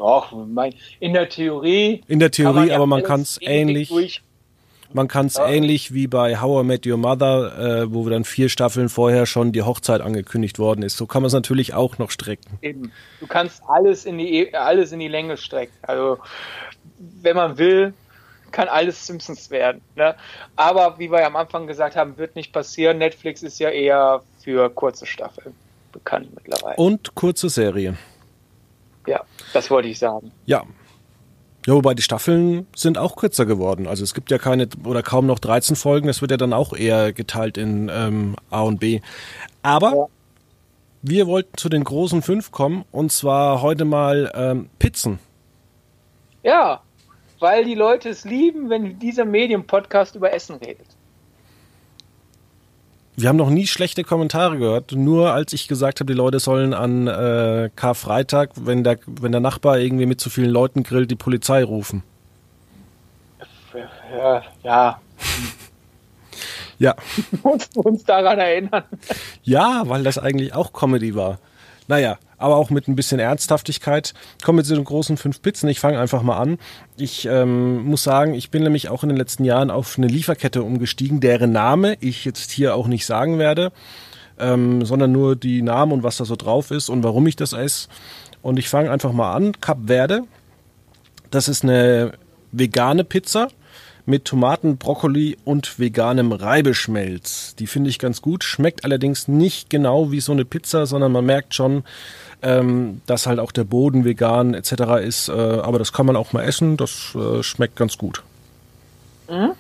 Ach, 0.03 0.33
mein, 0.33 0.75
in 1.01 1.13
der 1.13 1.29
Theorie. 1.29 2.03
In 2.07 2.19
der 2.19 2.31
Theorie, 2.31 2.61
man 2.61 2.69
ja 2.69 2.77
aber 2.77 2.87
man 2.87 3.03
kann 3.03 3.21
es 3.21 3.39
ähnlich. 3.43 3.89
Durch. 3.89 4.23
Man 4.93 5.09
kann 5.09 5.27
es 5.27 5.37
ja. 5.37 5.49
ähnlich 5.49 5.93
wie 5.93 6.07
bei 6.07 6.41
How 6.41 6.63
I 6.63 6.67
Met 6.67 6.87
Your 6.87 6.97
Mother, 6.97 7.83
äh, 7.83 7.93
wo 7.93 8.09
dann 8.09 8.25
vier 8.25 8.49
Staffeln 8.49 8.89
vorher 8.89 9.27
schon 9.27 9.53
die 9.53 9.63
Hochzeit 9.63 10.01
angekündigt 10.01 10.59
worden 10.59 10.83
ist. 10.83 10.97
So 10.97 11.07
kann 11.07 11.23
man 11.23 11.27
es 11.27 11.35
natürlich 11.35 11.75
auch 11.75 11.99
noch 11.99 12.11
strecken. 12.11 12.59
Eben. 12.63 12.93
Du 13.21 13.27
kannst 13.27 13.63
alles 13.69 14.07
in 14.07 14.19
die 14.19 14.55
alles 14.55 14.93
in 14.93 15.01
die 15.01 15.09
Länge 15.09 15.37
strecken. 15.37 15.75
Also 15.83 16.19
wenn 16.99 17.37
man 17.37 17.59
will, 17.59 17.93
kann 18.51 18.69
alles 18.69 19.07
Simpsons 19.07 19.51
werden. 19.51 19.83
Ne? 19.95 20.15
Aber 20.57 20.99
wie 20.99 21.11
wir 21.11 21.27
am 21.27 21.37
Anfang 21.37 21.67
gesagt 21.67 21.97
haben, 21.97 22.17
wird 22.17 22.35
nicht 22.35 22.53
passieren. 22.53 22.99
Netflix 22.99 23.43
ist 23.43 23.59
ja 23.59 23.71
eher 23.71 24.23
für 24.43 24.71
kurze 24.71 25.07
Staffeln 25.07 25.55
bekannt 25.93 26.29
mittlerweile. 26.35 26.77
Und 26.77 27.15
kurze 27.15 27.49
Serien. 27.49 27.99
Ja, 29.07 29.23
das 29.53 29.71
wollte 29.71 29.89
ich 29.89 29.99
sagen. 29.99 30.33
Ja. 30.47 30.65
Ja, 31.69 31.75
wobei 31.75 31.93
die 31.93 32.03
Staffeln 32.03 32.67
sind 32.75 32.97
auch 32.97 33.15
kürzer 33.15 33.45
geworden. 33.45 33.87
Also 33.87 34.03
es 34.03 34.15
gibt 34.15 34.31
ja 34.31 34.39
keine 34.39 34.71
oder 34.87 35.03
kaum 35.03 35.27
noch 35.27 35.39
13 35.39 35.77
Folgen. 35.77 36.07
Das 36.07 36.23
wird 36.23 36.31
ja 36.31 36.39
dann 36.39 36.55
auch 36.55 36.73
eher 36.73 37.13
geteilt 37.13 37.59
in 37.59 37.91
ähm, 37.93 38.37
A 38.49 38.63
und 38.63 38.81
B. 38.81 39.03
Aber 39.61 39.95
ja. 39.95 40.07
wir 41.03 41.27
wollten 41.27 41.55
zu 41.59 41.69
den 41.69 41.85
großen 41.85 42.23
fünf 42.23 42.53
kommen 42.53 42.87
und 42.91 43.13
zwar 43.13 43.61
heute 43.61 43.85
mal 43.85 44.33
ähm, 44.35 44.71
Pizzen. 44.79 45.19
Ja, 46.43 46.81
weil 47.39 47.67
die 47.67 47.75
Leute 47.75 48.09
es 48.09 48.25
lieben, 48.25 48.71
wenn 48.71 48.99
dieser 48.99 49.27
Medienpodcast 49.27 50.17
über 50.17 50.33
Essen 50.33 50.57
redet. 50.57 50.87
Wir 53.19 53.29
haben 53.29 53.37
noch 53.37 53.51
nie 53.51 53.67
schlechte 53.67 54.05
Kommentare 54.05 54.59
gehört. 54.59 54.93
Nur 54.93 55.33
als 55.33 55.53
ich 55.53 55.67
gesagt 55.67 55.99
habe, 55.99 56.13
die 56.13 56.17
Leute 56.17 56.39
sollen 56.39 56.73
an 56.73 57.09
äh, 57.09 57.69
Karfreitag, 57.75 58.51
wenn 58.55 58.85
der, 58.85 59.01
wenn 59.07 59.33
der 59.33 59.41
Nachbar 59.41 59.81
irgendwie 59.81 60.07
mit 60.07 60.21
zu 60.21 60.31
vielen 60.31 60.51
Leuten 60.51 60.85
grillt, 60.85 61.11
die 61.11 61.17
Polizei 61.17 61.65
rufen. 61.65 62.05
Ja, 64.17 64.43
ja. 64.63 65.01
ja. 66.79 66.95
Du 67.75 67.81
uns 67.81 68.05
daran 68.05 68.39
erinnern? 68.39 68.85
Ja, 69.43 69.83
weil 69.87 70.05
das 70.05 70.19
eigentlich 70.19 70.55
auch 70.55 70.73
Comedy 70.73 71.17
war. 71.17 71.41
Naja, 71.89 72.19
aber 72.39 72.57
auch 72.57 72.71
mit 72.71 72.89
ein 72.89 72.97
bisschen 72.97 73.21
Ernsthaftigkeit. 73.21 74.15
Kommen 74.43 74.59
wir 74.59 74.65
zu 74.65 74.75
den 74.75 74.85
großen 74.85 75.17
fünf 75.17 75.43
Pizzen. 75.43 75.69
Ich 75.69 75.81
fange 75.81 75.99
einfach 75.99 76.23
mal 76.23 76.39
an. 76.39 76.59
Ich 76.97 77.27
ähm, 77.27 77.85
muss 77.85 78.05
sagen, 78.05 78.35
ich 78.35 78.51
bin 78.51 78.63
nämlich 78.63 78.89
auch 78.89 79.03
in 79.03 79.09
den 79.09 79.19
letzten 79.19 79.45
Jahren 79.45 79.71
auf 79.71 79.99
eine 79.99 80.07
Lieferkette 80.07 80.63
umgestiegen, 80.63 81.21
deren 81.21 81.53
Name 81.53 81.97
ich 82.01 82.25
jetzt 82.25 82.51
hier 82.51 82.75
auch 82.75 82.87
nicht 82.87 83.07
sagen 83.07 83.39
werde, 83.39 83.73
ähm, 84.39 84.85
sondern 84.85 85.13
nur 85.13 85.37
die 85.37 85.63
Namen 85.63 85.93
und 85.93 86.03
was 86.03 86.17
da 86.17 86.25
so 86.25 86.37
drauf 86.37 86.71
ist 86.71 86.89
und 86.89 87.03
warum 87.03 87.27
ich 87.27 87.37
das 87.37 87.53
esse. 87.53 87.89
Und 88.41 88.59
ich 88.59 88.69
fange 88.69 88.91
einfach 88.91 89.13
mal 89.13 89.35
an. 89.35 89.61
Cap 89.61 89.79
Verde. 89.87 90.23
Das 91.31 91.49
ist 91.49 91.65
eine 91.65 92.13
vegane 92.53 93.05
Pizza 93.05 93.49
mit 94.09 94.25
Tomaten, 94.25 94.79
Brokkoli 94.79 95.37
und 95.45 95.79
veganem 95.79 96.33
Reibeschmelz. 96.33 97.55
Die 97.57 97.67
finde 97.67 97.91
ich 97.91 97.99
ganz 97.99 98.23
gut, 98.23 98.43
schmeckt 98.43 98.87
allerdings 98.87 99.29
nicht 99.29 99.69
genau 99.69 100.11
wie 100.11 100.21
so 100.21 100.33
eine 100.33 100.47
Pizza, 100.47 100.87
sondern 100.87 101.13
man 101.13 101.27
merkt 101.27 101.55
schon, 101.55 101.85
ähm, 102.43 103.01
dass 103.07 103.27
halt 103.27 103.39
auch 103.39 103.53
der 103.53 103.65
Boden 103.65 104.05
vegan 104.05 104.55
etc. 104.55 104.73
ist. 105.03 105.29
Äh, 105.29 105.33
aber 105.33 105.79
das 105.79 105.93
kann 105.93 106.07
man 106.07 106.17
auch 106.17 106.33
mal 106.33 106.45
essen, 106.45 106.77
das 106.77 107.15
äh, 107.15 107.43
schmeckt 107.43 107.77
ganz 107.77 107.99
gut. 107.99 108.23
Mhm. 109.29 109.53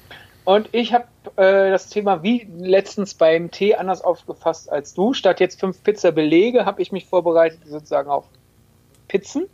Und 0.44 0.70
ich 0.72 0.94
habe 0.94 1.04
äh, 1.36 1.70
das 1.70 1.90
Thema 1.90 2.22
wie 2.22 2.48
letztens 2.58 3.14
beim 3.14 3.50
Tee 3.50 3.74
anders 3.74 4.00
aufgefasst 4.00 4.72
als 4.72 4.94
du. 4.94 5.12
Statt 5.12 5.40
jetzt 5.40 5.60
fünf 5.60 5.82
Pizza 5.82 6.10
Belege 6.10 6.64
habe 6.64 6.80
ich 6.80 6.90
mich 6.90 7.04
vorbereitet 7.04 7.60
sozusagen 7.66 8.08
auf 8.08 8.24
Pizzen. 9.08 9.46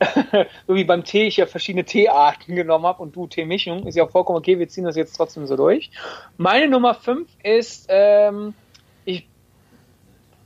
so 0.66 0.74
wie 0.74 0.84
beim 0.84 1.04
Tee 1.04 1.26
ich 1.26 1.36
ja 1.36 1.46
verschiedene 1.46 1.84
Teearten 1.84 2.54
genommen 2.54 2.84
habe 2.84 3.02
und 3.02 3.14
du 3.14 3.26
Teemischung. 3.26 3.86
Ist 3.86 3.94
ja 3.94 4.04
auch 4.04 4.10
vollkommen 4.10 4.38
okay, 4.38 4.58
wir 4.58 4.68
ziehen 4.68 4.84
das 4.84 4.96
jetzt 4.96 5.14
trotzdem 5.14 5.46
so 5.46 5.56
durch. 5.56 5.90
Meine 6.36 6.68
Nummer 6.68 6.94
5 6.94 7.28
ist, 7.42 7.86
ähm, 7.88 8.54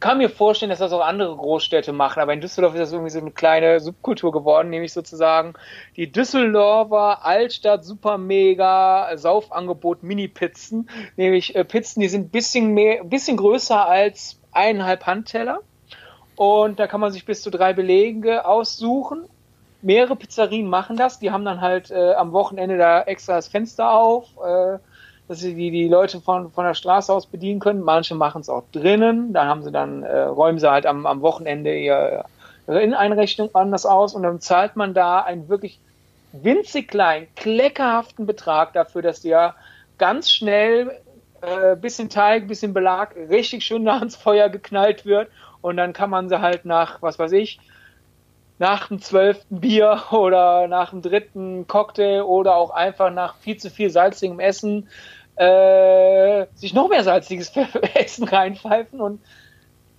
kann 0.00 0.18
mir 0.18 0.28
vorstellen, 0.28 0.70
dass 0.70 0.78
das 0.78 0.92
auch 0.92 1.00
andere 1.00 1.36
Großstädte 1.36 1.92
machen, 1.92 2.20
aber 2.20 2.32
in 2.32 2.40
Düsseldorf 2.40 2.74
ist 2.74 2.80
das 2.80 2.92
irgendwie 2.92 3.10
so 3.10 3.18
eine 3.18 3.30
kleine 3.30 3.80
Subkultur 3.80 4.32
geworden, 4.32 4.70
nämlich 4.70 4.92
sozusagen 4.92 5.54
die 5.96 6.10
Düsseldorfer 6.10 7.24
Altstadt 7.24 7.84
Super 7.84 8.18
Mega 8.18 9.16
Saufangebot 9.16 10.02
Mini-Pizzen, 10.02 10.88
nämlich 11.16 11.54
äh, 11.54 11.64
Pizzen, 11.64 12.00
die 12.00 12.08
sind 12.08 12.26
ein 12.26 12.30
bisschen 12.30 12.74
mehr, 12.74 13.04
bisschen 13.04 13.36
größer 13.36 13.86
als 13.86 14.40
eineinhalb 14.52 15.06
Handteller 15.06 15.60
und 16.36 16.78
da 16.78 16.86
kann 16.86 17.00
man 17.00 17.12
sich 17.12 17.24
bis 17.24 17.42
zu 17.42 17.50
drei 17.50 17.72
Belege 17.72 18.44
aussuchen. 18.44 19.24
Mehrere 19.82 20.16
Pizzerien 20.16 20.68
machen 20.68 20.96
das. 20.96 21.18
Die 21.18 21.30
haben 21.30 21.44
dann 21.44 21.60
halt 21.60 21.90
äh, 21.90 22.12
am 22.14 22.32
Wochenende 22.32 22.76
da 22.76 23.02
extra 23.02 23.36
das 23.36 23.48
Fenster 23.48 23.90
auf. 23.90 24.26
Äh, 24.44 24.78
dass 25.28 25.40
sie 25.40 25.54
die, 25.54 25.70
die 25.70 25.88
Leute 25.88 26.20
von, 26.20 26.50
von 26.52 26.64
der 26.64 26.74
Straße 26.74 27.12
aus 27.12 27.26
bedienen 27.26 27.60
können. 27.60 27.80
Manche 27.80 28.14
machen 28.14 28.40
es 28.40 28.48
auch 28.48 28.64
drinnen. 28.72 29.32
Dann 29.32 29.48
haben 29.48 29.62
sie 29.62 29.72
dann, 29.72 30.02
äh, 30.02 30.22
räumen 30.22 30.58
sie 30.58 30.70
halt 30.70 30.86
am, 30.86 31.06
am 31.06 31.20
Wochenende 31.20 31.76
ihr, 31.76 32.24
ihre 32.68 32.82
Inneneinrichtung 32.82 33.50
anders 33.54 33.86
aus 33.86 34.14
und 34.14 34.22
dann 34.22 34.40
zahlt 34.40 34.76
man 34.76 34.94
da 34.94 35.20
einen 35.20 35.48
wirklich 35.48 35.80
winzig 36.32 36.88
kleinen, 36.88 37.26
kleckerhaften 37.34 38.26
Betrag 38.26 38.72
dafür, 38.72 39.02
dass 39.02 39.20
die 39.20 39.28
ja 39.28 39.54
ganz 39.98 40.30
schnell 40.30 40.92
äh, 41.40 41.76
bisschen 41.76 42.08
Teig, 42.08 42.48
bisschen 42.48 42.74
Belag, 42.74 43.14
richtig 43.28 43.64
schön 43.64 43.82
nah 43.84 43.98
ans 43.98 44.16
Feuer 44.16 44.48
geknallt 44.48 45.04
wird 45.06 45.28
und 45.60 45.76
dann 45.76 45.92
kann 45.92 46.10
man 46.10 46.28
sie 46.28 46.40
halt 46.40 46.64
nach, 46.64 47.02
was 47.02 47.18
weiß 47.18 47.32
ich, 47.32 47.58
nach 48.58 48.88
dem 48.88 49.00
zwölften 49.00 49.60
Bier 49.60 50.02
oder 50.10 50.68
nach 50.68 50.90
dem 50.90 51.02
dritten 51.02 51.66
Cocktail 51.66 52.22
oder 52.22 52.56
auch 52.56 52.70
einfach 52.70 53.10
nach 53.10 53.36
viel 53.36 53.56
zu 53.56 53.70
viel 53.70 53.90
salzigem 53.90 54.40
Essen 54.40 54.88
äh, 55.36 56.46
sich 56.54 56.72
noch 56.72 56.88
mehr 56.88 57.04
salziges 57.04 57.52
Essen 57.94 58.24
reinpfeifen 58.24 59.00
und 59.00 59.20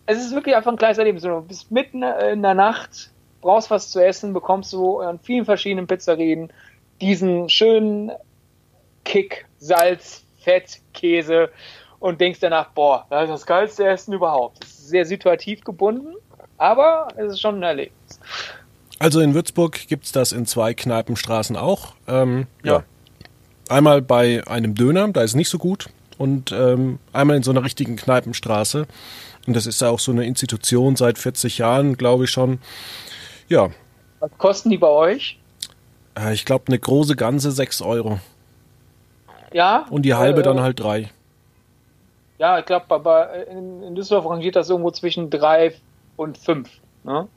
es 0.08 0.18
ist 0.18 0.34
wirklich 0.34 0.55
einfach 0.55 0.72
ein 0.72 0.78
kleines 0.78 0.97
Erlebnis. 0.97 1.24
Du 1.24 1.41
bist 1.41 1.70
mitten 1.70 2.01
in 2.01 2.41
der 2.41 2.53
Nacht, 2.53 3.12
brauchst 3.41 3.70
was 3.70 3.91
zu 3.91 4.03
essen, 4.03 4.34
bekommst 4.34 4.72
du 4.74 4.99
an 4.99 5.20
vielen 5.20 5.45
verschiedenen 5.45 5.86
Pizzerien 5.86 6.51
diesen 7.01 7.49
schönen 7.49 8.12
Kick, 9.03 9.45
Salz, 9.60 10.26
Fett, 10.39 10.80
Käse 10.93 11.49
und 11.99 12.22
denkst 12.22 12.39
danach, 12.39 12.70
boah, 12.72 13.05
das 13.10 13.26
ist 13.26 13.32
das 13.32 13.45
geilste 13.45 13.86
Essen 13.86 14.14
überhaupt. 14.14 14.64
Es 14.64 14.72
ist 14.72 14.88
sehr 14.88 15.05
situativ 15.05 15.64
gebunden, 15.64 16.16
aber 16.58 17.08
es 17.18 17.34
ist 17.34 17.41
schon 17.41 17.55
ein 17.55 17.64
Erlebnis. 17.64 18.20
Also 18.99 19.20
in 19.20 19.34
Würzburg 19.34 19.88
gibt 19.88 20.05
es 20.05 20.12
das 20.12 20.32
in 20.32 20.45
zwei 20.45 20.74
Kneipenstraßen 20.74 21.55
auch. 21.55 21.93
Ähm, 22.08 22.47
ja. 22.64 22.74
ja. 22.74 22.84
Einmal 23.70 24.01
bei 24.01 24.45
einem 24.47 24.76
Döner, 24.76 25.08
da 25.10 25.22
ist 25.22 25.36
nicht 25.36 25.49
so 25.49 25.58
gut. 25.58 25.89
Und 26.18 26.51
ähm, 26.51 26.97
einmal 27.14 27.38
in 27.38 27.43
so 27.43 27.51
einer 27.51 27.64
richtigen 27.64 27.95
Kneipenstraße. 27.95 28.88
Und 29.45 29.55
das 29.55 29.66
ist 29.66 29.82
ja 29.82 29.89
auch 29.89 29.99
so 29.99 30.12
eine 30.12 30.26
Institution 30.26 30.95
seit 30.95 31.18
40 31.18 31.60
Jahren, 31.60 31.95
glaube 31.95 32.24
ich 32.24 32.32
schon. 32.32 32.60
Ja. 33.47 33.70
Was 34.20 34.32
kosten 34.38 34.72
die 34.72 34.78
bei 34.78 34.88
euch? 34.88 35.39
Äh, 36.18 36.34
ich 36.34 36.45
glaube, 36.45 36.66
eine 36.68 36.80
große 36.80 37.16
Ganze 37.16 37.51
6 37.51 37.82
Euro. 37.82 38.20
Ja. 39.53 39.86
Und 39.89 40.03
die 40.03 40.16
halbe 40.16 40.41
äh, 40.41 40.43
dann 40.43 40.60
halt 40.60 40.80
3. 40.80 41.10
Ja, 42.39 42.60
ich 42.60 42.66
glaube, 42.66 42.86
aber 42.89 43.47
in, 43.47 43.84
in, 43.84 43.95
Düsseldorf 43.95 44.30
rangiert 44.30 44.55
das 44.55 44.70
irgendwo 44.70 44.91
zwischen 44.91 45.30
3 45.30 45.74
und 46.18 46.38
5. 46.38 46.70
Ne? 47.05 47.28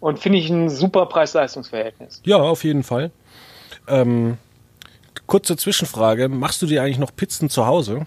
Und 0.00 0.18
finde 0.18 0.38
ich 0.38 0.50
ein 0.50 0.68
super 0.68 1.06
Preis-Leistungs-Verhältnis. 1.06 2.20
Ja, 2.24 2.38
auf 2.38 2.64
jeden 2.64 2.82
Fall. 2.82 3.12
Ähm, 3.86 4.38
kurze 5.26 5.56
Zwischenfrage: 5.56 6.28
Machst 6.28 6.60
du 6.60 6.66
dir 6.66 6.82
eigentlich 6.82 6.98
noch 6.98 7.14
Pizzen 7.14 7.48
zu 7.48 7.66
Hause? 7.66 8.06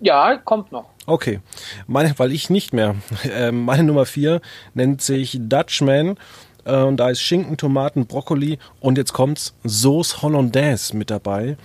Ja, 0.00 0.36
kommt 0.36 0.70
noch. 0.70 0.86
Okay, 1.06 1.40
meine, 1.86 2.16
weil 2.18 2.32
ich 2.32 2.50
nicht 2.50 2.72
mehr. 2.72 2.94
Äh, 3.24 3.50
meine 3.50 3.82
Nummer 3.82 4.06
4 4.06 4.40
nennt 4.74 5.02
sich 5.02 5.38
Dutchman 5.40 6.16
äh, 6.64 6.82
und 6.82 6.98
da 6.98 7.10
ist 7.10 7.20
Schinken, 7.20 7.56
Tomaten, 7.56 8.06
Brokkoli 8.06 8.58
und 8.80 8.96
jetzt 8.96 9.12
kommt's 9.12 9.54
Sauce 9.64 10.22
Hollandaise 10.22 10.96
mit 10.96 11.10
dabei. 11.10 11.56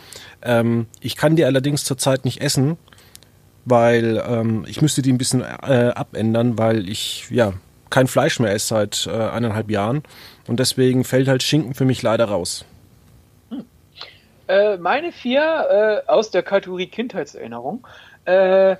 Ähm, 0.41 0.87
ich 0.99 1.15
kann 1.15 1.35
die 1.35 1.45
allerdings 1.45 1.83
zurzeit 1.83 2.25
nicht 2.25 2.41
essen, 2.41 2.77
weil 3.65 4.21
ähm, 4.27 4.65
ich 4.67 4.81
müsste 4.81 5.01
die 5.01 5.11
ein 5.11 5.17
bisschen 5.17 5.41
äh, 5.41 5.91
abändern, 5.95 6.57
weil 6.57 6.89
ich 6.89 7.29
ja 7.29 7.53
kein 7.89 8.07
Fleisch 8.07 8.39
mehr 8.39 8.51
esse 8.51 8.67
seit 8.67 9.07
äh, 9.07 9.11
eineinhalb 9.11 9.69
Jahren 9.69 10.03
und 10.47 10.59
deswegen 10.59 11.03
fällt 11.03 11.27
halt 11.27 11.43
Schinken 11.43 11.73
für 11.73 11.85
mich 11.85 12.01
leider 12.01 12.25
raus. 12.25 12.65
Hm. 13.49 13.65
Äh, 14.47 14.77
meine 14.77 15.11
vier 15.11 16.03
äh, 16.05 16.09
aus 16.09 16.31
der 16.31 16.43
Kategorie 16.43 16.87
Kindheitserinnerung. 16.87 17.85
Äh, 18.25 18.77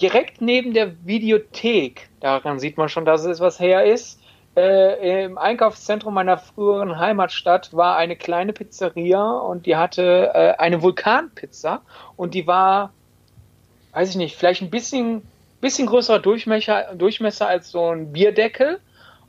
direkt 0.00 0.40
neben 0.40 0.72
der 0.72 0.92
Videothek, 1.04 2.08
daran 2.20 2.58
sieht 2.58 2.78
man 2.78 2.88
schon, 2.88 3.04
dass 3.04 3.24
es 3.24 3.40
was 3.40 3.60
her 3.60 3.84
ist, 3.84 4.18
äh, 4.56 5.24
im 5.24 5.36
Einkaufszentrum 5.36 6.14
meiner 6.14 6.38
früheren 6.38 6.98
Heimatstadt 6.98 7.74
war 7.76 7.96
eine 7.96 8.16
kleine 8.16 8.52
Pizzeria 8.52 9.32
und 9.32 9.66
die 9.66 9.76
hatte 9.76 10.58
eine 10.58 10.82
Vulkanpizza 10.82 11.82
und 12.16 12.34
die 12.34 12.46
war 12.46 12.92
weiß 13.92 14.10
ich 14.10 14.16
nicht, 14.16 14.36
vielleicht 14.36 14.62
ein 14.62 14.70
bisschen, 14.70 15.22
bisschen 15.60 15.86
größerer 15.86 16.18
Durchmesser, 16.18 16.94
Durchmesser 16.94 17.48
als 17.48 17.70
so 17.70 17.90
ein 17.90 18.12
Bierdeckel. 18.12 18.80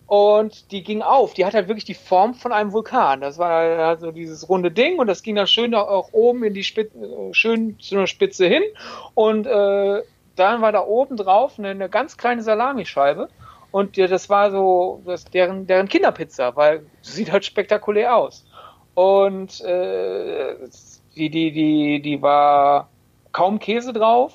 Und 0.07 0.73
die 0.73 0.83
ging 0.83 1.01
auf. 1.01 1.33
Die 1.35 1.45
hat 1.45 1.53
halt 1.53 1.69
wirklich 1.69 1.85
die 1.85 1.93
Form 1.93 2.33
von 2.33 2.51
einem 2.51 2.73
Vulkan. 2.73 3.21
Das 3.21 3.37
war 3.37 3.61
also 3.79 4.11
dieses 4.11 4.49
runde 4.49 4.69
Ding 4.69 4.99
und 4.99 5.07
das 5.07 5.23
ging 5.23 5.35
dann 5.35 5.47
schön 5.47 5.73
auch 5.73 6.09
oben 6.11 6.43
in 6.43 6.53
die 6.53 6.65
Spitze, 6.65 6.97
schön 7.31 7.79
zu 7.79 7.95
einer 7.95 8.07
Spitze 8.07 8.45
hin. 8.45 8.63
Und 9.13 9.47
äh, 9.47 10.01
dann 10.35 10.61
war 10.61 10.73
da 10.73 10.85
oben 10.85 11.15
drauf 11.15 11.57
eine, 11.57 11.69
eine 11.69 11.87
ganz 11.87 12.17
kleine 12.17 12.41
Salamischeibe. 12.41 13.29
Und 13.71 13.95
ja, 13.95 14.07
das 14.07 14.29
war 14.29 14.51
so 14.51 15.01
das, 15.05 15.23
deren, 15.23 15.65
deren 15.65 15.87
Kinderpizza, 15.87 16.55
weil 16.57 16.85
sieht 17.01 17.31
halt 17.31 17.45
spektakulär 17.45 18.15
aus. 18.15 18.45
Und 18.95 19.61
äh, 19.61 20.55
die, 21.15 21.29
die, 21.29 21.51
die, 21.51 22.01
die 22.01 22.21
war 22.21 22.89
kaum 23.31 23.59
Käse 23.59 23.93
drauf, 23.93 24.33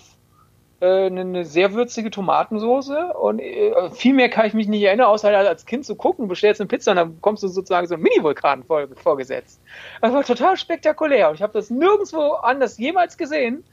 eine 0.81 1.45
sehr 1.45 1.73
würzige 1.73 2.11
Tomatensoße 2.11 3.15
und 3.15 3.41
äh, 3.41 3.91
viel 3.91 4.13
mehr 4.13 4.29
kann 4.29 4.47
ich 4.47 4.53
mich 4.53 4.69
nicht 4.69 4.83
erinnern, 4.83 5.07
außer 5.07 5.29
halt 5.29 5.49
als 5.49 5.65
Kind 5.65 5.87
zu 5.87 5.97
gucken, 5.97 6.29
bestellst 6.29 6.61
eine 6.61 6.69
Pizza 6.69 6.91
und 6.91 6.97
dann 6.99 7.21
kommst 7.23 7.43
du 7.43 7.49
sozusagen 7.49 7.87
so 7.87 7.95
ein 7.95 8.03
Mini-Vulkan 8.03 8.65
vor, 8.65 8.87
vorgesetzt. 8.95 9.61
Das 10.03 10.13
war 10.13 10.23
total 10.23 10.57
spektakulär 10.59 11.31
und 11.31 11.37
ich 11.37 11.43
habe 11.43 11.55
das 11.55 11.71
nirgendwo 11.71 12.33
anders 12.33 12.77
jemals 12.77 13.17
gesehen 13.17 13.65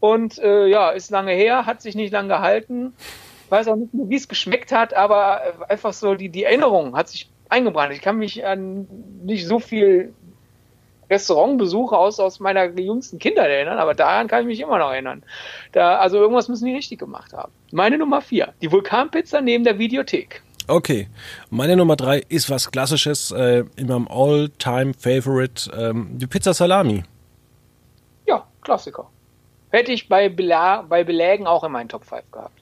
und 0.00 0.38
äh, 0.38 0.66
ja, 0.66 0.90
ist 0.90 1.10
lange 1.10 1.32
her, 1.32 1.64
hat 1.64 1.80
sich 1.80 1.94
nicht 1.94 2.12
lange 2.12 2.28
gehalten, 2.28 2.92
weiß 3.48 3.68
auch 3.68 3.76
nicht 3.76 3.94
mehr, 3.94 4.10
wie 4.10 4.16
es 4.16 4.28
geschmeckt 4.28 4.70
hat, 4.70 4.92
aber 4.92 5.40
einfach 5.68 5.94
so 5.94 6.14
die, 6.14 6.28
die 6.28 6.44
Erinnerung 6.44 6.94
hat 6.94 7.08
sich 7.08 7.30
eingebrannt. 7.48 7.92
Ich 7.94 8.02
kann 8.02 8.16
mich 8.16 8.44
an 8.46 8.86
nicht 9.24 9.46
so 9.46 9.58
viel 9.58 10.14
Restaurantbesuche 11.10 11.96
aus, 11.96 12.20
aus 12.20 12.40
meiner 12.40 12.66
jüngsten 12.78 13.18
Kindheit 13.18 13.50
erinnern, 13.50 13.78
aber 13.78 13.94
daran 13.94 14.28
kann 14.28 14.42
ich 14.42 14.46
mich 14.46 14.60
immer 14.60 14.78
noch 14.78 14.92
erinnern. 14.92 15.22
Da, 15.72 15.98
also 15.98 16.18
irgendwas 16.18 16.48
müssen 16.48 16.66
die 16.66 16.74
richtig 16.74 17.00
gemacht 17.00 17.32
haben. 17.32 17.52
Meine 17.72 17.98
Nummer 17.98 18.20
vier, 18.20 18.54
die 18.62 18.70
Vulkanpizza 18.70 19.40
neben 19.40 19.64
der 19.64 19.78
Videothek. 19.78 20.42
Okay, 20.68 21.08
meine 21.50 21.76
Nummer 21.76 21.96
drei 21.96 22.22
ist 22.28 22.48
was 22.48 22.70
Klassisches, 22.70 23.32
äh, 23.32 23.64
in 23.74 23.88
meinem 23.88 24.06
All-Time-Favorite, 24.08 25.70
ähm, 25.76 26.10
die 26.12 26.28
Pizza 26.28 26.54
Salami. 26.54 27.02
Ja, 28.26 28.46
Klassiker. 28.62 29.08
Hätte 29.70 29.90
ich 29.92 30.08
bei, 30.08 30.28
Bela 30.28 30.82
bei 30.82 31.02
Belägen 31.02 31.46
auch 31.46 31.64
in 31.64 31.72
meinen 31.72 31.88
Top 31.88 32.04
5 32.04 32.22
gehabt. 32.30 32.60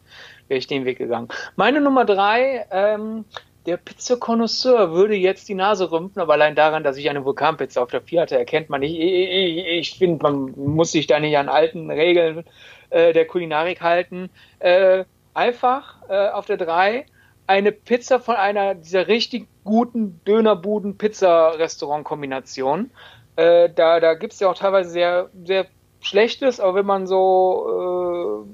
Wäre 0.49 0.59
ich 0.59 0.67
den 0.67 0.87
Weg 0.87 0.97
gegangen. 0.97 1.29
Meine 1.57 1.83
Nummer 1.83 2.07
drei, 2.07 2.67
ähm, 2.71 3.27
der 3.69 3.77
Pizza-Konnoisseur 3.77 4.93
würde 4.93 5.15
jetzt 5.15 5.49
die 5.51 5.55
Nase 5.55 5.93
rümpfen, 5.93 6.23
aber 6.23 6.33
allein 6.33 6.55
daran, 6.55 6.83
dass 6.83 6.97
ich 6.97 7.11
eine 7.11 7.27
Vulkanpizza 7.27 7.83
auf 7.83 7.91
der 7.91 8.01
4 8.01 8.23
hatte, 8.23 8.39
erkennt 8.39 8.71
man 8.71 8.81
nicht. 8.81 8.99
Ich, 8.99 9.67
ich, 9.67 9.99
finde, 9.99 10.23
man 10.23 10.55
muss 10.57 10.93
sich 10.93 11.07
da 11.07 11.21
nicht 11.21 11.37
an 11.37 11.51
alten 11.51 11.91
Regeln 11.91 12.47
äh, 12.89 13.13
der 13.13 13.27
Kulinarik 13.27 13.83
halten. 13.83 14.31
Äh, 14.59 15.05
einfach 15.35 15.97
äh, 16.09 16.29
auf 16.29 16.47
der 16.47 16.57
3 16.57 17.05
eine 17.47 17.73
Pizza 17.73 18.21
von 18.21 18.37
einer 18.37 18.75
dieser 18.75 19.07
richtig 19.07 19.49
guten 19.65 20.19
Dönerbuden-Pizza-Restaurant-Kombination. 20.25 22.91
Äh, 23.37 23.69
da 23.69 24.01
da 24.01 24.15
gibt 24.15 24.33
es 24.33 24.41
ja 24.41 24.49
auch 24.49 24.57
teilweise 24.57 24.89
sehr, 24.89 25.29
sehr 25.45 25.67
Schlechtes, 26.01 26.59
aber 26.59 26.77
wenn 26.77 26.87
man 26.87 27.07
so 27.07 28.47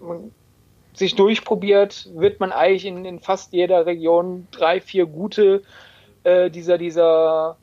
äh, 0.00 0.04
sich 0.94 1.14
durchprobiert, 1.14 2.10
wird 2.14 2.40
man 2.40 2.52
eigentlich 2.52 2.86
in, 2.86 3.04
in 3.04 3.20
fast 3.20 3.52
jeder 3.52 3.86
Region 3.86 4.46
drei, 4.50 4.80
vier 4.80 5.06
gute 5.06 5.62
äh, 6.24 6.50
dieser, 6.50 6.78
dieser 6.78 7.56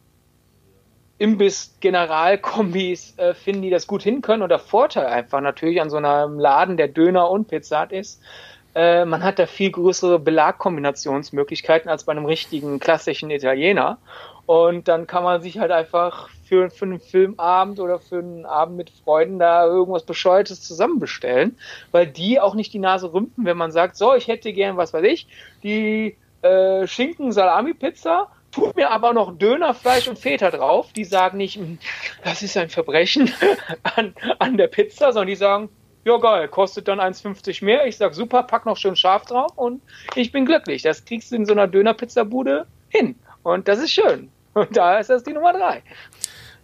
Imbiss-General-Kombis 1.19 3.17
äh, 3.17 3.33
finden, 3.33 3.61
die 3.61 3.69
das 3.69 3.87
gut 3.87 4.03
hinkönnen. 4.03 4.41
Und 4.41 4.49
der 4.49 4.59
Vorteil 4.59 5.05
einfach 5.05 5.41
natürlich 5.41 5.81
an 5.81 5.89
so 5.89 5.97
einem 5.97 6.39
Laden, 6.39 6.77
der 6.77 6.87
Döner 6.87 7.29
und 7.29 7.47
Pizza 7.47 7.81
hat, 7.81 7.91
ist, 7.91 8.21
äh, 8.75 9.05
man 9.05 9.23
hat 9.23 9.39
da 9.39 9.45
viel 9.45 9.71
größere 9.71 10.19
Belagkombinationsmöglichkeiten 10.19 11.89
als 11.89 12.03
bei 12.05 12.11
einem 12.11 12.25
richtigen 12.25 12.79
klassischen 12.79 13.29
Italiener. 13.31 13.97
Und 14.49 14.87
dann 14.87 15.05
kann 15.05 15.23
man 15.23 15.43
sich 15.43 15.59
halt 15.59 15.69
einfach 15.69 16.27
für, 16.43 16.71
für 16.71 16.85
einen 16.85 16.99
Filmabend 16.99 17.79
oder 17.79 17.99
für 17.99 18.17
einen 18.17 18.47
Abend 18.47 18.77
mit 18.77 18.89
Freunden 18.89 19.37
da 19.37 19.63
irgendwas 19.67 20.01
Bescheuertes 20.01 20.63
zusammenbestellen, 20.63 21.55
weil 21.91 22.07
die 22.07 22.39
auch 22.39 22.55
nicht 22.55 22.73
die 22.73 22.79
Nase 22.79 23.13
rümpfen, 23.13 23.45
wenn 23.45 23.57
man 23.57 23.71
sagt, 23.71 23.95
so, 23.95 24.15
ich 24.15 24.27
hätte 24.27 24.51
gern, 24.51 24.75
was 24.75 24.91
weiß 24.91 25.03
ich, 25.03 25.27
die 25.61 26.17
äh, 26.41 26.87
Schinken-Salami-Pizza, 26.87 28.31
tut 28.51 28.75
mir 28.75 28.89
aber 28.89 29.13
noch 29.13 29.37
Dönerfleisch 29.37 30.07
und 30.07 30.17
Feta 30.17 30.49
drauf. 30.49 30.93
Die 30.93 31.05
sagen 31.05 31.37
nicht, 31.37 31.57
hm, 31.57 31.77
das 32.23 32.41
ist 32.41 32.57
ein 32.57 32.69
Verbrechen 32.69 33.31
an, 33.95 34.15
an 34.39 34.57
der 34.57 34.65
Pizza, 34.65 35.13
sondern 35.13 35.27
die 35.27 35.35
sagen, 35.35 35.69
ja 36.05 36.17
geil, 36.17 36.47
kostet 36.47 36.87
dann 36.87 36.99
1,50 36.99 37.63
mehr. 37.63 37.85
Ich 37.85 37.97
sag 37.97 38.15
super, 38.15 38.41
pack 38.41 38.65
noch 38.65 38.77
schön 38.77 38.95
scharf 38.95 39.27
drauf 39.27 39.55
und 39.57 39.83
ich 40.15 40.31
bin 40.31 40.47
glücklich. 40.47 40.81
Das 40.81 41.05
kriegst 41.05 41.31
du 41.31 41.35
in 41.35 41.45
so 41.45 41.51
einer 41.51 41.67
Dönerpizzabude 41.67 42.65
hin. 42.89 43.13
Und 43.43 43.67
das 43.67 43.77
ist 43.77 43.91
schön. 43.91 44.31
Und 44.53 44.75
da 44.75 44.99
ist 44.99 45.09
das 45.09 45.23
die 45.23 45.33
Nummer 45.33 45.53
drei. 45.53 45.83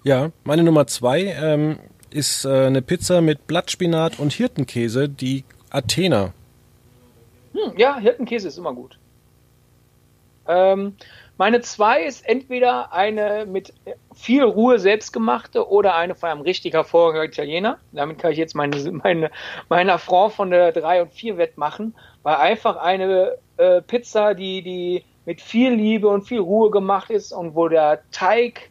Ja, 0.03 0.31
meine 0.43 0.63
Nummer 0.63 0.87
zwei 0.87 1.35
ähm, 1.39 1.79
ist 2.09 2.45
äh, 2.45 2.67
eine 2.67 2.81
Pizza 2.81 3.21
mit 3.21 3.47
Blattspinat 3.47 4.19
und 4.19 4.33
Hirtenkäse, 4.33 5.09
die 5.09 5.43
Athena. 5.69 6.33
Hm, 7.53 7.77
ja, 7.77 7.97
Hirtenkäse 7.97 8.47
ist 8.47 8.57
immer 8.57 8.73
gut. 8.73 8.97
Ähm, 10.47 10.95
meine 11.37 11.59
zwei 11.61 12.03
ist 12.03 12.25
entweder 12.25 12.93
eine 12.93 13.45
mit 13.45 13.73
viel 14.13 14.43
Ruhe 14.43 14.79
selbstgemachte 14.79 15.67
oder 15.67 15.95
eine 15.95 16.15
von 16.15 16.29
einem 16.29 16.41
richtig 16.41 16.73
hervorragenden 16.73 17.29
Italiener. 17.29 17.79
Damit 17.91 18.19
kann 18.19 18.31
ich 18.31 18.37
jetzt 18.37 18.55
meine, 18.55 18.77
meine, 19.03 19.31
meine 19.67 19.93
Affront 19.93 20.33
von 20.33 20.49
der 20.49 20.71
3 20.71 21.03
und 21.03 21.13
4 21.13 21.37
wettmachen, 21.37 21.93
weil 22.23 22.35
einfach 22.35 22.77
eine 22.77 23.37
äh, 23.57 23.81
Pizza, 23.81 24.33
die, 24.33 24.61
die 24.61 25.03
mit 25.25 25.41
viel 25.41 25.73
Liebe 25.73 26.07
und 26.07 26.27
viel 26.27 26.39
Ruhe 26.39 26.69
gemacht 26.71 27.09
ist 27.09 27.31
und 27.31 27.55
wo 27.55 27.67
der 27.67 28.01
Teig 28.11 28.69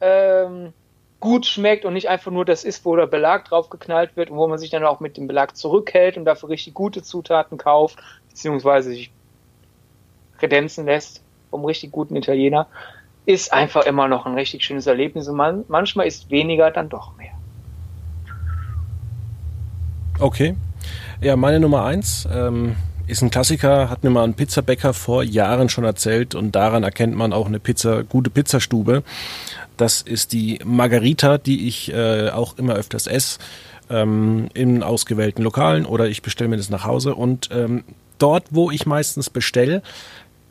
ähm, 0.00 0.72
gut 1.20 1.46
schmeckt 1.46 1.84
und 1.84 1.94
nicht 1.94 2.08
einfach 2.08 2.30
nur 2.30 2.44
das 2.44 2.64
ist, 2.64 2.84
wo 2.84 2.94
der 2.94 3.06
Belag 3.06 3.46
drauf 3.46 3.70
geknallt 3.70 4.16
wird 4.16 4.30
und 4.30 4.36
wo 4.36 4.46
man 4.46 4.58
sich 4.58 4.70
dann 4.70 4.84
auch 4.84 5.00
mit 5.00 5.16
dem 5.16 5.26
Belag 5.26 5.56
zurückhält 5.56 6.16
und 6.16 6.24
dafür 6.24 6.50
richtig 6.50 6.74
gute 6.74 7.02
Zutaten 7.02 7.58
kauft, 7.58 7.98
beziehungsweise 8.28 8.90
sich 8.90 9.10
kredenzen 10.38 10.84
lässt 10.84 11.22
vom 11.50 11.64
richtig 11.64 11.90
guten 11.90 12.16
Italiener, 12.16 12.66
ist 13.24 13.52
einfach 13.52 13.86
immer 13.86 14.08
noch 14.08 14.26
ein 14.26 14.34
richtig 14.34 14.62
schönes 14.62 14.86
Erlebnis 14.86 15.26
und 15.26 15.36
man, 15.36 15.64
manchmal 15.68 16.06
ist 16.06 16.30
weniger 16.30 16.70
dann 16.70 16.88
doch 16.88 17.16
mehr. 17.16 17.32
Okay. 20.20 20.54
Ja, 21.20 21.36
meine 21.36 21.58
Nummer 21.58 21.84
eins 21.84 22.28
ähm, 22.32 22.76
ist 23.06 23.22
ein 23.22 23.30
Klassiker, 23.30 23.88
hat 23.88 24.04
mir 24.04 24.10
mal 24.10 24.24
ein 24.24 24.34
Pizzabäcker 24.34 24.92
vor 24.92 25.22
Jahren 25.22 25.68
schon 25.68 25.84
erzählt 25.84 26.34
und 26.34 26.52
daran 26.52 26.82
erkennt 26.82 27.14
man 27.14 27.32
auch 27.32 27.46
eine 27.46 27.60
Pizza, 27.60 28.02
gute 28.02 28.30
Pizzastube. 28.30 29.02
Das 29.76 30.02
ist 30.02 30.32
die 30.32 30.58
Margarita, 30.64 31.38
die 31.38 31.68
ich 31.68 31.92
äh, 31.92 32.30
auch 32.30 32.58
immer 32.58 32.74
öfters 32.74 33.06
esse 33.06 33.38
ähm, 33.90 34.48
in 34.54 34.82
ausgewählten 34.82 35.42
Lokalen 35.42 35.86
oder 35.86 36.08
ich 36.08 36.22
bestelle 36.22 36.48
mir 36.48 36.56
das 36.56 36.70
nach 36.70 36.84
Hause 36.84 37.14
und 37.14 37.48
ähm, 37.52 37.84
dort, 38.18 38.44
wo 38.50 38.70
ich 38.70 38.86
meistens 38.86 39.30
bestelle, 39.30 39.82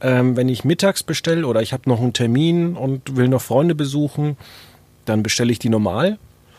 ähm, 0.02 0.38
wenn 0.38 0.50
ich 0.50 0.64
mittags 0.64 1.04
bestelle 1.04 1.48
oder 1.48 1.62
ich 1.62 1.74
habe 1.74 1.90
noch 1.90 2.00
einen 2.00 2.14
Termin 2.14 2.76
und 2.76 3.16
will 3.16 3.28
noch 3.28 3.42
Freunde 3.42 3.76
besuchen, 3.76 4.38
dann 5.06 5.24
bestelle 5.24 5.52
ich 5.52 5.60
die 5.60 5.70
normal. 5.70 6.18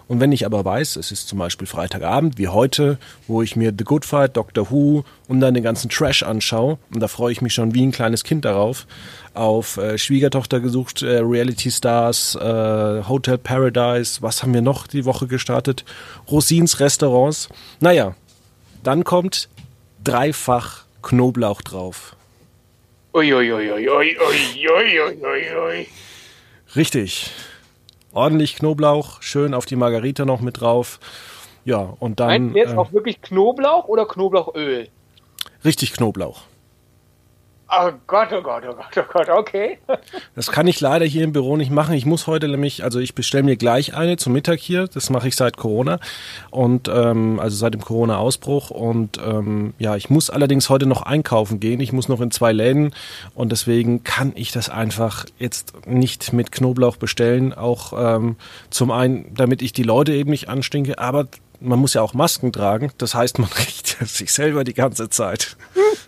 Und 0.08 0.20
wenn 0.20 0.30
ich 0.30 0.46
aber 0.46 0.64
weiß, 0.64 0.94
es 0.96 1.10
ist 1.10 1.26
zum 1.26 1.38
Beispiel 1.38 1.66
Freitagabend 1.66 2.38
wie 2.38 2.46
heute, 2.48 2.98
wo 3.26 3.42
ich 3.42 3.56
mir 3.56 3.72
The 3.76 3.84
Good 3.84 4.04
Fight, 4.04 4.36
Doctor 4.36 4.70
Who 4.70 5.04
und 5.26 5.40
dann 5.40 5.54
den 5.54 5.64
ganzen 5.64 5.90
Trash 5.90 6.22
anschaue, 6.22 6.78
und 6.92 7.00
da 7.00 7.08
freue 7.08 7.32
ich 7.32 7.42
mich 7.42 7.54
schon 7.54 7.74
wie 7.74 7.84
ein 7.84 7.90
kleines 7.90 8.22
Kind 8.22 8.44
darauf, 8.44 8.86
auf 9.34 9.78
äh, 9.78 9.98
Schwiegertochter 9.98 10.60
gesucht, 10.60 11.02
äh, 11.02 11.18
Reality 11.18 11.72
Stars, 11.72 12.36
äh, 12.36 13.02
Hotel 13.08 13.38
Paradise, 13.38 14.22
was 14.22 14.42
haben 14.42 14.54
wir 14.54 14.62
noch 14.62 14.86
die 14.86 15.04
Woche 15.04 15.26
gestartet? 15.26 15.84
Rosins 16.30 16.78
Restaurants. 16.78 17.48
Naja, 17.80 18.14
dann 18.84 19.02
kommt 19.02 19.48
dreifach 20.04 20.84
Knoblauch 21.02 21.62
drauf. 21.62 22.14
Uiuiuiuiuiuiuiui. 23.12 25.88
Richtig. 26.76 27.32
Ordentlich 28.16 28.56
Knoblauch, 28.56 29.20
schön 29.20 29.52
auf 29.52 29.66
die 29.66 29.76
Margarita 29.76 30.24
noch 30.24 30.40
mit 30.40 30.62
drauf. 30.62 31.00
Ja, 31.66 31.94
und 31.98 32.18
dann. 32.18 32.28
Meinst 32.28 32.54
du 32.54 32.58
jetzt 32.58 32.72
äh, 32.72 32.76
auch 32.76 32.92
wirklich 32.94 33.20
Knoblauch 33.20 33.88
oder 33.88 34.06
Knoblauchöl? 34.06 34.88
richtig 35.66 35.92
Knoblauch. 35.92 36.40
Oh 37.68 37.90
Gott, 38.06 38.28
oh 38.32 38.42
Gott, 38.42 38.62
oh 38.68 38.74
Gott, 38.74 38.96
oh 38.96 39.12
Gott, 39.12 39.28
okay. 39.28 39.78
Das 40.36 40.52
kann 40.52 40.68
ich 40.68 40.80
leider 40.80 41.04
hier 41.04 41.24
im 41.24 41.32
Büro 41.32 41.56
nicht 41.56 41.72
machen. 41.72 41.94
Ich 41.94 42.06
muss 42.06 42.28
heute 42.28 42.46
nämlich, 42.46 42.84
also 42.84 43.00
ich 43.00 43.14
bestelle 43.14 43.42
mir 43.42 43.56
gleich 43.56 43.94
eine 43.94 44.16
zum 44.16 44.34
Mittag 44.34 44.60
hier. 44.60 44.86
Das 44.86 45.10
mache 45.10 45.26
ich 45.26 45.34
seit 45.34 45.56
Corona 45.56 45.98
und 46.50 46.88
ähm, 46.88 47.40
also 47.40 47.56
seit 47.56 47.74
dem 47.74 47.80
Corona-Ausbruch. 47.80 48.70
Und 48.70 49.18
ähm, 49.18 49.74
ja, 49.78 49.96
ich 49.96 50.10
muss 50.10 50.30
allerdings 50.30 50.68
heute 50.68 50.86
noch 50.86 51.02
einkaufen 51.02 51.58
gehen. 51.58 51.80
Ich 51.80 51.92
muss 51.92 52.08
noch 52.08 52.20
in 52.20 52.30
zwei 52.30 52.52
Läden 52.52 52.94
und 53.34 53.50
deswegen 53.50 54.04
kann 54.04 54.32
ich 54.36 54.52
das 54.52 54.68
einfach 54.68 55.26
jetzt 55.38 55.86
nicht 55.86 56.32
mit 56.32 56.52
Knoblauch 56.52 56.96
bestellen. 56.96 57.52
Auch 57.52 57.92
ähm, 57.96 58.36
zum 58.70 58.92
einen, 58.92 59.34
damit 59.34 59.60
ich 59.60 59.72
die 59.72 59.82
Leute 59.82 60.12
eben 60.12 60.30
nicht 60.30 60.48
anstinke, 60.48 60.98
aber 60.98 61.26
man 61.58 61.80
muss 61.80 61.94
ja 61.94 62.02
auch 62.02 62.14
Masken 62.14 62.52
tragen. 62.52 62.92
Das 62.98 63.16
heißt, 63.16 63.40
man 63.40 63.50
riecht 63.58 63.98
sich 64.06 64.32
selber 64.32 64.62
die 64.62 64.74
ganze 64.74 65.10
Zeit. 65.10 65.56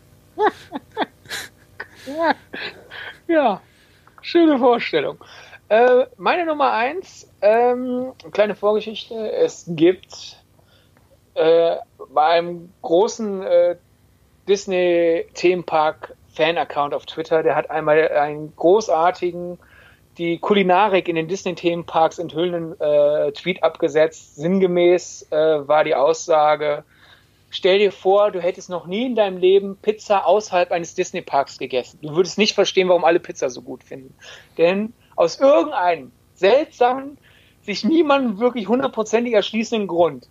Ja, 3.28 3.60
schöne 4.22 4.58
Vorstellung. 4.58 5.18
Äh, 5.68 6.06
meine 6.16 6.46
Nummer 6.46 6.72
eins, 6.72 7.30
ähm, 7.42 8.12
kleine 8.32 8.54
Vorgeschichte. 8.54 9.32
Es 9.32 9.66
gibt 9.68 10.42
äh, 11.34 11.76
bei 12.12 12.24
einem 12.24 12.72
großen 12.80 13.42
äh, 13.42 13.76
Disney-Themenpark 14.48 16.16
Fan-Account 16.32 16.94
auf 16.94 17.04
Twitter, 17.04 17.42
der 17.42 17.54
hat 17.54 17.70
einmal 17.70 18.08
einen 18.08 18.54
großartigen, 18.56 19.58
die 20.16 20.38
Kulinarik 20.38 21.08
in 21.08 21.16
den 21.16 21.28
Disney-Themenparks 21.28 22.18
enthüllenden 22.18 22.80
äh, 22.80 23.32
Tweet 23.32 23.62
abgesetzt. 23.62 24.36
Sinngemäß 24.36 25.28
äh, 25.30 25.36
war 25.68 25.84
die 25.84 25.94
Aussage, 25.94 26.84
Stell 27.50 27.78
dir 27.78 27.92
vor, 27.92 28.30
du 28.30 28.42
hättest 28.42 28.68
noch 28.68 28.86
nie 28.86 29.06
in 29.06 29.14
deinem 29.14 29.38
Leben 29.38 29.76
Pizza 29.76 30.26
außerhalb 30.26 30.70
eines 30.70 30.94
Disney-Parks 30.94 31.58
gegessen. 31.58 31.98
Du 32.02 32.14
würdest 32.14 32.36
nicht 32.36 32.54
verstehen, 32.54 32.88
warum 32.88 33.04
alle 33.04 33.20
Pizza 33.20 33.48
so 33.48 33.62
gut 33.62 33.82
finden. 33.82 34.14
Denn 34.58 34.92
aus 35.16 35.40
irgendeinem 35.40 36.12
seltsamen, 36.34 37.18
sich 37.62 37.84
niemandem 37.84 38.38
wirklich 38.38 38.68
hundertprozentig 38.68 39.34
erschließenden 39.34 39.88
Grund 39.88 40.28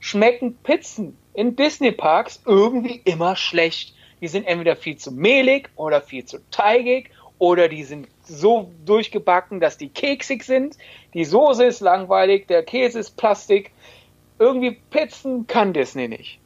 schmecken 0.00 0.56
Pizzen 0.56 1.16
in 1.34 1.54
Disney-Parks 1.54 2.42
irgendwie 2.46 3.00
immer 3.04 3.36
schlecht. 3.36 3.94
Die 4.20 4.28
sind 4.28 4.46
entweder 4.46 4.76
viel 4.76 4.96
zu 4.96 5.12
mehlig 5.12 5.68
oder 5.76 6.00
viel 6.00 6.24
zu 6.24 6.38
teigig 6.50 7.10
oder 7.38 7.68
die 7.68 7.84
sind 7.84 8.08
so 8.24 8.70
durchgebacken, 8.84 9.60
dass 9.60 9.78
die 9.78 9.88
keksig 9.88 10.42
sind. 10.42 10.76
Die 11.14 11.24
Soße 11.24 11.64
ist 11.64 11.80
langweilig, 11.80 12.46
der 12.48 12.62
Käse 12.62 12.98
ist 12.98 13.16
Plastik. 13.16 13.70
Irgendwie 14.38 14.78
Pizzen 14.90 15.46
kann 15.46 15.72
Disney 15.72 16.08
nicht. 16.08 16.39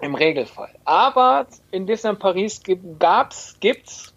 Im 0.00 0.14
Regelfall. 0.14 0.70
Aber 0.84 1.46
in 1.70 1.86
Disneyland 1.86 2.20
Paris 2.20 2.62
gibt, 2.62 2.84
gibt's 3.60 4.14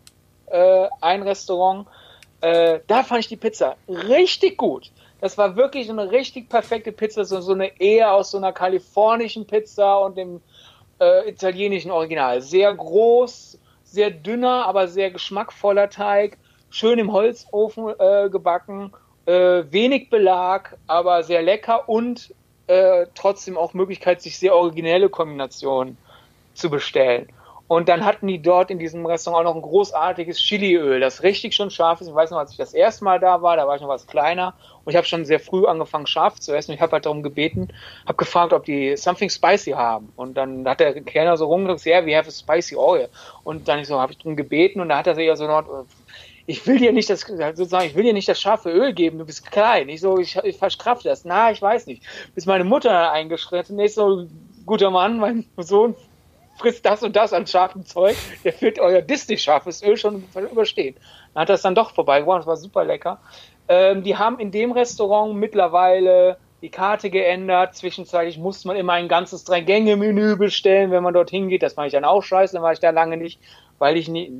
äh, 0.47 0.87
ein 1.01 1.23
Restaurant, 1.23 1.87
äh, 2.41 2.79
da 2.87 3.03
fand 3.03 3.21
ich 3.21 3.27
die 3.27 3.37
Pizza 3.37 3.75
richtig 3.87 4.57
gut. 4.57 4.91
Das 5.21 5.37
war 5.37 5.55
wirklich 5.55 5.89
eine 5.89 6.11
richtig 6.11 6.49
perfekte 6.49 6.91
Pizza, 6.91 7.25
so, 7.25 7.41
so 7.41 7.53
eine 7.53 7.79
eher 7.79 8.13
aus 8.13 8.31
so 8.31 8.37
einer 8.37 8.53
kalifornischen 8.53 9.45
Pizza 9.45 9.97
und 9.97 10.17
dem 10.17 10.41
äh, 10.99 11.29
italienischen 11.29 11.91
Original. 11.91 12.41
Sehr 12.41 12.73
groß, 12.73 13.57
sehr 13.83 14.11
dünner, 14.11 14.65
aber 14.65 14.87
sehr 14.87 15.11
geschmackvoller 15.11 15.89
Teig, 15.89 16.37
schön 16.69 16.99
im 16.99 17.11
Holzofen 17.11 17.93
äh, 17.99 18.29
gebacken, 18.29 18.93
äh, 19.25 19.63
wenig 19.69 20.09
Belag, 20.09 20.77
aber 20.87 21.23
sehr 21.23 21.41
lecker 21.41 21.89
und 21.89 22.33
äh, 22.69 23.07
trotzdem 23.15 23.57
auch 23.57 23.73
Möglichkeit, 23.73 24.21
sich 24.21 24.37
sehr 24.37 24.55
originelle 24.55 25.09
Kombinationen 25.09 25.97
zu 26.53 26.69
bestellen. 26.69 27.27
Und 27.67 27.87
dann 27.87 28.03
hatten 28.03 28.25
die 28.25 28.41
dort 28.41 28.71
in 28.71 28.79
diesem 28.79 29.05
Restaurant 29.05 29.45
auch 29.45 29.51
noch 29.51 29.55
ein 29.55 29.67
großartiges 29.67 30.39
Chiliöl, 30.39 30.99
das 30.99 31.21
richtig 31.21 31.53
schon 31.53 31.69
scharf 31.69 32.01
ist. 32.01 32.07
Ich 32.07 32.15
weiß 32.15 32.31
noch, 32.31 32.39
als 32.39 32.51
ich 32.51 32.57
das 32.57 32.73
erste 32.73 33.03
Mal 33.03 33.19
da 33.19 33.43
war, 33.43 33.57
da 33.57 33.67
war 33.67 33.75
ich 33.75 33.81
noch 33.81 33.89
was 33.89 34.07
kleiner 34.07 34.55
und 34.85 34.91
ich 34.91 34.97
habe 34.97 35.05
schon 35.05 35.23
sehr 35.23 35.39
früh 35.39 35.67
angefangen, 35.67 36.07
scharf 36.07 36.39
zu 36.39 36.55
essen. 36.55 36.71
Ich 36.73 36.81
habe 36.81 36.93
halt 36.93 37.05
darum 37.05 37.21
gebeten, 37.21 37.69
habe 38.07 38.17
gefragt, 38.17 38.53
ob 38.53 38.65
die 38.65 38.97
something 38.97 39.29
spicy 39.29 39.71
haben. 39.71 40.11
Und 40.15 40.35
dann 40.35 40.67
hat 40.67 40.79
der 40.79 40.99
Kellner 41.01 41.37
so 41.37 41.45
rumgedrückt, 41.45 41.85
ja, 41.85 41.99
yeah, 41.99 42.05
we 42.07 42.17
have 42.17 42.27
a 42.27 42.31
spicy 42.31 42.75
oil. 42.75 43.07
Und 43.43 43.67
dann 43.67 43.79
ich 43.79 43.87
so, 43.87 43.99
habe 43.99 44.13
ich 44.13 44.17
darum 44.17 44.35
gebeten 44.35 44.81
und 44.81 44.89
da 44.89 44.97
hat 44.97 45.05
er 45.05 45.13
sich 45.13 45.27
ja 45.27 45.35
so 45.35 45.45
noch, 45.45 45.85
ich 46.49 46.65
will 46.65 46.79
dir 46.79 46.91
nicht 46.91 47.11
das, 47.11 47.21
sozusagen, 47.21 47.85
ich 47.85 47.95
will 47.95 48.03
dir 48.03 48.13
nicht 48.13 48.27
das 48.27 48.41
scharfe 48.41 48.71
Öl 48.71 48.91
geben, 48.93 49.19
du 49.19 49.25
bist 49.25 49.51
klein. 49.51 49.87
Ich 49.87 50.01
so, 50.01 50.17
ich, 50.17 50.35
ich 50.37 50.57
verkraft 50.57 51.05
das. 51.05 51.23
Na, 51.23 51.51
ich 51.51 51.61
weiß 51.61 51.85
nicht. 51.85 52.01
Bis 52.33 52.47
meine 52.47 52.63
Mutter 52.63 53.11
eingeschritten 53.11 53.79
ist, 53.79 53.93
so, 53.93 54.25
guter 54.65 54.89
Mann, 54.89 55.19
mein 55.19 55.45
Sohn 55.57 55.95
frisst 56.57 56.83
das 56.87 57.03
und 57.03 57.15
das 57.15 57.33
an 57.33 57.45
scharfem 57.45 57.85
Zeug, 57.85 58.17
der 58.43 58.59
wird 58.61 58.79
euer 58.79 59.03
Disney-scharfes 59.03 59.83
Öl 59.83 59.95
schon 59.95 60.23
überstehen. 60.51 60.95
Dann 61.35 61.41
hat 61.41 61.49
das 61.49 61.61
dann 61.61 61.75
doch 61.75 61.93
vorbeigebracht, 61.93 62.39
das 62.39 62.47
war 62.47 62.57
super 62.57 62.83
lecker. 62.83 63.19
Ähm, 63.67 64.01
die 64.01 64.17
haben 64.17 64.39
in 64.39 64.49
dem 64.49 64.71
Restaurant 64.71 65.35
mittlerweile 65.35 66.37
die 66.61 66.69
Karte 66.69 67.09
geändert. 67.09 67.75
Zwischenzeitlich 67.75 68.37
musste 68.37 68.67
man 68.67 68.77
immer 68.77 68.93
ein 68.93 69.07
ganzes 69.07 69.43
Drei-Gänge-Menü 69.43 70.35
bestellen, 70.35 70.91
wenn 70.91 71.03
man 71.03 71.13
dorthin 71.13 71.49
geht. 71.49 71.63
Das 71.63 71.73
fand 71.73 71.87
ich 71.87 71.93
dann 71.93 72.05
auch 72.05 72.23
scheiße, 72.23 72.53
dann 72.53 72.63
war 72.63 72.73
ich 72.73 72.79
da 72.79 72.89
lange 72.89 73.17
nicht 73.17 73.39
weil 73.79 73.97
ich 73.97 74.07
nie, 74.09 74.31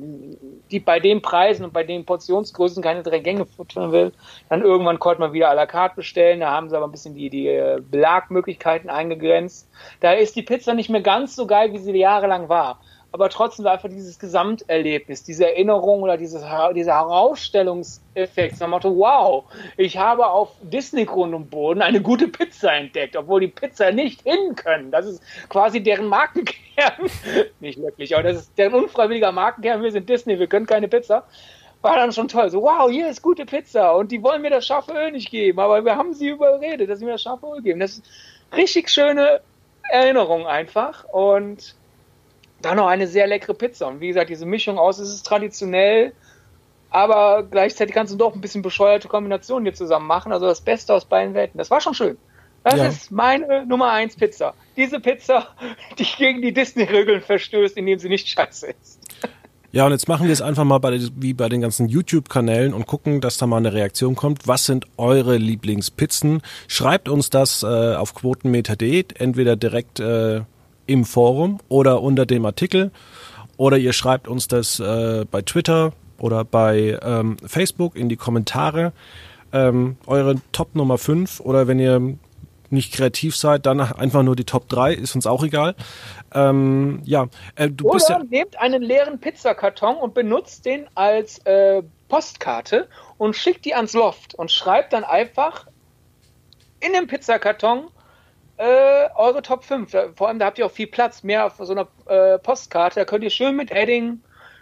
die 0.70 0.80
bei 0.80 1.00
den 1.00 1.22
Preisen 1.22 1.64
und 1.64 1.72
bei 1.72 1.82
den 1.82 2.04
Portionsgrößen 2.04 2.82
keine 2.82 3.02
drei 3.02 3.18
Gänge 3.18 3.46
futtern 3.46 3.90
will. 3.90 4.12
Dann 4.48 4.62
irgendwann 4.62 4.98
konnte 4.98 5.20
man 5.20 5.32
wieder 5.32 5.50
à 5.50 5.54
la 5.54 5.66
carte 5.66 5.96
bestellen, 5.96 6.40
da 6.40 6.50
haben 6.50 6.68
sie 6.68 6.76
aber 6.76 6.86
ein 6.86 6.92
bisschen 6.92 7.14
die, 7.14 7.30
die 7.30 7.48
äh, 7.48 7.80
Belagmöglichkeiten 7.80 8.90
eingegrenzt. 8.90 9.68
Da 10.00 10.12
ist 10.12 10.36
die 10.36 10.42
Pizza 10.42 10.74
nicht 10.74 10.90
mehr 10.90 11.00
ganz 11.00 11.34
so 11.34 11.46
geil, 11.46 11.72
wie 11.72 11.78
sie 11.78 11.96
jahrelang 11.96 12.48
war. 12.48 12.80
Aber 13.12 13.28
trotzdem 13.28 13.66
einfach 13.66 13.88
dieses 13.88 14.18
Gesamterlebnis, 14.18 15.24
diese 15.24 15.46
Erinnerung 15.46 16.02
oder 16.02 16.16
dieses, 16.16 16.44
dieser 16.74 16.94
Herausstellungseffekt, 16.94 18.56
so 18.56 18.66
Motto, 18.68 18.96
wow, 18.96 19.44
ich 19.76 19.96
habe 19.96 20.26
auf 20.26 20.50
Disney-Grund 20.62 21.34
und 21.34 21.50
Boden 21.50 21.82
eine 21.82 22.00
gute 22.00 22.28
Pizza 22.28 22.72
entdeckt, 22.72 23.16
obwohl 23.16 23.40
die 23.40 23.48
Pizza 23.48 23.90
nicht 23.90 24.22
hin 24.22 24.54
können. 24.54 24.90
Das 24.90 25.06
ist 25.06 25.22
quasi 25.48 25.82
deren 25.82 26.06
Markenkern. 26.06 26.54
nicht 27.60 27.80
wirklich, 27.80 28.14
aber 28.14 28.22
das 28.22 28.36
ist 28.42 28.58
deren 28.58 28.74
unfreiwilliger 28.74 29.32
Markenkern. 29.32 29.82
Wir 29.82 29.90
sind 29.90 30.08
Disney, 30.08 30.38
wir 30.38 30.46
können 30.46 30.66
keine 30.66 30.88
Pizza 30.88 31.24
war 31.82 31.96
dann 31.96 32.12
schon 32.12 32.28
toll. 32.28 32.50
So, 32.50 32.62
wow, 32.62 32.90
hier 32.90 33.08
ist 33.08 33.22
gute 33.22 33.46
Pizza 33.46 33.94
und 33.96 34.12
die 34.12 34.22
wollen 34.22 34.42
mir 34.42 34.50
das 34.50 34.66
scharfe 34.66 34.92
Öl 34.92 35.12
nicht 35.12 35.30
geben, 35.30 35.58
aber 35.60 35.84
wir 35.84 35.96
haben 35.96 36.12
sie 36.12 36.28
überredet, 36.28 36.90
dass 36.90 36.98
sie 36.98 37.04
mir 37.04 37.12
das 37.12 37.22
scharfe 37.22 37.46
Öl 37.46 37.62
geben. 37.62 37.80
Das 37.80 37.92
ist 37.92 38.04
richtig 38.54 38.90
schöne 38.90 39.40
Erinnerung 39.90 40.46
einfach 40.46 41.04
und 41.04 41.74
dann 42.62 42.76
noch 42.76 42.86
eine 42.86 43.06
sehr 43.06 43.26
leckere 43.26 43.54
Pizza. 43.54 43.88
Und 43.88 44.00
wie 44.00 44.08
gesagt, 44.08 44.30
diese 44.30 44.46
Mischung 44.46 44.78
aus, 44.78 44.98
es 44.98 45.08
ist 45.08 45.26
traditionell, 45.26 46.12
aber 46.90 47.44
gleichzeitig 47.48 47.94
kannst 47.94 48.12
du 48.12 48.16
doch 48.16 48.34
ein 48.34 48.40
bisschen 48.40 48.62
bescheuerte 48.62 49.08
Kombinationen 49.08 49.64
hier 49.64 49.74
zusammen 49.74 50.06
machen. 50.06 50.32
Also 50.32 50.46
das 50.46 50.60
Beste 50.60 50.94
aus 50.94 51.04
beiden 51.04 51.34
Welten. 51.34 51.58
Das 51.58 51.70
war 51.70 51.80
schon 51.80 51.94
schön. 51.94 52.18
Das 52.64 52.76
ja. 52.76 52.86
ist 52.86 53.10
meine 53.10 53.64
Nummer 53.64 53.90
1 53.92 54.16
Pizza. 54.16 54.54
Diese 54.76 55.00
Pizza, 55.00 55.48
die 55.98 56.04
gegen 56.04 56.42
die 56.42 56.52
Disney-Regeln 56.52 57.22
verstößt, 57.22 57.76
indem 57.76 57.98
sie 57.98 58.08
nicht 58.08 58.28
scheiße 58.28 58.68
ist. 58.82 59.00
Ja, 59.72 59.86
und 59.86 59.92
jetzt 59.92 60.08
machen 60.08 60.26
wir 60.26 60.32
es 60.32 60.42
einfach 60.42 60.64
mal 60.64 60.78
bei, 60.78 60.98
wie 61.16 61.32
bei 61.32 61.48
den 61.48 61.60
ganzen 61.60 61.88
YouTube-Kanälen 61.88 62.74
und 62.74 62.86
gucken, 62.86 63.20
dass 63.20 63.38
da 63.38 63.46
mal 63.46 63.58
eine 63.58 63.72
Reaktion 63.72 64.16
kommt. 64.16 64.48
Was 64.48 64.66
sind 64.66 64.86
eure 64.96 65.36
Lieblingspizzen? 65.36 66.42
Schreibt 66.66 67.08
uns 67.08 67.30
das 67.30 67.62
äh, 67.62 67.94
auf 67.94 68.14
quotenmeter.de, 68.14 69.04
entweder 69.16 69.54
direkt 69.54 70.00
äh, 70.00 70.40
im 70.90 71.04
Forum 71.04 71.60
oder 71.68 72.02
unter 72.02 72.26
dem 72.26 72.44
Artikel. 72.44 72.90
Oder 73.56 73.78
ihr 73.78 73.92
schreibt 73.92 74.26
uns 74.26 74.48
das 74.48 74.80
äh, 74.80 75.24
bei 75.30 75.42
Twitter 75.42 75.92
oder 76.18 76.44
bei 76.44 76.98
ähm, 77.02 77.36
Facebook 77.46 77.94
in 77.94 78.08
die 78.08 78.16
Kommentare. 78.16 78.92
Ähm, 79.52 79.96
eure 80.06 80.36
Top 80.52 80.74
Nummer 80.74 80.98
5 80.98 81.40
oder 81.40 81.68
wenn 81.68 81.78
ihr 81.78 82.16
nicht 82.70 82.92
kreativ 82.92 83.36
seid, 83.36 83.66
dann 83.66 83.80
einfach 83.80 84.22
nur 84.22 84.36
die 84.36 84.44
Top 84.44 84.68
3, 84.68 84.94
ist 84.94 85.14
uns 85.14 85.26
auch 85.26 85.42
egal. 85.44 85.74
Ähm, 86.34 87.02
ja, 87.04 87.28
äh, 87.54 87.68
du 87.68 87.86
Oder 87.86 87.94
bist 87.94 88.08
ja 88.08 88.18
nehmt 88.22 88.58
einen 88.60 88.82
leeren 88.82 89.18
Pizzakarton 89.18 89.96
und 89.96 90.14
benutzt 90.14 90.66
den 90.66 90.86
als 90.94 91.38
äh, 91.46 91.82
Postkarte 92.08 92.88
und 93.18 93.36
schickt 93.36 93.64
die 93.64 93.74
ans 93.74 93.92
Loft 93.92 94.34
und 94.34 94.50
schreibt 94.50 94.92
dann 94.92 95.04
einfach 95.04 95.66
in 96.80 96.92
dem 96.92 97.06
Pizzakarton 97.06 97.88
äh, 98.60 99.08
eure 99.14 99.40
Top 99.40 99.64
5. 99.64 99.96
Vor 100.14 100.28
allem, 100.28 100.38
da 100.38 100.46
habt 100.46 100.58
ihr 100.58 100.66
auch 100.66 100.70
viel 100.70 100.86
Platz, 100.86 101.22
mehr 101.22 101.46
auf 101.46 101.54
so 101.58 101.72
einer 101.72 101.88
äh, 102.06 102.38
Postkarte. 102.38 103.00
Da 103.00 103.06
könnt 103.06 103.24
ihr 103.24 103.30
schön 103.30 103.56
mit 103.56 103.70
Heading 103.70 104.20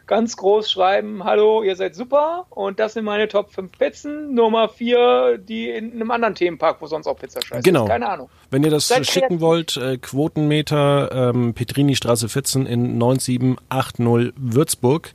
ganz 0.09 0.37
groß 0.37 0.71
schreiben, 0.71 1.23
hallo, 1.23 1.63
ihr 1.63 1.77
seid 1.77 1.95
super 1.95 2.47
und 2.51 2.81
das 2.81 2.95
sind 2.95 3.05
meine 3.05 3.29
Top 3.29 3.53
5 3.53 3.71
Pizzen, 3.79 4.35
Nummer 4.35 4.69
4, 4.69 5.39
die 5.39 5.69
in 5.69 5.93
einem 5.93 6.11
anderen 6.11 6.35
Themenpark, 6.35 6.81
wo 6.81 6.87
sonst 6.87 7.07
auch 7.07 7.17
Pizza 7.17 7.41
scheiße 7.43 7.63
genau. 7.63 7.85
ist. 7.85 7.91
Keine 7.91 8.09
Ahnung. 8.09 8.31
Wenn 8.51 8.65
ihr 8.65 8.71
das 8.71 8.89
seid 8.89 9.07
schicken 9.07 9.41
wollt, 9.41 9.77
äh, 9.77 9.99
Quotenmeter 9.99 11.11
ähm, 11.13 11.53
Petrini-Straße 11.55 12.29
14 12.29 12.67
in 12.67 12.99
9780 12.99 14.33
Würzburg. 14.37 15.13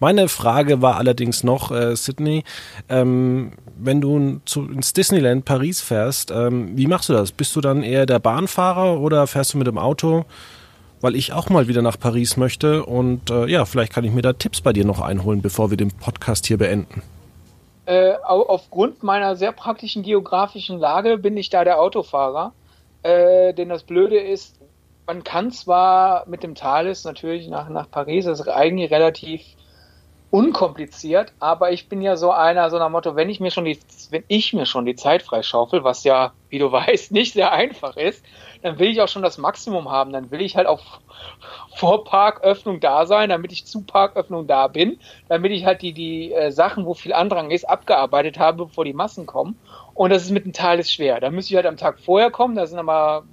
Meine 0.00 0.28
Frage 0.28 0.82
war 0.82 0.96
allerdings 0.96 1.44
noch, 1.44 1.70
äh, 1.70 1.94
Sydney, 1.94 2.42
ähm, 2.88 3.52
wenn 3.76 4.00
du 4.00 4.40
zu, 4.44 4.68
ins 4.68 4.92
Disneyland 4.92 5.44
Paris 5.44 5.80
fährst, 5.80 6.32
ähm, 6.32 6.76
wie 6.76 6.88
machst 6.88 7.08
du 7.08 7.12
das? 7.12 7.30
Bist 7.30 7.54
du 7.54 7.60
dann 7.60 7.84
eher 7.84 8.06
der 8.06 8.18
Bahnfahrer 8.18 9.00
oder 9.00 9.28
fährst 9.28 9.54
du 9.54 9.58
mit 9.58 9.68
dem 9.68 9.78
Auto? 9.78 10.24
Weil 11.02 11.16
ich 11.16 11.32
auch 11.32 11.50
mal 11.50 11.68
wieder 11.68 11.82
nach 11.82 11.98
Paris 11.98 12.36
möchte 12.36 12.86
und 12.86 13.28
äh, 13.28 13.46
ja, 13.46 13.66
vielleicht 13.66 13.92
kann 13.92 14.04
ich 14.04 14.12
mir 14.12 14.22
da 14.22 14.32
Tipps 14.32 14.62
bei 14.62 14.72
dir 14.72 14.86
noch 14.86 15.00
einholen, 15.00 15.42
bevor 15.42 15.70
wir 15.70 15.76
den 15.76 15.90
Podcast 15.90 16.46
hier 16.46 16.56
beenden. 16.56 17.02
Äh, 17.84 18.12
aufgrund 18.22 19.02
meiner 19.02 19.34
sehr 19.36 19.52
praktischen 19.52 20.02
geografischen 20.02 20.78
Lage 20.78 21.18
bin 21.18 21.36
ich 21.36 21.50
da 21.50 21.64
der 21.64 21.80
Autofahrer. 21.80 22.52
Äh, 23.02 23.52
denn 23.54 23.68
das 23.68 23.82
Blöde 23.82 24.18
ist, 24.18 24.56
man 25.06 25.24
kann 25.24 25.50
zwar 25.50 26.24
mit 26.28 26.44
dem 26.44 26.54
Thales 26.54 27.04
natürlich 27.04 27.48
nach, 27.48 27.68
nach 27.68 27.90
Paris, 27.90 28.24
das 28.24 28.38
ist 28.38 28.48
eigentlich 28.48 28.92
relativ 28.92 29.42
unkompliziert, 30.32 31.34
aber 31.40 31.72
ich 31.72 31.90
bin 31.90 32.00
ja 32.00 32.16
so 32.16 32.30
einer, 32.30 32.70
so 32.70 32.78
nach 32.78 32.88
Motto, 32.88 33.16
wenn 33.16 33.28
ich 33.28 33.38
mir 33.38 33.50
schon 33.50 33.66
die, 33.66 33.78
wenn 34.08 34.24
ich 34.28 34.54
mir 34.54 34.64
schon 34.64 34.86
die 34.86 34.94
Zeit 34.94 35.22
freischaufel, 35.22 35.84
was 35.84 36.04
ja, 36.04 36.32
wie 36.48 36.58
du 36.58 36.72
weißt, 36.72 37.12
nicht 37.12 37.34
sehr 37.34 37.52
einfach 37.52 37.98
ist, 37.98 38.24
dann 38.62 38.78
will 38.78 38.88
ich 38.88 39.02
auch 39.02 39.08
schon 39.08 39.22
das 39.22 39.36
Maximum 39.36 39.90
haben. 39.90 40.10
Dann 40.10 40.30
will 40.30 40.40
ich 40.40 40.56
halt 40.56 40.66
auch 40.66 41.00
vor 41.76 42.04
Parköffnung 42.04 42.80
da 42.80 43.04
sein, 43.04 43.28
damit 43.28 43.52
ich 43.52 43.66
zu 43.66 43.82
Parköffnung 43.82 44.46
da 44.46 44.68
bin, 44.68 44.98
damit 45.28 45.52
ich 45.52 45.66
halt 45.66 45.82
die, 45.82 45.92
die 45.92 46.32
äh, 46.32 46.50
Sachen, 46.50 46.86
wo 46.86 46.94
viel 46.94 47.12
Andrang 47.12 47.50
ist, 47.50 47.68
abgearbeitet 47.68 48.38
habe, 48.38 48.64
bevor 48.64 48.86
die 48.86 48.94
Massen 48.94 49.26
kommen. 49.26 49.58
Und 49.92 50.10
das 50.10 50.22
ist 50.22 50.30
mit 50.30 50.46
dem 50.46 50.54
Teil 50.54 50.78
ist 50.78 50.94
schwer. 50.94 51.20
Da 51.20 51.28
müsste 51.28 51.52
ich 51.52 51.56
halt 51.56 51.66
am 51.66 51.76
Tag 51.76 52.00
vorher 52.00 52.30
kommen, 52.30 52.56
das 52.56 52.70
sind 52.70 52.78
aber 52.78 53.24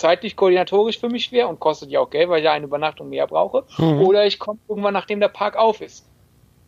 zeitlich 0.00 0.34
koordinatorisch 0.34 0.98
für 0.98 1.08
mich 1.08 1.24
schwer 1.26 1.48
und 1.48 1.60
kostet 1.60 1.90
ja 1.90 2.00
auch 2.00 2.10
Geld, 2.10 2.28
weil 2.28 2.38
ich 2.38 2.44
ja 2.44 2.52
eine 2.52 2.64
Übernachtung 2.64 3.08
mehr 3.08 3.26
brauche. 3.26 3.64
Mhm. 3.78 4.00
Oder 4.00 4.26
ich 4.26 4.38
komme 4.38 4.58
irgendwann, 4.68 4.94
nachdem 4.94 5.20
der 5.20 5.28
Park 5.28 5.56
auf 5.56 5.80
ist. 5.80 6.06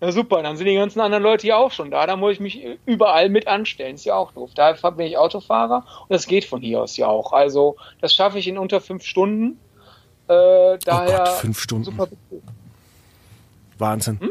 Ja, 0.01 0.11
super, 0.11 0.43
dann 0.43 0.57
sind 0.57 0.67
die 0.67 0.75
ganzen 0.75 1.01
anderen 1.01 1.23
Leute 1.23 1.47
ja 1.47 1.57
auch 1.57 1.71
schon 1.71 1.91
da. 1.91 2.07
Da 2.07 2.17
muss 2.17 2.33
ich 2.33 2.41
mich 2.41 2.65
überall 2.87 3.29
mit 3.29 3.47
anstellen. 3.47 3.95
Ist 3.95 4.05
ja 4.05 4.17
auch 4.17 4.33
doof. 4.33 4.51
Daher 4.55 4.91
bin 4.93 5.07
ich 5.07 5.17
Autofahrer 5.17 5.85
und 6.03 6.11
das 6.11 6.27
geht 6.27 6.45
von 6.45 6.61
hier 6.61 6.83
aus 6.83 6.97
ja 6.97 7.07
auch. 7.07 7.33
Also, 7.33 7.77
das 8.01 8.13
schaffe 8.13 8.39
ich 8.39 8.49
in 8.49 8.59
unter 8.59 8.81
fünf 8.81 9.05
Stunden. 9.05 9.61
Äh, 10.27 10.79
daher. 10.85 11.21
Oh 11.21 11.25
Gott, 11.25 11.29
fünf 11.29 11.61
Stunden. 11.61 11.85
Super 11.85 12.09
Wahnsinn. 13.79 14.21
Hm? 14.21 14.31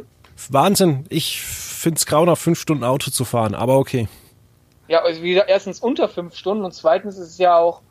Wahnsinn. 0.50 1.06
Ich 1.10 1.42
finde 1.42 1.98
es 1.98 2.06
grau, 2.06 2.26
nach 2.26 2.38
fünf 2.38 2.60
Stunden 2.60 2.84
Auto 2.84 3.10
zu 3.10 3.24
fahren, 3.24 3.56
aber 3.56 3.78
okay. 3.78 4.08
Ja, 4.88 5.04
also 5.04 5.24
wie 5.24 5.34
gesagt, 5.34 5.50
erstens 5.50 5.80
unter 5.80 6.10
fünf 6.10 6.36
Stunden 6.36 6.66
und 6.66 6.74
zweitens 6.74 7.18
ist 7.18 7.30
es 7.30 7.38
ja 7.38 7.58
auch 7.58 7.82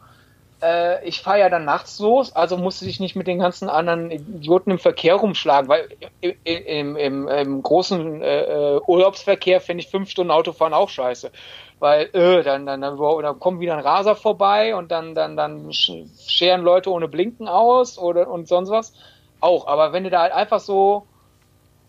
äh, 0.62 1.04
ich 1.06 1.20
fahre 1.20 1.40
ja 1.40 1.48
dann 1.48 1.64
nachts 1.64 1.98
los, 1.98 2.34
also 2.34 2.56
musste 2.56 2.86
ich 2.86 3.00
nicht 3.00 3.16
mit 3.16 3.26
den 3.26 3.38
ganzen 3.38 3.68
anderen 3.68 4.11
Idioten 4.11 4.70
im 4.72 4.78
Verkehr 4.78 5.14
rumschlagen, 5.16 5.68
weil 5.68 5.88
im, 6.20 6.96
im, 6.96 7.28
im 7.28 7.62
großen 7.62 8.22
äh, 8.22 8.42
äh, 8.76 8.80
Urlaubsverkehr 8.86 9.61
finde 9.61 9.82
ich 9.82 9.90
fünf 9.90 10.11
Stunden 10.11 10.30
Autofahren 10.30 10.74
auch 10.74 10.88
scheiße. 10.88 11.30
Weil 11.78 12.11
äh, 12.12 12.42
dann, 12.42 12.66
dann, 12.66 12.82
dann, 12.82 12.98
dann 12.98 13.40
kommt 13.40 13.61
wieder 13.61 13.74
ein 13.74 13.84
Raser 13.84 14.14
vorbei 14.14 14.76
und 14.76 14.90
dann, 14.90 15.14
dann, 15.14 15.36
dann 15.36 15.72
scheren 15.72 16.62
Leute 16.62 16.90
ohne 16.90 17.08
Blinken 17.08 17.48
aus 17.48 17.98
oder 17.98 18.28
und 18.28 18.48
sonst 18.48 18.70
was. 18.70 18.92
Auch, 19.40 19.66
aber 19.66 19.94
wenn 19.94 20.04
du 20.04 20.11
da 20.11 20.20
halt 20.20 20.34
einfach 20.34 20.61
so 20.61 21.06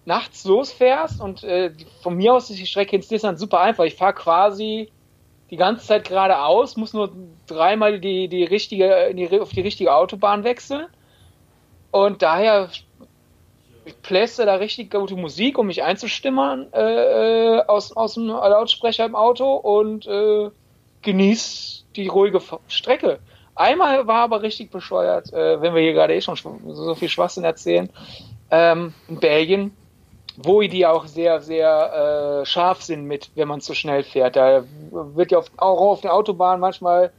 nachts 0.05 0.45
losfährst 0.45 1.19
und 1.21 1.43
äh, 1.43 1.73
von 2.01 2.15
mir 2.15 2.33
aus 2.33 2.49
ist 2.49 2.59
die 2.59 2.65
Strecke 2.65 2.95
ins 2.95 3.09
Disneyland 3.09 3.37
super 3.37 3.59
einfach. 3.59 3.83
Ich 3.83 3.95
fahre 3.95 4.13
quasi 4.13 4.89
die 5.51 5.57
ganze 5.57 5.85
Zeit 5.85 6.07
geradeaus, 6.07 6.77
muss 6.77 6.93
nur 6.93 7.11
dreimal 7.45 7.99
die, 7.99 8.27
die 8.29 8.45
richtige, 8.45 9.13
die, 9.13 9.39
auf 9.39 9.49
die 9.49 9.61
richtige 9.61 9.93
Autobahn 9.93 10.43
wechseln. 10.43 10.87
Und 11.91 12.21
daher 12.21 12.69
ich 13.85 14.01
pläste 14.01 14.45
da 14.45 14.55
richtig 14.55 14.91
gute 14.91 15.15
Musik, 15.15 15.57
um 15.57 15.67
mich 15.67 15.83
einzustimmen 15.83 16.71
äh, 16.73 17.57
äh, 17.57 17.65
aus, 17.65 17.95
aus 17.95 18.13
dem 18.13 18.27
Lautsprecher 18.27 19.05
im 19.05 19.15
Auto 19.15 19.55
und 19.55 20.05
äh, 20.07 20.49
genieß 21.01 21.85
die 21.95 22.07
ruhige 22.07 22.41
Strecke. 22.67 23.19
Einmal 23.55 24.07
war 24.07 24.23
aber 24.23 24.43
richtig 24.43 24.71
bescheuert, 24.71 25.33
äh, 25.33 25.61
wenn 25.61 25.73
wir 25.73 25.81
hier 25.81 25.93
gerade 25.93 26.15
eh 26.15 26.21
schon 26.21 26.37
so 26.67 26.95
viel 26.95 27.09
Schwachsinn 27.09 27.43
erzählen. 27.43 27.89
Ähm, 28.49 28.93
in 29.07 29.19
Belgien 29.19 29.75
wo 30.43 30.61
die 30.61 30.85
auch 30.85 31.07
sehr, 31.07 31.41
sehr 31.41 32.41
äh, 32.41 32.45
scharf 32.45 32.81
sind 32.81 33.05
mit, 33.05 33.31
wenn 33.35 33.47
man 33.47 33.61
zu 33.61 33.73
schnell 33.73 34.03
fährt. 34.03 34.35
Da 34.35 34.63
wird 34.91 35.31
ja 35.31 35.39
auch 35.57 35.91
auf 35.91 36.01
der 36.01 36.13
Autobahn 36.13 36.59
manchmal 36.59 37.11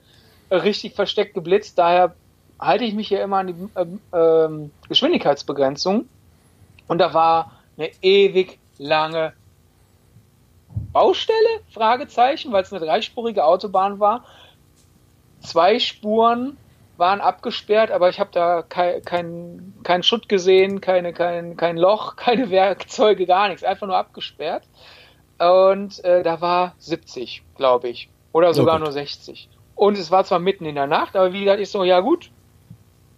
richtig 0.51 0.95
versteckt 0.95 1.35
geblitzt. 1.35 1.79
Daher 1.79 2.15
halte 2.59 2.85
ich 2.85 2.95
mich 2.95 3.09
hier 3.09 3.23
immer 3.23 3.39
an 3.39 3.47
die 3.47 3.69
äh, 3.75 4.17
äh, 4.17 4.71
Geschwindigkeitsbegrenzung. 4.89 6.09
Und 6.89 6.99
da 6.99 7.15
war 7.15 7.53
eine 7.77 7.91
ewig 8.03 8.59
lange 8.79 9.33
Baustelle? 10.93 11.61
Fragezeichen, 11.71 12.53
weil 12.53 12.63
es 12.63 12.73
eine 12.73 12.85
dreispurige 12.85 13.45
Autobahn 13.45 14.01
war. 14.01 14.25
Zwei 15.41 15.79
Spuren 15.79 16.57
waren 16.97 17.21
abgesperrt, 17.21 17.91
aber 17.91 18.09
ich 18.09 18.21
habe 18.21 18.31
da 18.33 18.63
kein, 18.63 19.03
kein, 19.03 19.75
kein 19.83 20.03
Schutt 20.03 20.29
gesehen, 20.29 20.81
keine, 20.81 21.13
kein, 21.13 21.57
kein 21.57 21.77
Loch, 21.77 22.17
keine 22.17 22.51
Werkzeuge, 22.51 23.27
gar 23.27 23.49
nichts, 23.49 23.65
einfach 23.65 23.87
nur 23.87 23.97
abgesperrt. 23.97 24.65
Und 25.39 26.05
äh, 26.05 26.23
da 26.23 26.41
war 26.41 26.75
70, 26.79 27.43
glaube 27.57 27.89
ich. 27.89 28.09
Oder 28.33 28.55
sogar 28.55 28.79
nur 28.79 28.93
60. 28.93 29.49
Und 29.75 29.99
es 29.99 30.11
war 30.11 30.25
zwar 30.25 30.39
mitten 30.39 30.65
in 30.65 30.75
der 30.75 30.87
Nacht, 30.87 31.17
aber 31.17 31.33
wie 31.33 31.41
gesagt, 31.41 31.61
ich 31.61 31.71
so, 31.71 31.85
ja 31.85 32.01
gut, 32.01 32.31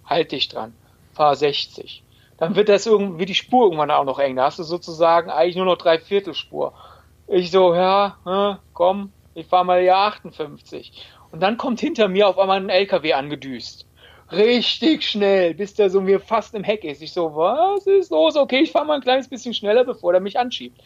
halt 0.06 0.32
dich 0.32 0.48
dran, 0.48 0.74
fahr 1.12 1.36
60. 1.36 2.02
Dann 2.38 2.56
wird 2.56 2.68
das 2.68 2.86
irgendwie 2.86 3.26
die 3.26 3.34
Spur 3.34 3.64
irgendwann 3.64 3.90
auch 3.90 4.04
noch 4.04 4.18
eng. 4.18 4.36
Da 4.36 4.44
hast 4.44 4.58
du 4.58 4.64
sozusagen 4.64 5.30
eigentlich 5.30 5.56
nur 5.56 5.66
noch 5.66 5.76
drei 5.76 5.98
Viertelspur. 5.98 6.72
Ich 7.28 7.50
so, 7.50 7.74
ja, 7.74 8.58
komm, 8.72 9.12
ich 9.34 9.46
fahr 9.46 9.64
mal 9.64 9.82
ja 9.82 10.06
58. 10.06 10.92
Und 11.34 11.40
dann 11.40 11.56
kommt 11.56 11.80
hinter 11.80 12.06
mir 12.06 12.28
auf 12.28 12.38
einmal 12.38 12.60
ein 12.60 12.68
LKW 12.68 13.12
angedüst. 13.14 13.86
richtig 14.30 15.02
schnell, 15.02 15.52
bis 15.52 15.74
der 15.74 15.90
so 15.90 16.00
mir 16.00 16.20
fast 16.20 16.54
im 16.54 16.62
Heck 16.62 16.84
ist. 16.84 17.02
Ich 17.02 17.12
so, 17.12 17.34
was 17.34 17.88
ist 17.88 18.12
los? 18.12 18.36
Okay, 18.36 18.60
ich 18.60 18.70
fahre 18.70 18.86
mal 18.86 18.94
ein 18.94 19.00
kleines 19.00 19.26
bisschen 19.26 19.52
schneller, 19.52 19.82
bevor 19.82 20.12
der 20.12 20.20
mich 20.20 20.38
anschiebt. 20.38 20.80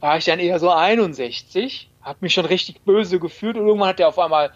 War 0.00 0.18
ich 0.18 0.26
dann 0.26 0.40
eher 0.40 0.58
so 0.58 0.68
61, 0.70 1.88
hab 2.02 2.20
mich 2.20 2.34
schon 2.34 2.44
richtig 2.44 2.82
böse 2.82 3.18
gefühlt 3.18 3.56
und 3.56 3.66
irgendwann 3.66 3.88
hat 3.88 3.98
der 3.98 4.08
auf 4.08 4.18
einmal 4.18 4.52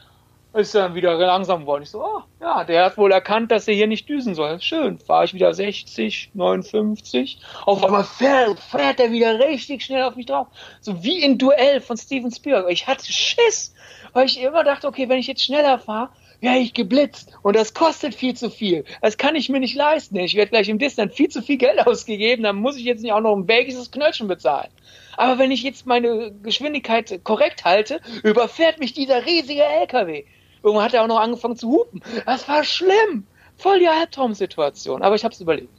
ist 0.54 0.74
dann 0.74 0.94
wieder 0.94 1.14
langsam 1.14 1.60
geworden. 1.60 1.82
Ich 1.82 1.90
so, 1.90 2.02
oh, 2.02 2.22
ja, 2.40 2.64
der 2.64 2.84
hat 2.84 2.96
wohl 2.96 3.12
erkannt, 3.12 3.50
dass 3.50 3.68
er 3.68 3.74
hier 3.74 3.86
nicht 3.86 4.08
düsen 4.08 4.34
soll. 4.34 4.60
Schön, 4.60 4.98
fahre 4.98 5.24
ich 5.24 5.34
wieder 5.34 5.52
60, 5.52 6.30
59. 6.34 7.38
Auf 7.66 7.84
einmal 7.84 8.04
fährt, 8.04 8.58
fährt 8.58 8.98
er 8.98 9.12
wieder 9.12 9.38
richtig 9.38 9.82
schnell 9.82 10.02
auf 10.02 10.16
mich 10.16 10.26
drauf. 10.26 10.48
So 10.80 11.02
wie 11.04 11.22
in 11.22 11.38
Duell 11.38 11.80
von 11.80 11.96
Steven 11.96 12.30
Spielberg. 12.30 12.70
Ich 12.70 12.86
hatte 12.86 13.12
Schiss, 13.12 13.74
weil 14.12 14.26
ich 14.26 14.40
immer 14.40 14.64
dachte, 14.64 14.88
okay, 14.88 15.08
wenn 15.08 15.18
ich 15.18 15.26
jetzt 15.26 15.44
schneller 15.44 15.78
fahre, 15.78 16.10
wäre 16.40 16.56
ich 16.56 16.72
geblitzt. 16.72 17.32
Und 17.42 17.56
das 17.56 17.74
kostet 17.74 18.14
viel 18.14 18.34
zu 18.34 18.50
viel. 18.50 18.84
Das 19.02 19.18
kann 19.18 19.36
ich 19.36 19.48
mir 19.48 19.60
nicht 19.60 19.74
leisten. 19.74 20.16
Ich 20.16 20.34
werde 20.34 20.50
gleich 20.50 20.68
im 20.68 20.78
Disneyland 20.78 21.14
viel 21.14 21.28
zu 21.28 21.42
viel 21.42 21.58
Geld 21.58 21.78
ausgegeben. 21.86 22.42
Dann 22.42 22.56
muss 22.56 22.76
ich 22.76 22.84
jetzt 22.84 23.02
nicht 23.02 23.12
auch 23.12 23.20
noch 23.20 23.36
ein 23.36 23.46
belgisches 23.46 23.90
Knöllchen 23.90 24.28
bezahlen. 24.28 24.70
Aber 25.16 25.38
wenn 25.38 25.50
ich 25.50 25.62
jetzt 25.62 25.84
meine 25.84 26.32
Geschwindigkeit 26.42 27.20
korrekt 27.24 27.64
halte, 27.64 28.00
überfährt 28.22 28.78
mich 28.78 28.92
dieser 28.92 29.26
riesige 29.26 29.64
LKW. 29.64 30.24
Irgendwann 30.62 30.84
hat 30.84 30.94
er 30.94 31.02
auch 31.02 31.08
noch 31.08 31.20
angefangen 31.20 31.56
zu 31.56 31.68
hupen. 31.68 32.02
Das 32.26 32.48
war 32.48 32.64
schlimm. 32.64 33.26
Voll 33.56 33.80
die 33.80 33.88
Albtraum-Situation. 33.88 35.02
Aber 35.02 35.14
ich 35.16 35.24
habe 35.24 35.34
es 35.34 35.40
überlebt. 35.40 35.70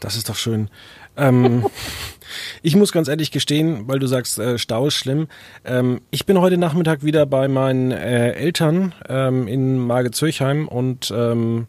Das 0.00 0.16
ist 0.16 0.28
doch 0.28 0.36
schön. 0.36 0.70
Ähm, 1.16 1.66
ich 2.62 2.76
muss 2.76 2.92
ganz 2.92 3.08
ehrlich 3.08 3.30
gestehen, 3.30 3.88
weil 3.88 3.98
du 3.98 4.06
sagst, 4.06 4.38
äh, 4.38 4.58
Stau 4.58 4.86
ist 4.86 4.94
schlimm. 4.94 5.28
Ähm, 5.64 6.00
ich 6.10 6.26
bin 6.26 6.40
heute 6.40 6.58
Nachmittag 6.58 7.02
wieder 7.04 7.26
bei 7.26 7.48
meinen 7.48 7.90
äh, 7.90 8.32
Eltern 8.32 8.94
ähm, 9.08 9.48
in 9.48 9.78
Marge-Zürchheim 9.78 10.68
und 10.68 11.12
ähm, 11.14 11.66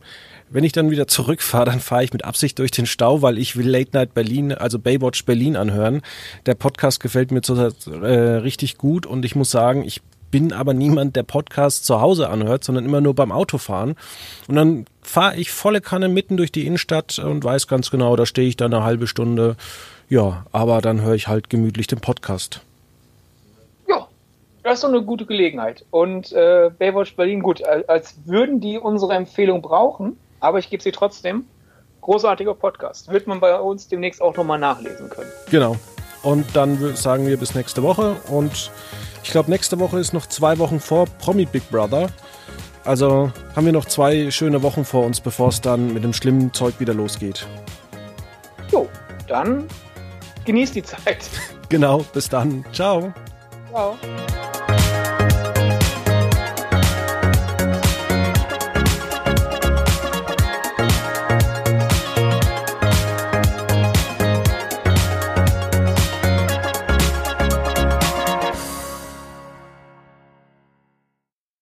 wenn 0.50 0.64
ich 0.64 0.72
dann 0.72 0.90
wieder 0.92 1.08
zurückfahre, 1.08 1.66
dann 1.66 1.82
fahre 1.82 2.06
ich 2.06 2.14
mit 2.14 2.24
Absicht 2.24 2.58
durch 2.60 2.72
den 2.72 2.86
Stau, 2.86 3.22
weil 3.22 3.38
ich 3.38 3.58
will 3.58 3.68
Late 3.68 3.92
Night 3.94 4.14
Berlin, 4.14 4.54
also 4.54 4.80
Baywatch 4.80 5.26
Berlin 5.26 5.58
anhören. 5.58 6.02
Der 6.46 6.56
Podcast 6.56 7.02
gefällt 7.02 7.32
mir 7.32 7.42
zurzeit 7.42 7.86
äh, 7.88 8.38
richtig 8.38 8.78
gut 8.78 9.06
und 9.06 9.26
ich 9.26 9.36
muss 9.36 9.52
sagen, 9.52 9.84
ich 9.84 10.02
bin 10.32 10.54
aber 10.54 10.74
niemand, 10.74 11.16
der 11.16 11.24
Podcast 11.24 11.86
zu 11.86 12.02
Hause 12.02 12.30
anhört, 12.30 12.64
sondern 12.64 12.86
immer 12.86 13.02
nur 13.02 13.16
beim 13.16 13.32
Autofahren. 13.32 13.96
Und 14.48 14.56
dann 14.56 14.86
fahre 15.02 15.38
ich 15.38 15.52
volle 15.52 15.82
Kanne 15.82 16.10
mitten 16.10 16.38
durch 16.38 16.52
die 16.52 16.66
Innenstadt 16.66 17.20
und 17.20 17.44
weiß 17.44 17.68
ganz 17.68 17.92
genau, 17.92 18.16
da 18.16 18.26
stehe 18.26 18.48
ich 18.48 18.58
da 18.58 18.66
eine 18.66 18.84
halbe 18.84 19.08
Stunde. 19.08 19.56
Ja, 20.10 20.46
aber 20.52 20.82
dann 20.82 21.02
höre 21.02 21.16
ich 21.16 21.28
halt 21.28 21.50
gemütlich 21.50 21.88
den 21.88 22.00
Podcast. 22.00 22.62
Ja, 23.88 24.08
das 24.64 24.76
ist 24.76 24.84
doch 24.84 24.90
eine 24.90 25.02
gute 25.02 25.26
Gelegenheit. 25.26 25.86
Und 25.92 26.32
äh, 26.32 26.72
Baywatch 26.78 27.16
Berlin, 27.16 27.42
gut, 27.42 27.64
als 27.66 28.16
würden 28.26 28.60
die 28.60 28.78
unsere 28.78 29.14
Empfehlung 29.14 29.62
brauchen, 29.62 30.18
aber 30.40 30.60
ich 30.60 30.70
gebe 30.70 30.84
sie 30.84 30.92
trotzdem. 30.92 31.46
Großartiger 32.02 32.54
Podcast. 32.54 33.12
Wird 33.12 33.28
man 33.28 33.42
bei 33.42 33.60
uns 33.60 33.90
demnächst 33.90 34.22
auch 34.22 34.36
nochmal 34.38 34.60
nachlesen 34.60 35.10
können. 35.10 35.30
Genau. 35.52 35.76
Und 36.24 36.56
dann 36.56 36.96
sagen 36.96 37.28
wir 37.28 37.38
bis 37.38 37.54
nächste 37.54 37.84
Woche 37.84 38.16
und 38.30 38.72
ich 39.28 39.32
glaube, 39.32 39.52
nächste 39.52 39.78
Woche 39.78 40.00
ist 40.00 40.14
noch 40.14 40.26
zwei 40.28 40.58
Wochen 40.58 40.80
vor 40.80 41.06
Promi 41.20 41.44
Big 41.44 41.70
Brother. 41.70 42.08
Also 42.86 43.30
haben 43.58 43.66
wir 43.66 43.74
noch 43.74 43.84
zwei 43.84 44.32
schöne 44.32 44.64
Wochen 44.64 44.86
vor 44.86 45.06
uns, 45.06 45.20
bevor 45.20 45.50
es 45.50 45.60
dann 45.60 45.94
mit 45.94 46.06
dem 46.06 46.14
schlimmen 46.14 46.54
Zeug 46.54 46.80
wieder 46.80 46.94
losgeht. 46.94 47.46
Jo, 48.72 48.88
dann 49.28 49.68
genießt 50.46 50.76
die 50.76 50.84
Zeit. 50.84 51.30
genau, 51.70 52.06
bis 52.14 52.30
dann. 52.30 52.64
Ciao. 52.72 53.14
Ciao. 53.70 53.98